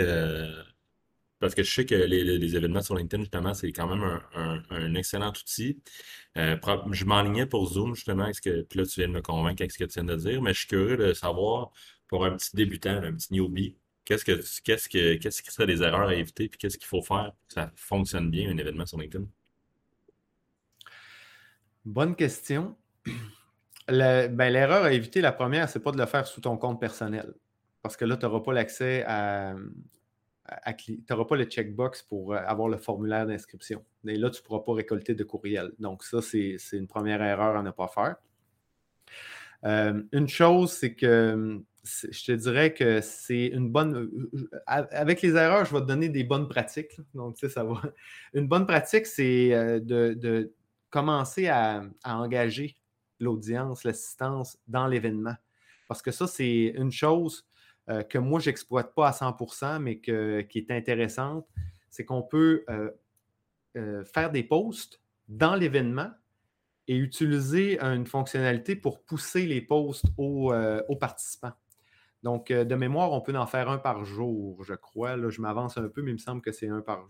Parce 1.43 1.55
que 1.55 1.63
je 1.63 1.73
sais 1.73 1.85
que 1.85 1.93
les, 1.93 2.55
événements 2.55 2.81
sur 2.81 2.95
LinkedIn, 2.95 3.23
justement, 3.23 3.53
c'est 3.53 3.73
quand 3.73 3.93
même 3.93 4.21
un, 4.33 4.95
excellent 4.95 5.31
outil. 5.31 5.77
Euh, 6.37 6.55
je 6.91 7.03
m'enlignais 7.03 7.45
pour 7.45 7.67
Zoom, 7.67 7.95
justement, 7.95 8.31
ce 8.31 8.39
que, 8.39 8.61
puis 8.61 8.79
là, 8.79 8.85
tu 8.85 9.01
viens 9.01 9.09
de 9.09 9.13
me 9.13 9.21
convaincre 9.21 9.61
avec 9.61 9.73
ce 9.73 9.77
que 9.77 9.83
tu 9.83 9.95
viens 9.95 10.05
de 10.05 10.15
dire, 10.15 10.41
mais 10.41 10.53
je 10.53 10.59
suis 10.59 10.69
curieux 10.69 10.95
de 10.95 11.11
savoir, 11.11 11.71
pour 12.07 12.23
un 12.23 12.37
petit 12.37 12.55
débutant, 12.55 12.91
un 12.91 13.11
petit 13.11 13.33
newbie, 13.33 13.75
qu'est-ce 14.05 14.23
que 14.23 14.39
qu'est-ce 14.63 14.87
que 14.87 15.15
qu'est-ce 15.15 15.43
qui 15.43 15.51
serait 15.51 15.67
des 15.67 15.83
erreurs 15.83 16.07
à 16.07 16.15
éviter, 16.15 16.47
puis 16.47 16.57
qu'est-ce 16.57 16.77
qu'il 16.77 16.87
faut 16.87 17.01
faire 17.01 17.33
pour 17.33 17.47
que 17.49 17.53
ça 17.55 17.73
fonctionne 17.75 18.31
bien, 18.31 18.49
un 18.49 18.57
événement 18.57 18.85
sur 18.85 18.97
LinkedIn? 18.97 19.25
Bonne 21.83 22.15
question. 22.15 22.77
Ben, 23.85 24.49
l'erreur 24.49 24.85
à 24.85 24.93
éviter, 24.93 25.19
la 25.19 25.33
première, 25.33 25.67
c'est 25.67 25.81
pas 25.81 25.91
de 25.91 25.97
le 25.97 26.05
faire 26.05 26.25
sous 26.25 26.39
ton 26.39 26.55
compte 26.55 26.79
personnel. 26.79 27.33
Parce 27.81 27.97
que 27.97 28.05
là, 28.05 28.15
tu 28.15 28.25
n'auras 28.25 28.39
pas 28.39 28.53
l'accès 28.53 29.03
à, 29.05 29.55
tu 30.77 31.03
n'auras 31.09 31.25
pas 31.25 31.35
le 31.35 31.45
checkbox 31.45 32.03
pour 32.03 32.33
euh, 32.33 32.37
avoir 32.45 32.67
le 32.67 32.77
formulaire 32.77 33.25
d'inscription. 33.25 33.83
Et 34.07 34.15
là, 34.15 34.29
tu 34.29 34.41
ne 34.41 34.45
pourras 34.45 34.59
pas 34.59 34.73
récolter 34.73 35.15
de 35.15 35.23
courriel. 35.23 35.71
Donc, 35.79 36.03
ça, 36.03 36.21
c'est 36.21 36.57
une 36.73 36.87
première 36.87 37.21
erreur 37.21 37.55
à 37.55 37.63
ne 37.63 37.71
pas 37.71 37.87
faire. 37.87 38.15
Euh, 39.65 40.03
une 40.11 40.27
chose, 40.27 40.73
c'est 40.73 40.93
que 40.93 41.61
je 41.83 42.25
te 42.25 42.31
dirais 42.33 42.73
que 42.73 43.01
c'est 43.01 43.47
une 43.47 43.69
bonne. 43.69 44.09
Euh, 44.33 44.49
avec 44.65 45.21
les 45.21 45.35
erreurs, 45.35 45.65
je 45.65 45.73
vais 45.73 45.81
te 45.81 45.85
donner 45.85 46.09
des 46.09 46.23
bonnes 46.23 46.47
pratiques. 46.47 46.99
Donc, 47.13 47.35
tu 47.35 47.47
sais, 47.47 47.53
ça 47.53 47.63
va. 47.63 47.81
Une 48.33 48.47
bonne 48.47 48.65
pratique, 48.65 49.05
c'est 49.05 49.49
de, 49.81 50.53
commencer 50.89 51.47
à 51.47 51.83
engager 52.03 52.77
l'audience, 53.19 53.83
l'assistance 53.83 54.59
dans 54.67 54.87
l'événement. 54.87 55.35
Parce 55.87 56.01
que 56.01 56.11
ça, 56.11 56.27
c'est 56.27 56.73
une 56.75 56.91
chose 56.91 57.45
euh, 57.89 58.03
que 58.03 58.17
moi, 58.17 58.39
je 58.39 58.49
n'exploite 58.49 58.93
pas 58.95 59.07
à 59.07 59.11
100% 59.11 59.79
mais 59.79 59.99
qui 59.99 60.11
est 60.11 60.71
intéressante, 60.71 61.47
c'est 61.89 62.05
qu'on 62.05 62.23
peut 62.23 62.63
euh, 62.69 62.91
euh, 63.77 64.05
faire 64.05 64.31
des 64.31 64.43
posts 64.43 65.01
dans 65.27 65.55
l'événement 65.55 66.11
et 66.87 66.97
utiliser 66.97 67.79
une 67.79 68.05
fonctionnalité 68.05 68.75
pour 68.75 69.03
pousser 69.03 69.45
les 69.45 69.61
posts 69.61 70.05
aux, 70.17 70.51
participants. 70.99 71.53
Donc, 72.23 72.51
de 72.51 72.75
mémoire, 72.75 73.13
on 73.13 73.21
peut 73.21 73.35
en 73.37 73.47
faire 73.47 73.69
un 73.69 73.77
par 73.77 74.03
jour, 74.03 74.61
je 74.63 74.73
crois. 74.73 75.15
Là, 75.15 75.29
je 75.29 75.39
m'avance 75.39 75.77
un 75.77 75.87
peu, 75.87 76.01
mais 76.01 76.11
il 76.11 76.15
me 76.15 76.19
semble 76.19 76.41
que 76.41 76.51
c'est 76.51 76.67
un 76.67 76.81
par, 76.81 77.07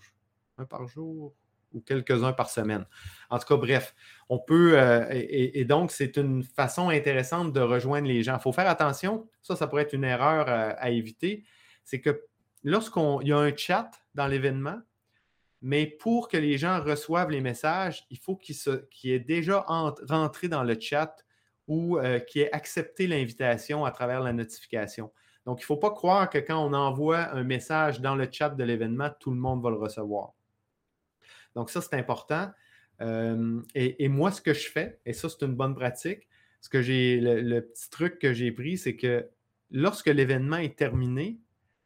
un 0.59 0.65
par 0.65 0.87
jour 0.87 1.33
ou 1.73 1.81
quelques-uns 1.81 2.33
par 2.33 2.49
semaine. 2.49 2.85
En 3.29 3.39
tout 3.39 3.47
cas, 3.47 3.57
bref, 3.57 3.95
on 4.29 4.39
peut, 4.39 4.79
euh, 4.79 5.05
et, 5.11 5.65
donc 5.65 5.91
c'est 5.91 6.17
une 6.17 6.43
façon 6.43 6.89
intéressante 6.89 7.51
de 7.53 7.59
rejoindre 7.59 8.07
les 8.07 8.23
gens. 8.23 8.37
Il 8.37 8.41
faut 8.41 8.51
faire 8.51 8.69
attention, 8.69 9.27
ça, 9.41 9.55
ça 9.55 9.67
pourrait 9.67 9.83
être 9.83 9.93
une 9.93 10.03
erreur 10.03 10.47
euh, 10.47 10.73
à, 10.77 10.89
éviter, 10.89 11.43
c'est 11.83 11.99
que 11.99 12.23
lorsqu'il 12.63 13.27
y 13.27 13.33
a 13.33 13.37
un 13.37 13.55
chat 13.55 13.91
dans 14.15 14.27
l'événement, 14.27 14.79
mais 15.61 15.85
pour 15.87 16.27
que 16.27 16.37
les 16.37 16.57
gens 16.57 16.83
reçoivent 16.83 17.29
les 17.29 17.41
messages, 17.41 18.05
il 18.09 18.17
faut 18.17 18.35
qu'ils 18.35 18.57
aient 19.05 19.19
déjà 19.19 19.65
rentré 20.07 20.49
dans 20.49 20.63
le 20.63 20.77
chat 20.79 21.15
ou 21.67 21.97
euh, 21.97 22.19
qu'ils 22.19 22.41
aient 22.41 22.51
accepté 22.51 23.07
l'invitation 23.07 23.85
à 23.85 23.91
travers 23.91 24.19
la 24.19 24.33
notification. 24.33 25.09
Donc, 25.45 25.59
il 25.59 25.63
ne 25.63 25.65
faut 25.65 25.77
pas 25.77 25.91
croire 25.91 26.29
que 26.29 26.37
quand 26.37 26.57
on 26.57 26.73
envoie 26.73 27.33
un 27.33 27.43
message 27.43 28.01
dans 28.01 28.15
le 28.15 28.27
chat 28.31 28.49
de 28.49 28.63
l'événement, 28.63 29.09
tout 29.19 29.31
le 29.31 29.37
monde 29.37 29.61
va 29.61 29.69
le 29.69 29.77
recevoir. 29.77 30.33
Donc, 31.55 31.69
ça, 31.69 31.81
c'est 31.81 31.95
important. 31.95 32.51
Euh, 33.01 33.61
et, 33.75 34.07
moi, 34.07 34.31
ce 34.31 34.41
que 34.41 34.53
je 34.53 34.69
fais, 34.69 34.99
et 35.05 35.13
ça, 35.13 35.29
c'est 35.29 35.45
une 35.45 35.55
bonne 35.55 35.75
pratique, 35.75 36.27
ce 36.61 36.69
que 36.69 36.81
j'ai, 36.81 37.19
le, 37.19 37.61
petit 37.61 37.89
truc 37.89 38.19
que 38.19 38.33
j'ai 38.33 38.51
pris, 38.51 38.77
c'est 38.77 38.95
que 38.95 39.27
lorsque 39.71 40.07
l'événement 40.07 40.57
est 40.57 40.77
terminé, 40.77 41.39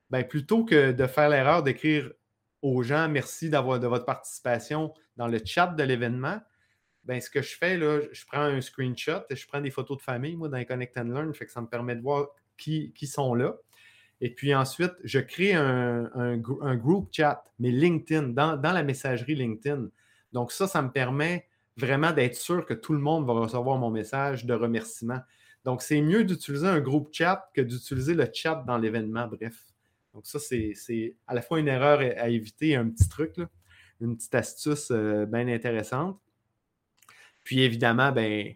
ben, 0.10 0.24
plutôt 0.24 0.66
que 0.66 0.92
de 0.92 1.08
faire 1.08 1.30
l'erreur 1.30 1.64
d'écrire 1.64 2.12
aux 2.62 2.84
gens 2.84 3.08
merci 3.10 3.50
d'avoir 3.50 3.80
de 3.80 3.88
votre 3.88 4.06
participation 4.06 4.94
dans 5.16 5.28
le 5.28 5.40
chat 5.44 5.68
de 5.68 5.84
l'événement, 5.84 6.40
ben, 7.04 7.22
ce 7.22 7.30
que 7.30 7.42
je 7.42 7.56
fais, 7.56 7.78
là, 7.78 8.02
je 8.12 8.26
prends 8.26 8.42
un 8.42 8.62
screenshot, 8.62 9.22
et 9.30 9.36
je 9.36 9.48
prends 9.48 9.62
des 9.62 9.72
photos 9.72 9.98
de 9.98 10.04
famille, 10.04 10.36
moi, 10.36 10.50
dans 10.50 10.64
Connect 10.64 10.98
and 10.98 11.06
Learn, 11.06 11.34
fait 11.34 11.46
que 11.46 11.52
ça 11.52 11.62
me 11.62 11.68
permet 11.68 11.96
de 11.96 12.02
voir 12.02 12.28
qui, 12.58 12.92
qui 12.94 13.08
sont 13.08 13.34
là. 13.34 13.56
Et 14.20 14.34
puis 14.34 14.54
ensuite, 14.56 14.94
je 15.04 15.20
crée 15.20 15.54
un, 15.54 16.10
un, 16.16 16.76
group 16.76 17.10
chat, 17.12 17.44
mais 17.60 17.70
LinkedIn, 17.70 18.30
dans, 18.30 18.60
la 18.62 18.84
messagerie 18.84 19.36
LinkedIn. 19.36 19.90
Donc 20.34 20.52
ça, 20.52 20.68
ça 20.68 20.82
me 20.82 20.92
permet 20.92 21.48
vraiment 21.78 22.12
d'être 22.12 22.36
sûr 22.36 22.66
que 22.66 22.74
tout 22.74 22.94
le 22.94 23.00
monde 23.00 23.28
va 23.28 23.34
recevoir 23.34 23.78
mon 23.78 23.92
message 23.92 24.46
de 24.46 24.54
remerciement. 24.54 25.20
Donc 25.66 25.82
c'est 25.82 26.02
mieux 26.02 26.24
d'utiliser 26.24 26.68
un 26.68 26.80
groupe 26.80 27.10
chat 27.12 27.52
que 27.54 27.62
d'utiliser 27.62 28.16
le 28.16 28.28
chat 28.34 28.64
dans 28.66 28.78
l'événement, 28.78 29.28
bref. 29.28 29.66
Donc 30.14 30.26
ça, 30.26 30.40
c'est 30.40 31.16
à 31.28 31.36
la 31.36 31.42
fois 31.44 31.60
une 31.60 31.68
erreur 31.68 32.00
à 32.00 32.30
éviter, 32.30 32.76
un 32.76 32.90
petit 32.90 33.08
truc, 33.08 33.36
une 34.02 34.18
petite 34.18 34.34
astuce 34.34 34.90
euh, 34.90 35.26
bien 35.28 35.48
intéressante. 35.48 36.20
Puis 37.44 37.62
évidemment, 37.62 38.12
ben, 38.12 38.54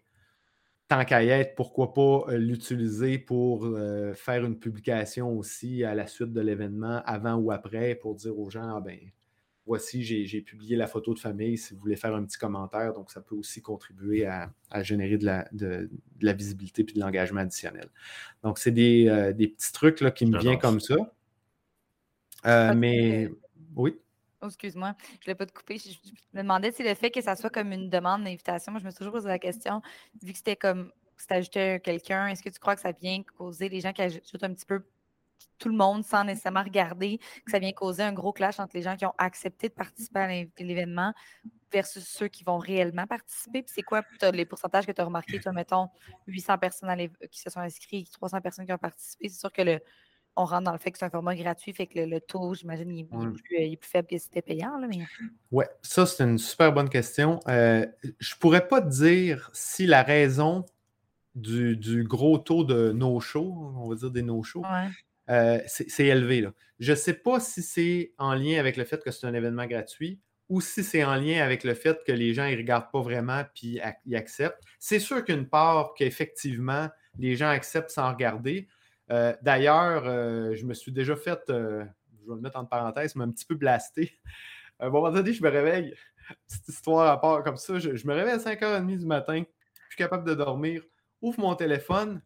tant 0.91 1.05
qu'à 1.05 1.23
y 1.23 1.29
être, 1.29 1.55
pourquoi 1.55 1.93
pas 1.93 2.25
euh, 2.27 2.37
l'utiliser 2.37 3.17
pour 3.17 3.65
euh, 3.65 4.13
faire 4.13 4.43
une 4.43 4.59
publication 4.59 5.37
aussi 5.37 5.85
à 5.85 5.95
la 5.95 6.05
suite 6.05 6.33
de 6.33 6.41
l'événement, 6.41 7.01
avant 7.05 7.35
ou 7.35 7.49
après, 7.49 7.95
pour 7.95 8.15
dire 8.15 8.37
aux 8.37 8.49
gens, 8.49 8.75
ah 8.75 8.81
ben, 8.81 8.99
voici, 9.65 10.03
j'ai 10.03 10.41
publié 10.41 10.75
la 10.75 10.87
photo 10.87 11.13
de 11.13 11.19
famille, 11.19 11.57
si 11.57 11.73
vous 11.73 11.79
voulez 11.79 11.95
faire 11.95 12.13
un 12.13 12.25
petit 12.25 12.37
commentaire. 12.37 12.93
Donc, 12.93 13.09
ça 13.09 13.21
peut 13.21 13.35
aussi 13.35 13.61
contribuer 13.61 14.25
à, 14.25 14.51
générer 14.81 15.17
de 15.17 15.25
la, 15.25 15.47
de, 15.53 15.89
la, 16.19 16.33
visibilité 16.33 16.81
et 16.81 16.93
de 16.93 16.99
l'engagement 16.99 17.39
additionnel. 17.39 17.87
Donc, 18.43 18.59
c'est 18.59 18.71
des, 18.71 19.07
euh, 19.07 19.31
petits 19.31 19.71
trucs 19.71 20.01
là, 20.01 20.11
qui 20.11 20.25
me 20.25 20.37
viennent 20.39 20.59
comme 20.59 20.81
ça. 20.81 20.97
mais 22.75 23.31
oui. 23.77 23.97
Oh, 24.41 24.47
excuse-moi, 24.47 24.95
je 25.07 25.13
ne 25.13 25.19
voulais 25.23 25.35
pas 25.35 25.45
te 25.45 25.53
couper. 25.53 25.77
Je, 25.77 25.89
me 26.33 26.41
demandais 26.41 26.71
si 26.71 26.81
le 26.81 26.95
fait 26.95 27.11
que 27.11 27.21
ça 27.21 27.35
soit 27.35 27.51
comme 27.51 27.71
une 27.71 27.89
demande 27.89 28.23
d'invitation, 28.23 28.71
moi, 28.71 28.79
je 28.79 28.85
me 28.85 28.89
suis 28.89 28.97
toujours 28.97 29.13
posé 29.13 29.27
la 29.27 29.37
question, 29.37 29.81
vu 30.21 30.31
que 30.31 30.37
c'était 30.37 30.55
comme 30.55 30.91
si 31.17 31.27
tu 31.27 31.33
ajoutais 31.33 31.79
quelqu'un, 31.79 32.27
est-ce 32.27 32.41
que 32.41 32.49
tu 32.49 32.59
crois 32.59 32.75
que 32.75 32.81
ça 32.81 32.91
vient 32.91 33.21
causer 33.37 33.69
les 33.69 33.81
gens 33.81 33.93
qui 33.93 34.01
ajoutent 34.01 34.43
un 34.43 34.53
petit 34.53 34.65
peu 34.65 34.83
tout 35.59 35.69
le 35.69 35.75
monde 35.75 36.03
sans 36.03 36.23
nécessairement 36.23 36.63
regarder, 36.63 37.19
que 37.45 37.51
ça 37.51 37.59
vient 37.59 37.71
causer 37.71 38.01
un 38.01 38.13
gros 38.13 38.33
clash 38.33 38.59
entre 38.59 38.75
les 38.75 38.81
gens 38.81 38.95
qui 38.95 39.05
ont 39.05 39.13
accepté 39.19 39.69
de 39.69 39.73
participer 39.73 40.19
à 40.19 40.63
l'événement 40.63 41.13
versus 41.71 42.03
ceux 42.03 42.27
qui 42.27 42.43
vont 42.43 42.57
réellement 42.57 43.05
participer? 43.05 43.61
Puis 43.61 43.71
c'est 43.75 43.83
quoi 43.83 44.01
les 44.33 44.45
pourcentages 44.45 44.87
que 44.87 44.91
tu 44.91 45.01
as 45.01 45.05
remarqués? 45.05 45.39
Toi, 45.39 45.51
mettons, 45.51 45.89
800 46.25 46.57
personnes 46.57 47.09
qui 47.29 47.39
se 47.39 47.51
sont 47.51 47.59
inscrites, 47.59 48.11
300 48.11 48.41
personnes 48.41 48.65
qui 48.65 48.73
ont 48.73 48.79
participé? 48.79 49.29
C'est 49.29 49.39
sûr 49.39 49.51
que 49.51 49.61
le, 49.61 49.79
on 50.35 50.45
rentre 50.45 50.63
dans 50.63 50.71
le 50.71 50.77
fait 50.77 50.91
que 50.91 50.97
c'est 50.97 51.05
un 51.05 51.09
format 51.09 51.35
gratuit, 51.35 51.73
fait 51.73 51.87
que 51.87 51.99
le, 51.99 52.19
taux, 52.21 52.53
j'imagine, 52.53 52.89
il, 52.91 53.01
est 53.51 53.77
plus 53.77 53.89
faible 53.89 54.07
que 54.07 54.17
si 54.17 54.25
c'était 54.25 54.41
payant. 54.41 54.77
Là, 54.77 54.87
mais... 54.87 55.05
Oui, 55.51 55.65
ça, 55.81 56.05
c'est 56.05 56.23
une 56.23 56.37
super 56.37 56.71
bonne 56.73 56.89
question. 56.89 57.39
Euh, 57.47 57.85
je 58.19 58.35
ne 58.35 58.39
pourrais 58.39 58.67
pas 58.67 58.81
dire 58.81 59.49
si 59.53 59.85
la 59.85 60.03
raison 60.03 60.65
du, 61.35 62.05
gros 62.07 62.37
taux 62.37 62.63
de 62.63 62.91
no-show, 62.91 63.73
on 63.75 63.89
va 63.89 63.95
dire 63.95 64.11
des 64.11 64.21
no-shows, 64.21 64.63
euh, 65.29 65.59
c'est 65.67 66.05
élevé. 66.05 66.41
Là. 66.41 66.53
Je 66.79 66.91
ne 66.91 66.97
sais 66.97 67.13
pas 67.13 67.39
si 67.39 67.61
c'est 67.61 68.13
en 68.17 68.33
lien 68.33 68.59
avec 68.59 68.77
le 68.77 68.85
fait 68.85 69.03
que 69.03 69.11
c'est 69.11 69.27
un 69.27 69.33
événement 69.33 69.65
gratuit 69.65 70.19
ou 70.49 70.59
si 70.59 70.83
c'est 70.83 71.03
en 71.03 71.15
lien 71.15 71.41
avec 71.41 71.63
le 71.63 71.73
fait 71.73 72.03
que 72.05 72.11
les 72.11 72.33
gens 72.33 72.49
ne 72.49 72.57
regardent 72.57 72.91
pas 72.91 73.01
vraiment 73.01 73.43
puis 73.55 73.79
ils 74.05 74.15
acceptent. 74.15 74.61
C'est 74.79 74.99
sûr 74.99 75.23
qu'une 75.23 75.47
part 75.47 75.93
qu'effectivement, 75.95 76.89
les 77.17 77.35
gens 77.35 77.49
acceptent 77.49 77.91
sans 77.91 78.09
regarder. 78.11 78.67
Euh, 79.11 79.35
d'ailleurs, 79.41 80.03
euh, 80.05 80.55
je 80.55 80.65
me 80.65 80.73
suis 80.73 80.91
déjà 80.91 81.15
fait, 81.15 81.39
je 81.47 81.53
vais 81.53 82.35
le 82.35 82.41
mettre 82.41 82.57
en 82.57 82.65
parenthèse, 82.65 83.15
mais 83.15 83.25
un 83.25 83.31
petit 83.31 83.45
peu 83.45 83.55
blasté. 83.55 84.19
À 84.79 84.87
un 84.87 84.89
moment 84.89 85.11
donné, 85.11 85.33
je 85.33 85.43
me 85.43 85.49
réveille, 85.49 85.93
petite 86.47 86.67
histoire 86.69 87.11
à 87.11 87.19
part 87.19 87.43
comme 87.43 87.57
ça, 87.57 87.77
je, 87.77 87.89
me 87.89 88.13
réveille 88.13 88.33
à 88.33 88.37
5h30 88.37 88.99
du 88.99 89.05
matin, 89.05 89.43
je 89.43 89.95
suis 89.95 89.97
capable 89.97 90.27
de 90.27 90.33
dormir, 90.33 90.83
ouvre 91.21 91.39
mon 91.39 91.55
téléphone, 91.55 92.21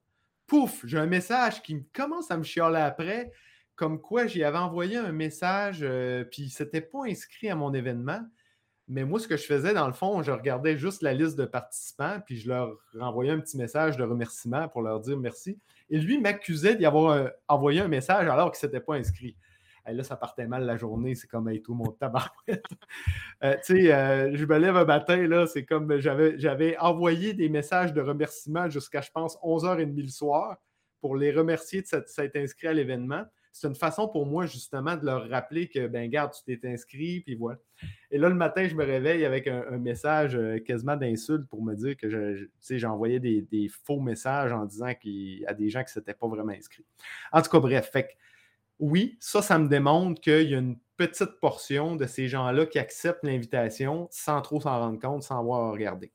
pouf, 0.48 0.86
j'ai 0.86 0.98
un 0.98 1.08
message 1.08 1.62
qui 1.64 1.84
commence 1.92 2.32
à 2.32 2.38
me 2.38 2.44
chialer 2.44 2.80
après, 2.80 3.32
comme 3.76 4.00
quoi 4.00 4.28
j'y 4.28 4.44
avais 4.44 4.58
envoyé 4.58 4.98
un 4.98 5.12
message, 5.12 5.80
euh, 5.82 6.24
puis 6.24 6.50
s'était 6.50 6.82
pas 6.82 7.06
inscrit 7.06 7.50
à 7.50 7.56
mon 7.56 7.74
événement. 7.74 8.22
Mais 8.88 9.04
moi, 9.04 9.20
ce 9.20 9.28
que 9.28 9.36
je 9.38 9.46
faisais, 9.46 9.74
dans 9.74 9.88
le 9.88 9.94
fond, 9.94 10.22
je 10.22 10.32
regardais 10.32 10.78
juste 10.78 11.02
la 11.02 11.14
liste 11.14 11.38
de 11.38 11.46
participants, 11.46 12.20
puis 12.26 12.38
je 12.38 12.50
leur 12.50 12.78
renvoyais 12.94 13.32
un 13.32 13.40
petit 13.40 13.58
message 13.58 13.98
de 13.98 14.04
remerciement 14.04 14.68
pour 14.68 14.82
leur 14.82 15.00
dire 15.00 15.18
merci. 15.18 15.60
Et 15.90 15.98
lui 15.98 16.20
m'accusait 16.20 16.76
d'y 16.76 16.86
avoir 16.86 17.32
envoyé 17.48 17.82
un 17.82 17.88
message 17.88 18.28
alors 18.28 18.52
qu'il 18.52 18.58
ne 18.58 18.72
s'était 18.72 18.86
pas 18.86 18.96
inscrit 18.96 19.36
là, 19.94 20.04
ça 20.04 20.16
partait 20.16 20.48
mal 20.48 20.66
la 20.66 20.78
journée, 20.78 21.16
c'est 21.16 21.28
comme 21.28 21.52
tout 21.60 21.74
mon 21.74 21.92
tabarouette. 21.92 22.32
euh, 23.44 23.56
tu 23.66 23.82
sais, 23.82 23.94
euh, 23.94 24.36
je 24.36 24.46
me 24.46 24.58
lève 24.58 24.76
un 24.76 24.86
matin, 24.86 25.28
là, 25.28 25.46
c'est 25.46 25.66
comme 25.66 26.00
j'avais, 26.00 26.38
j'avais 26.40 26.78
envoyé 26.78 27.34
des 27.34 27.50
messages 27.50 27.94
de 27.94 28.02
remerciement 28.02 28.70
jusqu'à, 28.70 29.02
je 29.02 29.12
pense, 29.12 29.38
11h30 29.44 29.96
le 29.96 30.08
soir 30.08 30.58
pour 31.02 31.16
les 31.16 31.32
remercier 31.32 31.82
de 31.82 31.88
s'être 32.08 32.36
inscrit 32.36 32.68
à 32.68 32.74
l'événement. 32.74 33.24
C'est 33.58 33.70
une 33.70 33.76
façon 33.76 34.10
pour 34.10 34.26
moi, 34.26 34.46
justement, 34.46 34.98
de 34.98 35.06
leur 35.06 35.30
rappeler 35.30 35.70
que, 35.70 35.88
ben, 35.88 36.10
garde, 36.10 36.34
tu 36.34 36.60
t'es 36.60 36.68
inscrit, 36.68 37.22
puis 37.22 37.36
voilà. 37.36 37.58
Et 38.12 38.18
là, 38.18 38.28
le 38.28 38.36
matin, 38.36 38.68
je 38.68 38.76
me 38.76 38.84
réveille 38.84 39.24
avec 39.24 39.48
un, 39.48 39.78
message 39.78 40.36
euh, 40.36 40.60
quasiment 40.60 40.98
d'insulte 40.98 41.48
pour 41.48 41.64
me 41.64 41.74
dire 41.74 41.96
que 41.96 42.10
je, 42.10 42.48
j'ai 42.60 42.86
envoyé 42.86 43.22
des, 43.22 43.70
faux 43.86 44.02
messages 44.02 44.52
en 44.52 44.66
disant 44.66 44.88
a 44.88 45.54
des 45.54 45.70
gens 45.70 45.80
qui 45.80 45.90
ne 45.90 45.94
s'étaient 45.94 46.14
pas 46.14 46.28
vraiment 46.28 46.52
inscrits. 46.52 46.86
En 47.32 47.42
tout 47.42 47.50
cas, 47.50 47.60
bref, 47.62 47.90
fait 47.94 48.18
oui, 48.78 49.16
ça, 49.22 49.42
ça 49.42 49.58
me 49.58 49.70
démontre 49.70 50.20
qu'il 50.20 50.50
y 50.50 50.54
a 50.54 50.58
une 50.58 50.78
petite 50.98 51.40
portion 51.40 51.96
de 51.96 52.08
ces 52.08 52.28
gens-là 52.28 52.66
qui 52.66 52.78
acceptent 52.78 53.24
l'invitation 53.24 54.10
sans 54.12 54.42
trop 54.42 54.60
s'en 54.60 54.78
rendre 54.78 55.00
compte, 55.00 55.24
sans 55.24 55.40
avoir 55.40 55.72
regardé. 55.72 56.12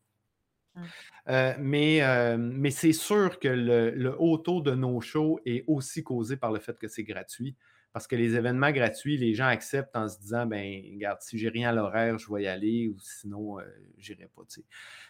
Hum. 0.81 0.87
Euh, 1.29 1.55
mais, 1.59 2.03
euh, 2.03 2.37
mais 2.39 2.71
c'est 2.71 2.93
sûr 2.93 3.39
que 3.39 3.49
le, 3.49 4.15
haut 4.19 4.39
taux 4.39 4.61
de 4.61 4.73
nos 4.73 5.01
shows 5.01 5.39
est 5.45 5.65
aussi 5.67 6.03
causé 6.03 6.37
par 6.37 6.53
le 6.53 6.61
fait 6.61 6.79
que 6.79 6.89
c'est 6.89 7.05
gratuit. 7.05 7.57
Parce 7.93 8.07
que 8.07 8.15
les 8.15 8.37
événements 8.37 8.71
gratuits, 8.71 9.17
les 9.17 9.35
gens 9.35 9.47
acceptent 9.47 9.97
en 9.97 10.09
se 10.09 10.17
disant 10.21 10.47
ben 10.47 10.81
regarde, 10.95 11.19
si 11.23 11.39
j'ai 11.39 11.49
rien 11.49 11.71
à 11.71 11.73
l'horaire, 11.73 12.19
je 12.19 12.33
vais 12.33 12.45
y 12.45 12.47
aller, 12.47 12.89
ou 12.89 12.97
sinon, 13.01 13.59
je 13.59 13.65
euh, 13.65 13.69
j'irai 13.99 14.29
pas. 14.35 14.43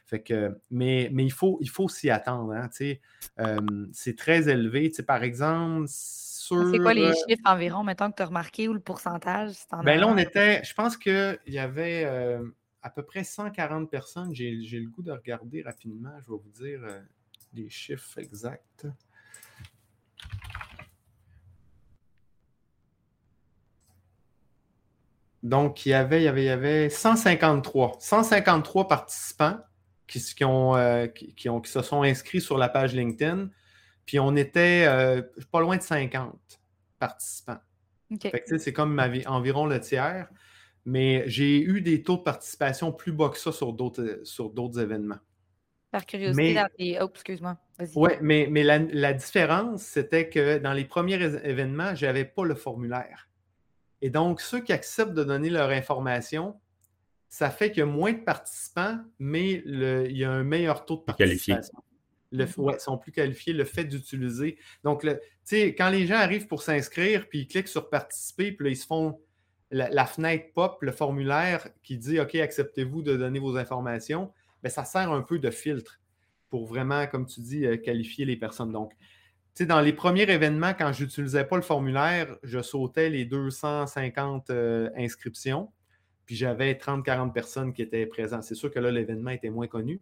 Fait 0.07 0.23
que, 0.23 0.59
mais, 0.71 1.11
mais 1.13 1.25
il 1.25 1.33
faut, 1.33 1.59
il 1.61 1.69
faut 1.69 1.89
s'y 1.89 2.09
attendre. 2.09 2.53
Hein, 2.55 2.71
c'est 3.93 4.17
très 4.17 4.49
élevé. 4.49 4.91
Par 5.07 5.23
exemple, 5.23 5.89
c'est 6.73 6.79
quoi 6.79 6.95
les 6.95 7.13
chiffres 7.13 7.43
environ, 7.45 7.85
mettons, 7.85 8.11
que 8.11 8.17
tu 8.17 8.23
as 8.23 8.27
remarqué 8.27 8.69
ou 8.69 8.73
le 8.73 8.81
pourcentage? 8.81 9.55
Ben 9.85 10.01
là, 10.01 10.09
on 10.09 10.17
était, 10.17 10.63
je 10.65 10.75
pense 10.75 10.97
qu'il 10.97 11.39
y 11.47 11.59
avait 11.59 12.05
euh, 12.05 12.43
à 12.83 12.91
peu 12.91 13.03
près 13.03 13.25
140 13.25 13.91
personnes. 13.91 14.35
J'ai 14.35 14.51
le 14.53 14.89
goût 14.89 15.03
de 15.03 15.13
regarder 15.13 15.63
rapidement. 15.63 16.15
Je 16.21 16.31
vais 16.31 16.39
vous 16.39 16.51
dire 16.51 16.81
euh, 16.85 17.01
les 17.55 17.69
chiffres 17.69 18.19
exacts. 18.19 18.87
Donc, 25.43 25.87
il 25.87 25.91
y 25.91 25.95
avait, 25.95 26.21
il 26.21 26.25
y 26.25 26.29
avait, 26.29 26.43
il 26.43 26.47
y 26.47 26.51
avait 26.51 26.91
153. 26.91 27.97
153 27.99 28.89
participants 28.89 29.59
qui, 30.07 30.21
qui, 30.21 30.45
ont, 30.45 30.77
euh, 30.77 31.07
qui, 31.07 31.49
ont, 31.49 31.61
qui 31.61 31.71
se 31.71 31.81
sont 31.83 32.03
inscrits 32.03 32.43
sur 32.43 32.59
la 32.59 32.69
page 32.69 32.95
LinkedIn. 32.95 33.49
Puis 34.05 34.19
on 34.19 34.37
était 34.37 34.85
euh, 34.87 35.23
pas 35.51 35.61
loin 35.61 35.77
de 35.77 35.83
50 35.83 36.37
participants. 36.99 37.61
C'est 38.59 38.73
comme 38.73 38.99
environ 39.27 39.67
le 39.67 39.81
tiers. 39.81 40.29
Mais 40.91 41.25
j'ai 41.27 41.63
eu 41.63 41.81
des 41.81 42.03
taux 42.03 42.17
de 42.17 42.23
participation 42.23 42.93
plus 42.93 43.13
bas 43.13 43.29
que 43.29 43.39
ça 43.39 43.53
sur 43.53 43.73
d'autres 43.73 44.81
événements. 44.81 45.19
Par 45.91 46.07
curiosité, 46.07 46.55
dans 46.55 46.69
les... 46.79 46.99
Oh, 47.01 47.09
excuse-moi. 47.13 47.59
Oui, 47.97 48.11
mais, 48.21 48.49
mais 48.51 48.63
la, 48.63 49.13
différence, 49.13 49.83
c'était 49.83 50.29
que 50.29 50.59
dans 50.59 50.73
les 50.73 50.85
premiers 50.85 51.23
événements, 51.45 51.95
je 51.95 52.07
n'avais 52.07 52.25
pas 52.25 52.45
le 52.45 52.55
formulaire. 52.55 53.29
Et 54.03 54.11
donc, 54.11 54.41
ceux 54.41 54.61
qui 54.61 54.73
acceptent 54.73 55.15
de 55.15 55.25
donner 55.25 55.51
leur 55.51 55.71
information, 55.71 56.59
ça 57.29 57.51
fait 57.51 57.71
qu'il 57.71 57.81
y 57.81 57.83
a 57.83 57.87
moins 57.87 58.13
de 58.13 58.19
participants, 58.19 58.99
mais 59.19 59.63
il 59.67 60.17
y 60.17 60.25
a 60.25 60.31
un 60.31 60.45
meilleur 60.45 60.87
taux 60.87 60.97
de 60.97 61.03
participation 61.03 61.83
le, 62.31 62.45
mhm. 62.45 62.79
sont 62.79 62.99
plus 62.99 63.13
qualifiés, 63.13 63.53
le 63.53 63.65
fait 63.65 63.85
d'utiliser. 63.85 64.59
Donc, 64.85 65.07
quand 65.51 65.91
les 65.91 66.07
gens 66.07 66.17
arrivent 66.17 66.47
pour 66.47 66.63
s'inscrire, 66.63 67.29
puis 67.29 67.41
ils 67.41 67.47
cliquent 67.47 67.69
sur 67.69 67.89
participer, 67.91 68.53
puis 68.53 68.65
là, 68.65 68.71
ils 68.71 68.77
se 68.77 68.87
font 68.87 69.21
la, 69.71 70.07
fenêtre 70.07 70.53
pop, 70.55 70.83
le 70.83 70.93
formulaire 70.93 71.69
qui 71.83 71.97
dit 71.97 72.21
OK, 72.21 72.35
acceptez-vous 72.35 73.03
de 73.03 73.17
donner 73.17 73.39
vos 73.39 73.57
informations, 73.57 74.33
bien, 74.63 74.71
ça 74.71 74.85
sert 74.85 75.11
un 75.13 75.23
peu 75.23 75.39
de 75.39 75.51
filtre 75.51 76.01
pour 76.49 76.67
vraiment, 76.67 77.07
comme 77.07 77.27
tu 77.27 77.41
dis, 77.41 77.65
euh, 77.65 77.77
qualifier 77.77 78.25
les 78.25 78.37
personnes. 78.37 78.73
Donc, 78.73 78.93
dans 79.61 79.81
les 79.81 79.93
premiers 79.93 80.23
événements, 80.23 80.73
quand 80.75 80.93
je 80.93 81.05
n'utilisais 81.05 81.45
pas 81.45 81.57
le 81.57 81.63
formulaire, 81.63 82.37
je 82.43 82.61
sautais 82.63 83.11
les 83.11 83.25
250 83.25 84.51
euh, 84.51 84.89
inscriptions, 84.97 85.71
puis 86.25 86.35
j'avais 86.35 86.73
30-40 86.75 87.33
personnes 87.33 87.73
qui 87.73 87.83
étaient 87.83 88.07
présentes. 88.07 88.45
C'est 88.45 88.55
sûr 88.55 88.71
que 88.71 88.79
là, 88.79 88.91
l'événement 88.91 89.31
était 89.31 89.51
moins 89.51 89.67
connu. 89.67 90.01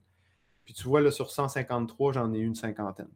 Puis 0.65 0.75
tu 0.75 0.85
vois, 0.85 1.01
là, 1.01 1.11
sur 1.11 1.31
153, 1.31 2.13
j'en 2.13 2.33
ai 2.35 2.39
une 2.39 2.55
cinquantaine. 2.55 3.09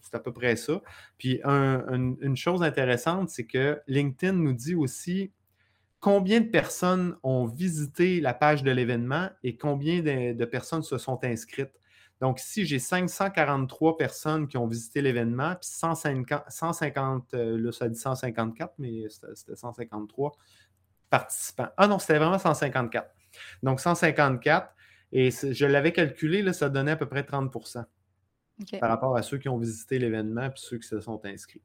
c'est 0.00 0.14
à 0.14 0.18
peu 0.18 0.32
près 0.32 0.56
ça. 0.56 0.82
Puis 1.18 1.40
une 1.44 2.36
chose 2.36 2.64
intéressante, 2.64 3.30
c'est 3.30 3.46
que 3.46 3.80
LinkedIn 3.86 4.32
nous 4.32 4.52
dit 4.52 4.74
aussi 4.74 5.30
combien 6.00 6.40
de 6.40 6.48
personnes 6.48 7.16
ont 7.22 7.46
visité 7.46 8.20
la 8.20 8.34
page 8.34 8.62
de 8.62 8.70
l'événement 8.70 9.28
et 9.42 9.56
combien 9.56 10.00
de, 10.00 10.44
personnes 10.44 10.82
se 10.82 10.98
sont 10.98 11.22
inscrites. 11.22 11.72
Donc, 12.20 12.38
si 12.38 12.66
j'ai 12.66 12.78
543 12.78 13.96
personnes 13.96 14.48
qui 14.48 14.56
ont 14.56 14.66
visité 14.66 15.00
l'événement, 15.00 15.54
puis 15.54 15.70
150, 15.70 16.42
150 16.48 17.34
euh, 17.34 17.58
là, 17.58 17.72
ça 17.72 17.88
dit 17.88 17.98
154, 17.98 18.74
mais 18.78 19.04
c'était 19.08 19.56
153 19.56 20.32
participants. 21.08 21.68
Ah 21.78 21.86
non, 21.86 21.98
c'était 21.98 22.18
vraiment 22.18 22.38
154. 22.38 23.08
Donc, 23.62 23.80
154, 23.80 24.74
et 25.12 25.30
je 25.30 25.66
l'avais 25.66 25.92
calculé, 25.92 26.42
là, 26.42 26.52
ça 26.52 26.68
donnait 26.68 26.92
à 26.92 26.96
peu 26.96 27.06
près 27.06 27.22
30% 27.22 27.84
par 28.78 28.90
rapport 28.90 29.16
à 29.16 29.22
ceux 29.22 29.38
qui 29.38 29.48
ont 29.48 29.58
visité 29.58 29.98
l'événement 29.98 30.44
et 30.44 30.52
ceux 30.56 30.78
qui 30.78 30.86
se 30.86 31.00
sont 31.00 31.20
inscrits. 31.24 31.62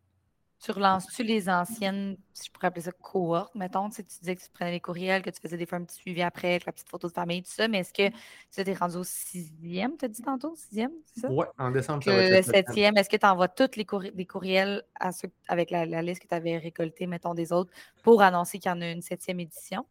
Tu 0.64 0.72
relances-tu 0.72 1.24
les 1.24 1.50
anciennes, 1.50 2.18
si 2.34 2.48
je 2.48 2.52
pourrais 2.52 2.68
appeler 2.68 2.82
ça 2.82 2.92
cohortes, 2.92 3.54
mettons, 3.56 3.90
tu, 3.90 4.04
tu 4.04 4.20
disais 4.20 4.36
que 4.36 4.42
tu 4.42 4.50
prenais 4.52 4.72
les 4.72 4.80
courriels, 4.80 5.22
que 5.22 5.30
tu 5.30 5.40
faisais 5.40 5.58
des 5.58 5.66
fois 5.66 5.78
un 5.78 5.84
petit 5.84 5.98
suivi 5.98 6.22
après 6.22 6.52
avec 6.52 6.66
la 6.66 6.72
petite 6.72 6.90
photo 6.90 7.08
de 7.08 7.14
famille, 7.14 7.44
tout 7.44 7.52
ça, 7.52 7.68
mais 7.68 7.80
est-ce 7.80 7.94
que 7.94 8.10
tu 8.10 8.64
t'es 8.64 8.74
rendu 8.74 8.98
au 8.98 9.04
sixième, 9.04 9.98
tu 9.98 10.06
as 10.06 10.08
dit 10.08 10.22
tantôt, 10.22 10.56
sixième, 10.56 10.92
c'est 11.06 11.22
ça? 11.22 11.28
Oui, 11.30 11.46
en 11.58 11.72
décembre, 11.72 12.04
ça 12.04 12.12
va 12.12 12.30
Le 12.30 12.42
septième, 12.42 12.98
est-ce 12.98 13.10
que 13.10 13.18
tu 13.18 13.26
envoies 13.26 13.50
tous 13.50 13.76
les, 13.76 13.86
courriels 14.26 14.84
à 15.00 15.12
ceux, 15.12 15.30
avec 15.48 15.72
la, 15.72 15.86
liste 16.02 16.22
que 16.22 16.28
tu 16.28 16.36
avais 16.36 16.58
récoltée, 16.58 17.06
mettons, 17.06 17.34
des 17.34 17.52
autres, 17.52 17.72
pour 18.04 18.22
annoncer 18.22 18.58
qu'il 18.58 18.72
y 18.72 18.74
en 18.74 18.82
a 18.82 18.90
une 18.90 19.02
septième 19.02 19.42
édition? 19.42 19.86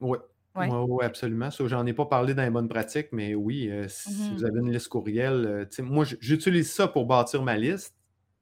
Oui, 0.00 0.18
oui, 0.54 1.04
absolument. 1.04 1.48
j'en 1.50 1.86
ai 1.86 1.92
pas 1.92 2.06
parlé 2.06 2.34
dans 2.34 2.42
les 2.42 2.50
bonnes 2.50 2.68
pratiques, 2.68 3.08
mais 3.12 3.34
oui, 3.34 3.70
euh, 3.70 3.86
si 3.88 4.32
mmh 4.32 4.36
vous 4.36 4.44
avez 4.44 4.60
une 4.60 4.72
liste 4.72 4.88
courriel, 4.88 5.46
euh, 5.46 5.82
moi, 5.82 6.04
j'utilise 6.20 6.70
ça 6.70 6.88
pour 6.88 7.06
bâtir 7.06 7.42
ma 7.42 7.56
liste. 7.56 7.95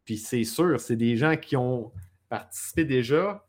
Puis 0.05 0.19
c'est 0.19 0.45
sûr, 0.45 0.81
c'est 0.81 0.97
des 0.97 1.17
gens 1.17 1.37
qui 1.37 1.57
ont 1.57 1.93
participé 2.29 2.85
déjà, 2.85 3.45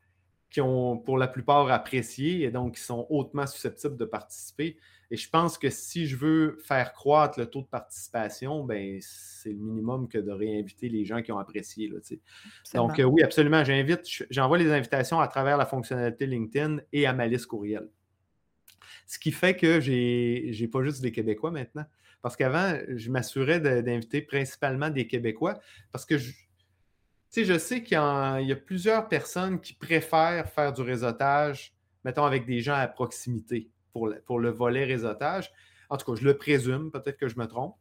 qui 0.49 0.61
ont 0.61 0.97
pour 0.97 1.17
la 1.17 1.27
plupart 1.27 1.69
apprécié 1.69 2.43
et 2.43 2.51
donc 2.51 2.75
qui 2.75 2.81
sont 2.81 3.05
hautement 3.09 3.45
susceptibles 3.45 3.97
de 3.97 4.05
participer. 4.05 4.77
Et 5.11 5.17
je 5.17 5.29
pense 5.29 5.57
que 5.57 5.69
si 5.69 6.07
je 6.07 6.15
veux 6.15 6.57
faire 6.63 6.93
croître 6.93 7.39
le 7.39 7.45
taux 7.45 7.61
de 7.61 7.67
participation, 7.67 8.63
ben, 8.63 8.97
c'est 9.01 9.49
le 9.49 9.59
minimum 9.59 10.07
que 10.07 10.17
de 10.17 10.31
réinviter 10.31 10.89
les 10.89 11.05
gens 11.05 11.21
qui 11.21 11.31
ont 11.31 11.37
apprécié. 11.37 11.89
Là, 11.89 11.99
donc, 12.73 12.99
euh, 12.99 13.03
oui, 13.03 13.21
absolument. 13.21 13.63
J'invite, 13.63 14.01
j'envoie 14.29 14.57
les 14.57 14.71
invitations 14.71 15.19
à 15.19 15.27
travers 15.27 15.57
la 15.57 15.65
fonctionnalité 15.65 16.25
LinkedIn 16.25 16.77
et 16.91 17.05
à 17.05 17.13
ma 17.13 17.27
liste 17.27 17.45
courriel. 17.45 17.87
Ce 19.05 19.19
qui 19.19 19.31
fait 19.31 19.55
que 19.55 19.79
j'ai 19.79 20.55
n'ai 20.59 20.67
pas 20.67 20.83
juste 20.83 21.01
des 21.01 21.11
Québécois 21.11 21.51
maintenant. 21.51 21.85
Parce 22.23 22.35
qu'avant, 22.35 22.75
je 22.95 23.11
m'assurais 23.11 23.59
d'inviter 23.59 24.23
principalement 24.23 24.89
des 24.89 25.05
Québécois 25.05 25.59
parce 25.91 26.05
que 26.05 26.17
je, 26.17 26.33
je 27.43 27.57
sais 27.57 27.83
qu'il 27.83 27.97
y, 27.97 27.97
a 27.97 28.55
plusieurs 28.55 29.07
personnes 29.07 29.59
qui 29.59 29.73
préfèrent 29.73 30.47
faire 30.49 30.71
du 30.71 30.81
réseautage, 30.81 31.73
mettons, 32.03 32.23
avec 32.23 32.45
des 32.45 32.61
gens 32.61 32.75
à 32.75 32.87
proximité 32.87 33.69
pour 33.91 34.07
le, 34.07 34.49
volet 34.49 34.85
réseautage. 34.85 35.51
En 35.89 35.97
tout 35.97 36.11
cas, 36.11 36.19
je 36.19 36.25
le 36.25 36.37
présume, 36.37 36.91
peut-être 36.91 37.17
que 37.17 37.27
je 37.27 37.37
me 37.37 37.45
trompe. 37.45 37.75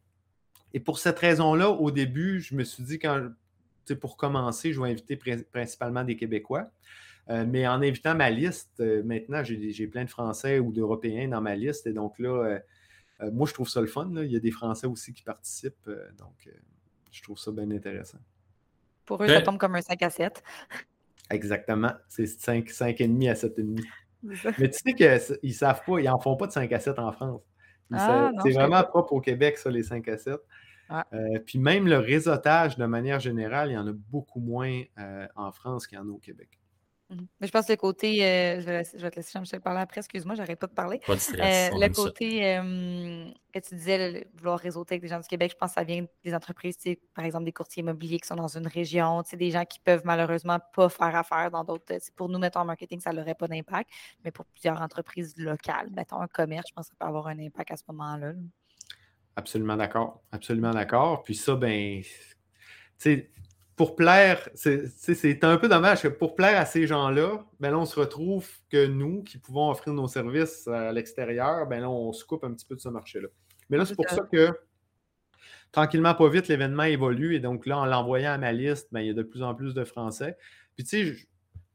Et 0.73 0.79
pour 0.79 0.99
cette 0.99 1.19
raison-là, 1.19 1.69
au 1.69 1.91
début, 1.91 2.41
je 2.41 2.55
me 2.55 2.63
suis 2.63 2.83
dit, 2.83 2.99
quand 2.99 3.29
pour 4.01 4.17
commencer, 4.17 4.73
je 4.73 4.81
vais 4.81 4.89
inviter 4.89 5.15
principalement 5.51 6.03
des 6.03 6.15
Québécois. 6.15 6.69
mais 7.29 7.67
en 7.67 7.81
invitant 7.81 8.15
ma 8.15 8.29
liste, 8.29 8.79
maintenant, 8.79 9.43
j'ai 9.43 9.87
plein 9.87 10.05
de 10.05 10.09
Français 10.09 10.59
ou 10.59 10.71
d'Européens 10.71 11.27
dans 11.27 11.41
ma 11.41 11.55
liste. 11.55 11.85
Et 11.87 11.93
donc 11.93 12.17
là, 12.19 12.59
moi, 13.31 13.47
je 13.47 13.53
trouve 13.53 13.69
ça 13.69 13.81
le 13.81 13.87
fun. 13.87 14.11
Il 14.15 14.31
y 14.31 14.35
a 14.35 14.39
des 14.39 14.51
Français 14.51 14.87
aussi 14.87 15.13
qui 15.13 15.23
participent. 15.23 15.89
donc, 16.17 16.49
je 17.11 17.23
trouve 17.23 17.37
ça 17.37 17.51
bien 17.51 17.69
intéressant. 17.71 18.19
Pour 19.05 19.23
eux, 19.23 19.27
ça 19.27 19.41
tombe 19.41 19.57
comme 19.57 19.75
un 19.75 19.81
5 19.81 20.01
à 20.01 20.09
7. 20.09 20.43
Exactement. 21.29 21.91
C'est 22.07 22.25
5, 22.25 22.67
5,5 22.67 23.29
à 23.29 23.33
7,5. 23.33 23.83
Mais 24.59 24.69
tu 24.69 24.79
sais 24.79 24.93
qu'ils 24.93 25.39
ne 25.43 25.53
savent 25.53 25.83
pas, 25.85 25.99
ils 25.99 26.05
n'en 26.05 26.19
font 26.19 26.35
pas 26.35 26.47
de 26.47 26.51
5 26.51 26.71
à 26.71 26.79
7 26.79 26.99
en 26.99 27.11
France. 27.11 27.41
Ah, 27.93 28.31
c'est 28.43 28.51
vraiment 28.51 28.83
propre 28.83 29.13
au 29.13 29.21
Québec, 29.21 29.57
ça, 29.57 29.69
les 29.69 29.83
5 29.83 30.07
à 30.07 30.17
7. 30.17 30.39
Euh, 30.91 31.39
puis 31.45 31.59
même 31.59 31.87
le 31.87 31.97
réseautage, 31.97 32.77
de 32.77 32.85
manière 32.85 33.19
générale, 33.19 33.71
il 33.71 33.73
y 33.73 33.77
en 33.77 33.87
a 33.87 33.93
beaucoup 33.93 34.39
moins 34.39 34.81
euh, 34.99 35.27
en 35.35 35.51
France 35.51 35.87
qu'il 35.87 35.97
y 35.97 36.01
en 36.01 36.07
a 36.07 36.11
au 36.11 36.19
Québec. 36.19 36.59
Mhm. 37.09 37.27
Mais 37.39 37.47
je 37.47 37.51
pense 37.51 37.67
que 37.67 37.73
le 37.73 37.77
côté, 37.77 38.25
euh, 38.25 38.59
je, 38.61 38.65
vais, 38.65 39.11
te 39.11 39.15
laisser 39.15 39.31
Jean-Michel 39.33 39.61
parler 39.61 39.81
après, 39.81 39.99
excuse-moi, 39.99 40.35
j'arrête 40.35 40.59
pas 40.59 40.67
de 40.67 40.73
parler. 40.73 40.99
le 41.07 41.93
côté 41.93 42.39
que 43.53 43.59
tu 43.59 43.75
disais, 43.75 44.27
vouloir 44.37 44.59
réseauter 44.59 44.95
avec 44.95 45.03
des 45.03 45.07
gens 45.07 45.19
du 45.19 45.27
Québec, 45.27 45.51
je 45.51 45.57
pense 45.57 45.71
que 45.71 45.75
ça 45.75 45.83
vient 45.83 46.05
des 46.23 46.33
entreprises, 46.33 46.77
par 47.13 47.23
exemple 47.23 47.45
des 47.45 47.51
courtiers 47.51 47.81
immobiliers 47.81 48.19
qui 48.19 48.27
sont 48.27 48.35
dans 48.35 48.57
une 48.57 48.67
région, 48.67 49.23
des 49.33 49.51
gens 49.51 49.65
qui 49.65 49.79
peuvent 49.79 50.01
malheureusement 50.03 50.59
pas 50.73 50.89
faire 50.89 51.15
affaire 51.15 51.51
dans 51.51 51.63
d'autres. 51.63 51.85
Pour 52.15 52.27
nous, 52.27 52.39
mettons 52.39 52.61
en 52.61 52.65
marketing, 52.65 52.99
ça 52.99 53.13
n'aurait 53.13 53.35
pas 53.35 53.47
d'impact, 53.47 53.89
mais 54.23 54.31
pour 54.31 54.45
plusieurs 54.45 54.81
entreprises 54.81 55.35
locales, 55.37 55.89
mettons 55.91 56.19
un 56.19 56.27
commerce, 56.27 56.65
je 56.69 56.73
pense 56.73 56.87
que 56.87 56.91
ça 56.91 56.95
peut 56.99 57.07
avoir 57.07 57.27
un 57.27 57.39
impact 57.39 57.71
à 57.71 57.77
ce 57.77 57.83
moment-là. 57.89 58.33
Absolument 59.35 59.75
d'accord. 59.75 60.21
Absolument 60.31 60.71
d'accord. 60.71 61.23
Puis 61.23 61.35
ça, 61.35 61.55
ben, 61.55 62.01
tu 62.01 62.09
sais, 62.97 63.31
pour 63.75 63.95
plaire, 63.95 64.49
c'est 64.53 65.43
un 65.43 65.57
peu 65.57 65.67
dommage 65.67 66.01
que 66.01 66.07
pour 66.07 66.35
plaire 66.35 66.59
à 66.59 66.65
ces 66.65 66.87
gens-là, 66.87 67.45
ben 67.59 67.71
là, 67.71 67.77
on 67.77 67.85
se 67.85 67.99
retrouve 67.99 68.47
que 68.69 68.85
nous, 68.85 69.21
qui 69.23 69.37
pouvons 69.37 69.69
offrir 69.69 69.93
nos 69.93 70.07
services 70.07 70.67
à 70.67 70.93
l'extérieur, 70.93 71.67
ben 71.67 71.81
là, 71.81 71.89
on 71.89 72.13
se 72.13 72.23
coupe 72.23 72.43
un 72.45 72.53
petit 72.53 72.65
peu 72.65 72.75
de 72.75 72.79
ce 72.79 72.89
marché-là. 72.89 73.27
Mais 73.69 73.77
là, 73.77 73.85
c'est 73.85 73.95
pour 73.95 74.09
ça 74.09 74.21
que 74.31 74.57
tranquillement, 75.71 76.13
pas 76.15 76.29
vite, 76.29 76.47
l'événement 76.47 76.83
évolue. 76.83 77.35
Et 77.35 77.39
donc 77.39 77.65
là, 77.65 77.79
en 77.79 77.85
l'envoyant 77.85 78.31
à 78.31 78.37
ma 78.37 78.53
liste, 78.53 78.87
ben, 78.91 79.01
il 79.01 79.07
y 79.07 79.09
a 79.09 79.13
de 79.13 79.23
plus 79.23 79.43
en 79.43 79.53
plus 79.53 79.73
de 79.73 79.83
Français. 79.83 80.37
Puis 80.75 80.85
tu 80.85 81.15
sais, 81.15 81.27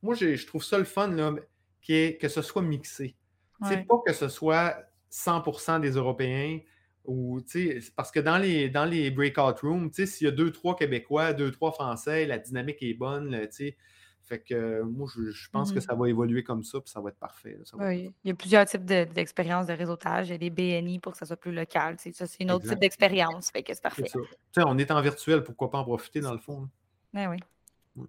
moi, 0.03 0.15
je 0.15 0.47
trouve 0.47 0.65
ça 0.65 0.79
le 0.79 0.85
fun 0.85 1.09
là, 1.09 1.35
que 1.87 2.29
ce 2.29 2.43
soit 2.43 2.63
mixé. 2.63 3.15
C'est 3.69 3.87
pas 3.87 3.97
que 4.07 4.15
ce 4.15 4.29
soit 4.29 4.75
100% 5.13 5.81
des 5.81 5.91
Européens, 5.91 6.61
ou, 7.05 7.41
parce 7.97 8.11
que 8.11 8.21
dans 8.21 8.39
les, 8.39 8.69
dans 8.69 8.85
les 8.85 9.11
breakout 9.11 9.59
rooms, 9.63 9.91
s'il 9.93 10.27
y 10.27 10.29
a 10.29 10.31
deux, 10.31 10.51
trois 10.51 10.77
Québécois, 10.77 11.33
deux, 11.33 11.51
trois 11.51 11.73
Français, 11.73 12.27
la 12.27 12.39
dynamique 12.39 12.83
est 12.83 12.95
bonne. 12.95 13.37
fait 14.23 14.41
que 14.41 14.83
moi, 14.83 15.09
je, 15.15 15.51
pense 15.51 15.73
que 15.73 15.79
mmh 15.79 15.83
ça 15.83 15.95
va 15.95 16.09
évoluer 16.09 16.45
comme 16.45 16.63
ça, 16.63 16.81
puis 16.81 16.91
ça 16.91 17.01
va 17.01 17.11
être 17.11 17.19
parfait. 17.19 17.59
oui, 17.75 18.13
il 18.25 18.29
y 18.29 18.31
a 18.31 18.35
plusieurs 18.35 18.67
types 18.67 18.85
d'expériences 18.85 19.67
de, 19.67 19.73
réseautage. 19.73 20.29
Il 20.29 20.33
y 20.33 20.35
a 20.35 20.39
des 20.39 20.51
BNI 20.51 20.99
pour 20.99 21.13
que 21.13 21.19
ça 21.19 21.27
soit 21.27 21.37
plus 21.37 21.53
local. 21.53 21.97
Ça, 21.99 22.27
c'est 22.27 22.41
une 22.41 22.51
autre 22.51 22.69
type 22.69 22.79
d'expérience. 22.79 23.51
Fait 23.51 23.63
que 23.63 23.75
c'est 23.75 23.83
parfait. 23.83 24.11
on 24.59 24.79
est 24.79 24.91
en 24.91 25.01
virtuel, 25.01 25.43
pourquoi 25.43 25.71
pas 25.71 25.79
en 25.79 25.85
profiter 25.85 26.21
dans 26.21 26.33
le 26.33 26.41
fond? 26.41 26.69
Ben 27.13 27.29
oui. 27.29 27.39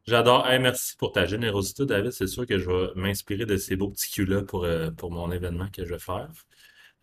J'adore. 0.05 0.45
merci 0.59 0.95
pour 0.95 1.11
ta 1.11 1.25
générosité, 1.25 1.85
David. 1.85 2.11
C'est 2.11 2.27
sûr 2.27 2.45
que 2.45 2.59
je 2.59 2.69
vais 2.69 2.89
m'inspirer 2.95 3.45
de 3.45 3.57
ces 3.57 3.75
beaux 3.75 3.89
petits 3.89 4.11
culs-là 4.11 4.43
pour, 4.43 4.63
euh, 4.63 4.91
pour 4.91 5.11
mon 5.11 5.31
événement 5.31 5.69
que 5.71 5.85
je 5.85 5.93
vais 5.93 5.99
faire. 5.99 6.29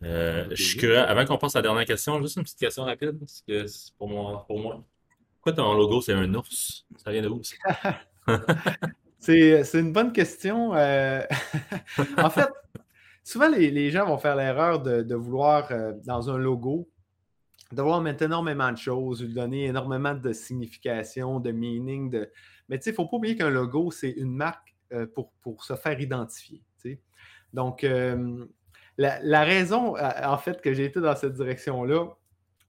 Euh, 0.03 0.47
je 0.51 0.63
suis 0.63 0.77
curieux, 0.77 0.97
avant 0.97 1.25
qu'on 1.25 1.37
passe 1.37 1.55
à 1.55 1.59
la 1.59 1.63
dernière 1.63 1.85
question, 1.85 2.21
juste 2.21 2.37
une 2.37 2.43
petite 2.43 2.59
question 2.59 2.85
rapide, 2.85 3.19
parce 3.19 3.43
que 3.45 3.67
c'est 3.67 3.93
pour 3.97 4.07
moi. 4.07 4.45
Pour 4.47 4.59
moi. 4.59 4.83
Pourquoi 5.35 5.53
ton 5.53 5.73
logo, 5.73 6.01
c'est 6.01 6.13
un 6.13 6.33
ours? 6.33 6.85
Ça 6.97 7.11
vient 7.11 7.21
de 7.21 7.29
où? 7.29 7.41
c'est 9.19 9.73
une 9.73 9.93
bonne 9.93 10.11
question. 10.11 10.73
Euh, 10.73 11.21
en 12.17 12.29
fait, 12.29 12.49
souvent, 13.23 13.49
les, 13.49 13.91
gens 13.91 14.05
vont 14.05 14.17
faire 14.17 14.35
l'erreur 14.35 14.81
de, 14.81 15.15
vouloir, 15.15 15.69
euh, 15.71 15.93
dans 16.05 16.29
un 16.29 16.37
logo, 16.37 16.89
devoir 17.71 18.01
mettre 18.01 18.23
énormément 18.23 18.71
de 18.71 18.77
choses, 18.77 19.23
lui 19.23 19.33
donner 19.33 19.65
énormément 19.65 20.13
de 20.13 20.31
signification, 20.31 21.39
de 21.39 21.51
meaning. 21.51 22.09
De... 22.09 22.31
Mais 22.69 22.77
tu 22.77 22.85
sais, 22.85 22.89
il 22.91 22.93
ne 22.93 22.97
faut 22.97 23.07
pas 23.07 23.17
oublier 23.17 23.35
qu'un 23.35 23.49
logo, 23.49 23.91
c'est 23.91 24.11
une 24.11 24.35
marque 24.35 24.75
pour, 25.13 25.31
pour, 25.41 25.63
se 25.63 25.75
faire 25.75 25.99
identifier. 25.99 26.63
Donc, 27.53 27.85
la, 28.99 29.43
raison, 29.43 29.95
euh, 29.95 30.09
en 30.23 30.37
fait, 30.37 30.61
que 30.61 30.73
j'ai 30.73 30.85
été 30.85 30.99
dans 30.99 31.15
cette 31.15 31.33
direction-là, 31.33 32.07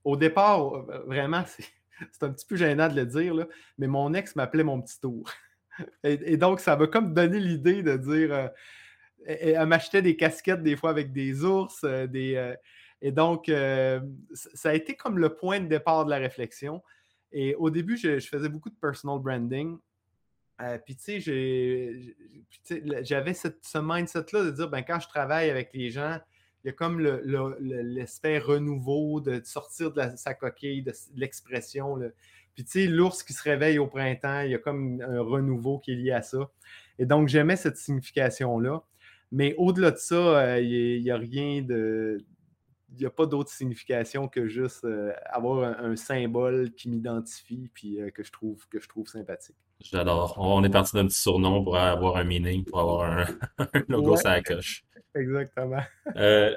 au 0.03 0.15
départ, 0.15 0.73
euh, 0.73 1.03
vraiment, 1.05 1.43
c'est 1.45 1.65
un 2.23 2.29
petit 2.29 2.45
peu 2.45 2.55
gênant 2.55 2.87
de 2.87 2.95
le 2.95 3.05
dire, 3.05 3.45
mais 3.77 3.87
mon 3.87 4.13
ex 4.13 4.35
m'appelait 4.35 4.63
mon 4.63 4.81
petit 4.81 4.99
tour. 4.99 5.29
Et, 6.03 6.37
donc, 6.37 6.59
ça 6.59 6.75
m'a 6.75 6.87
comme 6.87 7.13
donné 7.13 7.39
l'idée 7.39 7.83
de 7.83 7.97
dire. 7.97 8.33
Euh, 8.33 8.47
elle, 9.25 9.67
m'achetait 9.67 10.01
des 10.01 10.15
casquettes 10.15 10.63
des 10.63 10.75
fois 10.75 10.89
avec 10.89 11.13
des 11.13 11.43
ours, 11.43 11.85
et 13.03 13.11
donc, 13.11 13.51
ça 14.53 14.69
a 14.69 14.73
été 14.73 14.95
comme 14.95 15.19
le 15.19 15.35
point 15.35 15.59
de 15.59 15.67
départ 15.67 16.05
de 16.05 16.09
la 16.09 16.17
réflexion. 16.17 16.81
Et 17.31 17.53
au 17.55 17.69
début, 17.69 17.97
je, 17.97 18.19
faisais 18.19 18.49
beaucoup 18.49 18.71
de 18.71 18.75
personal 18.81 19.19
branding. 19.19 19.77
Puis, 20.85 20.95
tu 20.95 21.21
sais, 21.21 22.15
j'avais 23.03 23.33
ce 23.33 23.77
mindset-là 23.77 24.43
de 24.45 24.51
dire, 24.51 24.69
ben, 24.69 24.81
quand 24.81 24.99
je 24.99 25.07
travaille 25.07 25.49
avec 25.49 25.71
les 25.73 25.89
gens, 25.89 26.19
il 26.63 26.67
y 26.67 26.69
a 26.69 26.73
comme 26.73 26.99
l'aspect 26.99 28.37
renouveau, 28.37 29.19
de 29.21 29.41
sortir 29.43 29.91
de 29.91 30.03
sa 30.15 30.33
coquille, 30.33 30.83
de, 30.83 30.93
l'expression. 31.15 31.97
Puis, 32.53 32.63
tu 32.65 32.71
sais, 32.71 32.87
l'ours 32.87 33.23
qui 33.23 33.33
se 33.33 33.43
réveille 33.43 33.79
au 33.79 33.87
printemps, 33.87 34.41
il 34.41 34.51
y 34.51 34.55
a 34.55 34.59
comme 34.59 35.01
un 35.01 35.21
renouveau 35.21 35.79
qui 35.79 35.93
est 35.93 35.95
lié 35.95 36.11
à 36.11 36.21
ça. 36.21 36.51
Et 36.99 37.05
donc, 37.05 37.27
j'aimais 37.27 37.55
cette 37.55 37.77
signification-là. 37.77 38.83
Mais 39.31 39.55
au-delà 39.57 39.91
de 39.91 39.97
ça, 39.97 40.15
euh, 40.15 40.59
il 40.59 41.01
n'y 41.01 41.09
a, 41.09 41.17
rien 41.17 41.61
de. 41.61 42.23
Il 42.91 42.97
n'y 42.97 43.05
a 43.05 43.09
pas 43.09 43.25
d'autre 43.25 43.49
signification 43.49 44.27
que 44.27 44.47
juste 44.47 44.83
euh, 44.83 45.13
avoir 45.25 45.79
un, 45.79 45.95
symbole 45.95 46.71
qui 46.73 46.89
m'identifie 46.89 47.69
puis 47.73 48.01
euh, 48.01 48.11
que, 48.11 48.23
je 48.23 48.31
trouve, 48.31 48.67
que 48.67 48.81
je 48.81 48.89
trouve 48.89 49.07
sympathique. 49.07 49.55
J'adore. 49.83 50.35
On 50.37 50.63
est 50.63 50.69
parti 50.69 50.95
d'un 50.95 51.07
petit 51.07 51.19
surnom 51.19 51.63
pour 51.63 51.77
avoir 51.77 52.17
un 52.17 52.23
meaning, 52.23 52.63
pour 52.63 52.79
avoir 52.79 53.03
un, 53.03 53.25
logo 53.87 54.15
sur 54.15 54.29
la 54.29 54.41
coche. 54.41 54.83
Exactement. 55.15 55.81
euh, 56.15 56.55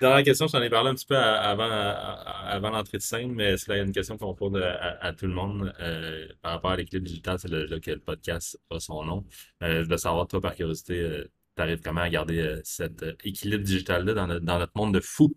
dernière 0.00 0.24
question, 0.24 0.46
j'en 0.46 0.62
ai 0.62 0.70
parlé 0.70 0.90
un 0.90 0.94
petit 0.94 1.06
peu 1.06 1.16
avant, 1.16 1.68
avant 1.70 2.70
l'entrée 2.70 2.98
de 2.98 3.02
scène, 3.02 3.32
mais 3.32 3.56
c'est 3.56 3.78
une 3.78 3.92
question 3.92 4.16
qu'on 4.16 4.34
pose 4.34 4.60
à, 4.62 5.12
tout 5.12 5.26
le 5.26 5.34
monde 5.34 5.72
euh, 5.80 6.28
par 6.42 6.52
rapport 6.52 6.70
à 6.72 6.76
l'équilibre 6.76 7.06
digital, 7.06 7.38
c'est 7.38 7.48
là 7.48 7.80
que 7.80 7.90
le 7.90 8.00
podcast 8.00 8.58
a 8.70 8.78
son 8.78 9.04
nom. 9.04 9.24
Euh, 9.62 9.84
je 9.84 9.88
veux 9.88 9.96
savoir, 9.96 10.26
toi, 10.28 10.40
par 10.40 10.54
curiosité, 10.54 11.24
tu 11.56 11.62
arrives 11.62 11.80
comment 11.80 12.02
à 12.02 12.08
garder 12.08 12.60
cet 12.64 13.04
équilibre 13.24 13.64
digital-là 13.64 14.14
dans, 14.14 14.58
notre 14.58 14.72
monde 14.76 14.94
de 14.94 15.00
fou? 15.00 15.34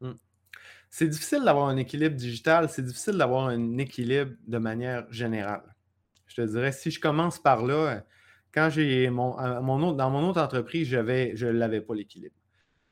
Hmm. 0.00 0.12
C'est 0.90 1.08
difficile 1.08 1.42
d'avoir 1.44 1.68
un 1.68 1.76
équilibre 1.76 2.16
digital, 2.16 2.68
c'est 2.68 2.84
difficile 2.84 3.14
d'avoir 3.14 3.48
un 3.48 3.78
équilibre 3.78 4.32
de 4.46 4.58
manière 4.58 5.10
générale. 5.10 5.62
Je 6.28 6.36
te 6.36 6.40
dirais, 6.42 6.72
si 6.72 6.90
je 6.90 7.00
commence 7.00 7.38
par 7.38 7.64
là, 7.64 8.04
quand 8.52 8.70
j'ai 8.70 9.10
mon, 9.10 9.34
dans 9.92 10.10
mon 10.10 10.28
autre 10.28 10.40
entreprise, 10.40 10.88
je 10.88 10.96
ne 10.98 11.50
l'avais 11.50 11.80
pas 11.80 11.94
l'équilibre. 11.94 12.34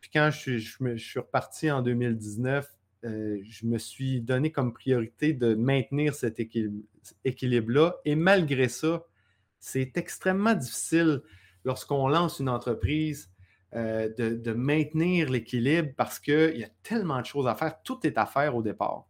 Puis 0.01 0.11
quand 0.13 0.31
je, 0.31 0.59
suis 0.97 1.19
reparti 1.19 1.71
en 1.71 1.83
2019, 1.83 2.69
euh, 3.05 3.39
je 3.43 3.67
me 3.67 3.79
suis 3.79 4.21
donné 4.21 4.53
comme 4.53 4.73
priorité 4.73 5.33
de 5.33 5.55
maintenir 5.55 6.15
cet 6.15 6.41
équilibre-là. 7.25 7.97
Et 8.05 8.15
malgré 8.15 8.69
ça, 8.69 9.05
c'est 9.59 9.97
extrêmement 9.97 10.55
difficile 10.55 11.23
lorsqu'on 11.65 12.09
lance 12.09 12.39
une 12.39 12.49
entreprise 12.49 13.31
euh, 13.75 14.09
de, 14.17 14.53
maintenir 14.53 15.29
l'équilibre 15.29 15.91
parce 15.97 16.21
qu'il 16.21 16.57
y 16.57 16.65
a 16.65 16.71
tellement 16.83 17.21
de 17.21 17.27
choses 17.27 17.49
à 17.49 17.55
faire. 17.55 17.83
Tout 17.83 17.99
est 18.07 18.17
à 18.17 18.27
faire 18.27 18.55
au 18.55 18.63
départ. 18.63 19.07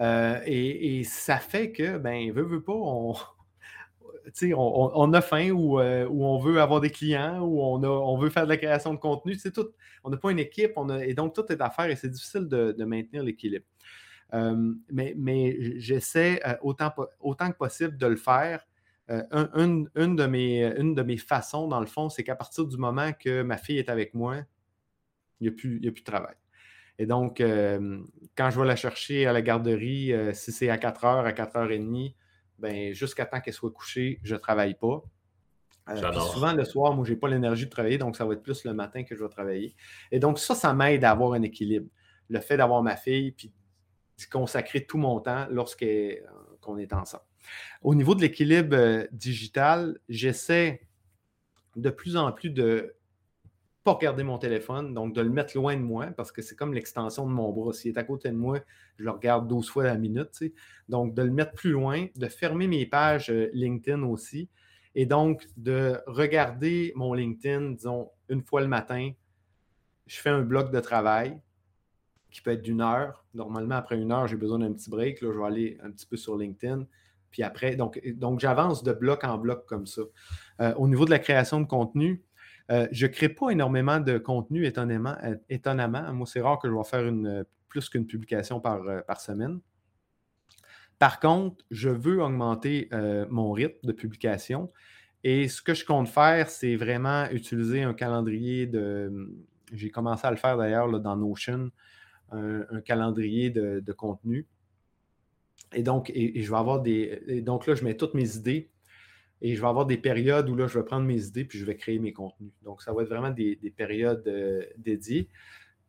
Euh, 0.00 0.40
et, 0.44 1.04
ça 1.04 1.38
fait 1.38 1.72
que, 1.72 1.98
ben, 1.98 2.32
veut, 2.32 2.42
veut 2.42 2.62
pas, 2.62 2.72
on, 2.72 3.14
on, 4.56 5.12
a 5.12 5.20
faim 5.20 5.50
euh, 5.50 6.06
ou, 6.08 6.24
on 6.24 6.38
veut 6.38 6.60
avoir 6.60 6.80
des 6.80 6.90
clients 6.90 7.40
ou 7.40 7.62
on, 7.62 7.82
on 7.84 8.18
veut 8.18 8.30
faire 8.30 8.44
de 8.44 8.48
la 8.48 8.56
création 8.56 8.94
de 8.94 8.98
contenu. 8.98 9.36
Tout, 9.36 9.68
on 10.02 10.10
n'a 10.10 10.16
pas 10.16 10.30
une 10.30 10.38
équipe 10.38 10.72
et 11.02 11.14
donc 11.14 11.34
tout 11.34 11.44
est 11.50 11.60
à 11.60 11.70
faire 11.70 11.86
et 11.86 11.96
c'est 11.96 12.10
difficile 12.10 12.48
de, 12.48 12.84
maintenir 12.84 13.22
l'équilibre. 13.22 13.66
Euh, 14.32 14.74
mais, 14.90 15.56
j'essaie 15.78 16.40
autant, 16.62 16.92
autant 17.20 17.50
que 17.50 17.56
possible 17.56 17.96
de 17.96 18.06
le 18.06 18.16
faire. 18.16 18.66
une, 19.08 19.88
de 19.94 20.26
mes, 20.26 20.64
une 20.76 20.94
de 20.94 21.02
mes 21.02 21.18
façons, 21.18 21.68
dans 21.68 21.80
le 21.80 21.86
fond, 21.86 22.08
c'est 22.08 22.24
qu'à 22.24 22.34
partir 22.34 22.66
du 22.66 22.76
moment 22.76 23.12
que 23.12 23.42
ma 23.42 23.58
fille 23.58 23.78
est 23.78 23.90
avec 23.90 24.14
moi, 24.14 24.38
il 25.40 25.44
n'y 25.44 25.48
a, 25.48 25.52
a 25.52 25.92
plus 25.92 26.00
de 26.00 26.04
travail. 26.04 26.34
Et 26.98 27.06
donc, 27.06 27.38
quand 27.38 28.50
je 28.50 28.60
vais 28.60 28.66
la 28.66 28.76
chercher 28.76 29.26
à 29.26 29.32
la 29.32 29.42
garderie, 29.42 30.12
si 30.32 30.52
c'est 30.52 30.68
à 30.70 30.78
4 30.78 31.04
heures, 31.04 31.26
à 31.26 31.32
4 31.32 31.56
heures 31.56 31.70
et 31.72 31.78
demie, 31.78 32.14
ben, 32.58 32.92
jusqu'à 32.94 33.26
temps 33.26 33.40
qu'elle 33.40 33.54
soit 33.54 33.70
couchée, 33.70 34.20
je 34.22 34.34
ne 34.34 34.38
travaille 34.38 34.74
pas. 34.74 35.02
Euh, 35.90 36.12
souvent, 36.20 36.52
le 36.52 36.64
soir, 36.64 36.94
moi, 36.94 37.04
je 37.04 37.12
n'ai 37.12 37.18
pas 37.18 37.28
l'énergie 37.28 37.66
de 37.66 37.70
travailler, 37.70 37.98
donc 37.98 38.16
ça 38.16 38.24
va 38.24 38.34
être 38.34 38.42
plus 38.42 38.64
le 38.64 38.72
matin 38.72 39.04
que 39.04 39.14
je 39.14 39.22
vais 39.22 39.28
travailler. 39.28 39.74
Et 40.10 40.18
donc, 40.18 40.38
ça, 40.38 40.54
ça 40.54 40.72
m'aide 40.72 41.04
à 41.04 41.10
avoir 41.10 41.32
un 41.32 41.42
équilibre. 41.42 41.88
Le 42.30 42.40
fait 42.40 42.56
d'avoir 42.56 42.82
ma 42.82 42.96
fille, 42.96 43.32
puis 43.32 43.48
de 44.18 44.24
consacrer 44.30 44.86
tout 44.86 44.96
mon 44.96 45.20
temps 45.20 45.46
lorsqu'on 45.50 46.78
est 46.78 46.92
ensemble. 46.92 47.24
Au 47.82 47.94
niveau 47.94 48.14
de 48.14 48.22
l'équilibre 48.22 48.74
euh, 48.74 49.06
digital, 49.12 49.98
j'essaie 50.08 50.86
de 51.76 51.90
plus 51.90 52.16
en 52.16 52.32
plus 52.32 52.50
de 52.50 52.94
pas 53.84 53.92
regarder 53.92 54.22
mon 54.22 54.38
téléphone, 54.38 54.94
donc 54.94 55.14
de 55.14 55.20
le 55.20 55.28
mettre 55.28 55.54
loin 55.56 55.76
de 55.76 55.82
moi, 55.82 56.06
parce 56.06 56.32
que 56.32 56.40
c'est 56.40 56.56
comme 56.56 56.72
l'extension 56.72 57.26
de 57.26 57.32
mon 57.32 57.52
bras. 57.52 57.74
S'il 57.74 57.92
est 57.92 57.98
à 57.98 58.02
côté 58.02 58.30
de 58.30 58.36
moi, 58.36 58.58
je 58.96 59.04
le 59.04 59.10
regarde 59.10 59.46
12 59.46 59.68
fois 59.68 59.84
la 59.84 59.98
minute. 59.98 60.42
Donc, 60.88 61.14
de 61.14 61.22
le 61.22 61.30
mettre 61.30 61.52
plus 61.52 61.72
loin, 61.72 62.06
de 62.16 62.26
fermer 62.26 62.66
mes 62.66 62.86
pages 62.86 63.30
euh, 63.30 63.50
LinkedIn 63.52 64.02
aussi, 64.02 64.48
et 64.94 65.04
donc 65.04 65.46
de 65.58 66.00
regarder 66.06 66.92
mon 66.96 67.12
LinkedIn, 67.12 67.72
disons, 67.72 68.10
une 68.30 68.42
fois 68.42 68.62
le 68.62 68.68
matin. 68.68 69.12
Je 70.06 70.16
fais 70.16 70.30
un 70.30 70.42
bloc 70.42 70.70
de 70.70 70.80
travail 70.80 71.38
qui 72.30 72.40
peut 72.40 72.52
être 72.52 72.62
d'une 72.62 72.80
heure. 72.80 73.24
Normalement, 73.34 73.76
après 73.76 73.98
une 73.98 74.12
heure, 74.12 74.26
j'ai 74.26 74.36
besoin 74.36 74.60
d'un 74.60 74.72
petit 74.72 74.88
break. 74.88 75.20
Là, 75.20 75.30
je 75.32 75.38
vais 75.38 75.44
aller 75.44 75.78
un 75.82 75.90
petit 75.90 76.06
peu 76.06 76.16
sur 76.16 76.36
LinkedIn. 76.36 76.86
Puis 77.30 77.42
après, 77.42 77.76
donc, 77.76 78.00
donc 78.16 78.40
j'avance 78.40 78.82
de 78.82 78.92
bloc 78.92 79.24
en 79.24 79.38
bloc 79.38 79.66
comme 79.66 79.86
ça. 79.86 80.02
Euh, 80.60 80.72
au 80.74 80.88
niveau 80.88 81.04
de 81.04 81.10
la 81.10 81.18
création 81.18 81.60
de 81.60 81.66
contenu, 81.66 82.22
euh, 82.70 82.88
je 82.92 83.06
ne 83.06 83.12
crée 83.12 83.28
pas 83.28 83.50
énormément 83.50 84.00
de 84.00 84.18
contenu 84.18 84.64
étonnamment. 84.66 85.16
Euh, 85.22 85.36
étonnamment. 85.48 86.12
Moi, 86.12 86.26
c'est 86.26 86.40
rare 86.40 86.58
que 86.58 86.68
je 86.68 86.74
vais 86.74 86.84
faire 86.84 87.06
une, 87.06 87.44
plus 87.68 87.88
qu'une 87.88 88.06
publication 88.06 88.60
par, 88.60 89.20
semaine. 89.20 89.60
Par 90.98 91.20
contre, 91.20 91.64
je 91.70 91.90
veux 91.90 92.22
augmenter 92.22 92.88
mon 93.28 93.52
rythme 93.52 93.86
de 93.86 93.92
publication. 93.92 94.70
Et 95.24 95.48
ce 95.48 95.60
que 95.60 95.74
je 95.74 95.84
compte 95.84 96.08
faire, 96.08 96.48
c'est 96.48 96.76
vraiment 96.76 97.28
utiliser 97.30 97.82
un 97.82 97.94
calendrier 97.94 98.66
de. 98.66 99.30
J'ai 99.72 99.90
commencé 99.90 100.26
à 100.26 100.30
le 100.30 100.36
faire 100.36 100.56
d'ailleurs 100.56 101.00
dans 101.00 101.16
Notion, 101.16 101.70
un, 102.30 102.80
calendrier 102.82 103.50
de, 103.50 103.92
contenu. 103.92 104.46
Et 105.72 105.82
donc, 105.82 106.10
et, 106.14 106.40
je 106.40 106.50
vais 106.50 106.56
avoir 106.56 106.80
des. 106.80 107.42
donc 107.42 107.66
là, 107.66 107.74
je 107.74 107.84
mets 107.84 107.96
toutes 107.96 108.14
mes 108.14 108.36
idées 108.36 108.70
et 109.40 109.54
je 109.54 109.60
vais 109.60 109.68
avoir 109.68 109.86
des 109.86 109.98
périodes 109.98 110.48
où 110.48 110.56
là, 110.56 110.66
je 110.66 110.78
vais 110.78 110.84
prendre 110.84 111.06
mes 111.06 111.26
idées 111.26 111.44
puis 111.44 111.58
je 111.58 111.64
vais 111.64 111.76
créer 111.76 111.98
mes 111.98 112.12
contenus. 112.12 112.52
Donc, 112.62 112.82
ça 112.82 112.92
va 112.92 113.02
être 113.02 113.08
vraiment 113.08 113.30
des, 113.30 113.56
périodes 113.76 114.26
euh, 114.26 114.64
dédiées 114.78 115.28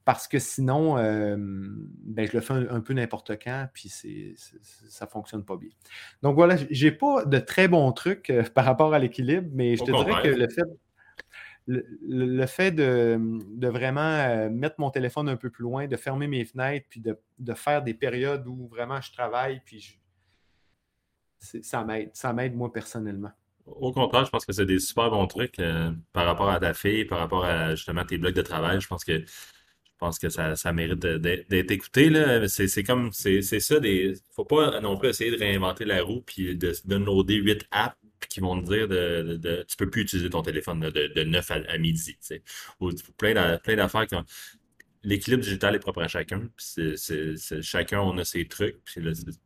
parce 0.03 0.27
que 0.27 0.37
sinon, 0.37 0.97
euh, 0.97 1.35
ben, 1.37 2.27
je 2.27 2.33
le 2.33 2.41
fais 2.41 2.53
un, 2.53 2.79
peu 2.81 2.93
n'importe 2.93 3.41
quand, 3.41 3.67
puis 3.73 3.89
ça 3.89 5.05
ne 5.05 5.09
fonctionne 5.09 5.43
pas 5.43 5.57
bien. 5.57 5.69
Donc 6.21 6.35
voilà, 6.35 6.57
je 6.57 6.85
n'ai 6.85 6.91
pas 6.91 7.25
de 7.25 7.39
très 7.39 7.67
bons 7.67 7.91
trucs 7.91 8.29
euh, 8.29 8.43
par 8.43 8.65
rapport 8.65 8.93
à 8.93 8.99
l'équilibre, 8.99 9.49
mais 9.53 9.75
je 9.75 9.83
te 9.83 9.91
dirais 9.91 10.21
que 10.21 10.27
le 10.27 10.47
fait, 10.47 10.61
le, 11.65 12.45
fait 12.45 12.71
de, 12.71 13.67
vraiment 13.67 14.49
mettre 14.51 14.75
mon 14.77 14.91
téléphone 14.91 15.27
un 15.27 15.37
peu 15.37 15.49
plus 15.49 15.63
loin, 15.63 15.87
de 15.87 15.95
fermer 15.95 16.27
mes 16.27 16.45
fenêtres, 16.45 16.85
puis 16.87 16.99
de, 16.99 17.17
de 17.39 17.53
faire 17.53 17.81
des 17.81 17.95
périodes 17.95 18.45
où 18.47 18.67
vraiment 18.67 19.01
je 19.01 19.11
travaille, 19.11 19.59
puis 19.65 19.79
je, 19.79 19.93
ça 21.39 21.83
m'aide. 21.83 22.11
Ça 22.13 22.33
m'aide, 22.33 22.55
moi, 22.55 22.71
personnellement. 22.71 23.31
Au 23.65 23.91
contraire, 23.91 24.25
je 24.25 24.29
pense 24.29 24.45
que 24.45 24.53
c'est 24.53 24.65
des 24.65 24.79
super 24.79 25.09
bons 25.09 25.27
trucs 25.27 25.59
euh, 25.59 25.91
par 26.13 26.25
rapport 26.25 26.49
à 26.49 26.59
ta 26.59 26.73
fille, 26.73 27.05
par 27.05 27.19
rapport 27.19 27.45
à 27.45 27.75
justement 27.75 28.05
tes 28.05 28.17
blocs 28.17 28.35
de 28.35 28.41
travail. 28.41 28.79
Je 28.79 28.87
pense 28.87 29.03
que 29.03 29.23
je 29.95 29.99
pense 29.99 30.19
que 30.19 30.29
ça, 30.29 30.55
ça 30.55 30.73
mérite 30.73 30.99
d'être 30.99 31.71
écouté. 31.71 32.11
C'est 32.47 32.83
comme 32.83 33.11
c'est 33.13 33.41
ça 33.41 33.79
des. 33.79 34.13
Faut 34.33 34.45
pas 34.45 34.81
non 34.81 34.97
plus 34.97 35.09
essayer 35.09 35.31
de 35.31 35.37
réinventer 35.37 35.85
la 35.85 36.03
roue 36.03 36.21
puis 36.21 36.55
de 36.55 36.73
downloader 36.85 37.35
8 37.35 37.67
apps 37.71 37.95
qui 38.29 38.39
vont 38.41 38.61
te 38.61 38.65
dire 38.65 38.87
de, 38.87 39.37
de, 39.37 39.65
tu 39.67 39.77
peux 39.77 39.89
plus 39.89 40.01
utiliser 40.01 40.29
ton 40.29 40.41
téléphone 40.41 40.79
de, 40.81 41.07
de 41.07 41.23
9 41.23 41.51
à, 41.51 41.77
midi. 41.77 42.17
Ou 42.81 42.91
plein 43.17 43.33
d'affaires 43.33 44.07
qui 44.07 44.15
l'équilibre 45.05 45.43
digital 45.43 45.75
est 45.75 45.79
propre 45.79 46.01
à 46.01 46.07
chacun. 46.07 46.49
chacun, 47.61 48.01
on 48.01 48.17
a 48.17 48.25
ses 48.25 48.47
trucs. 48.47 48.83
Puis 48.83 49.01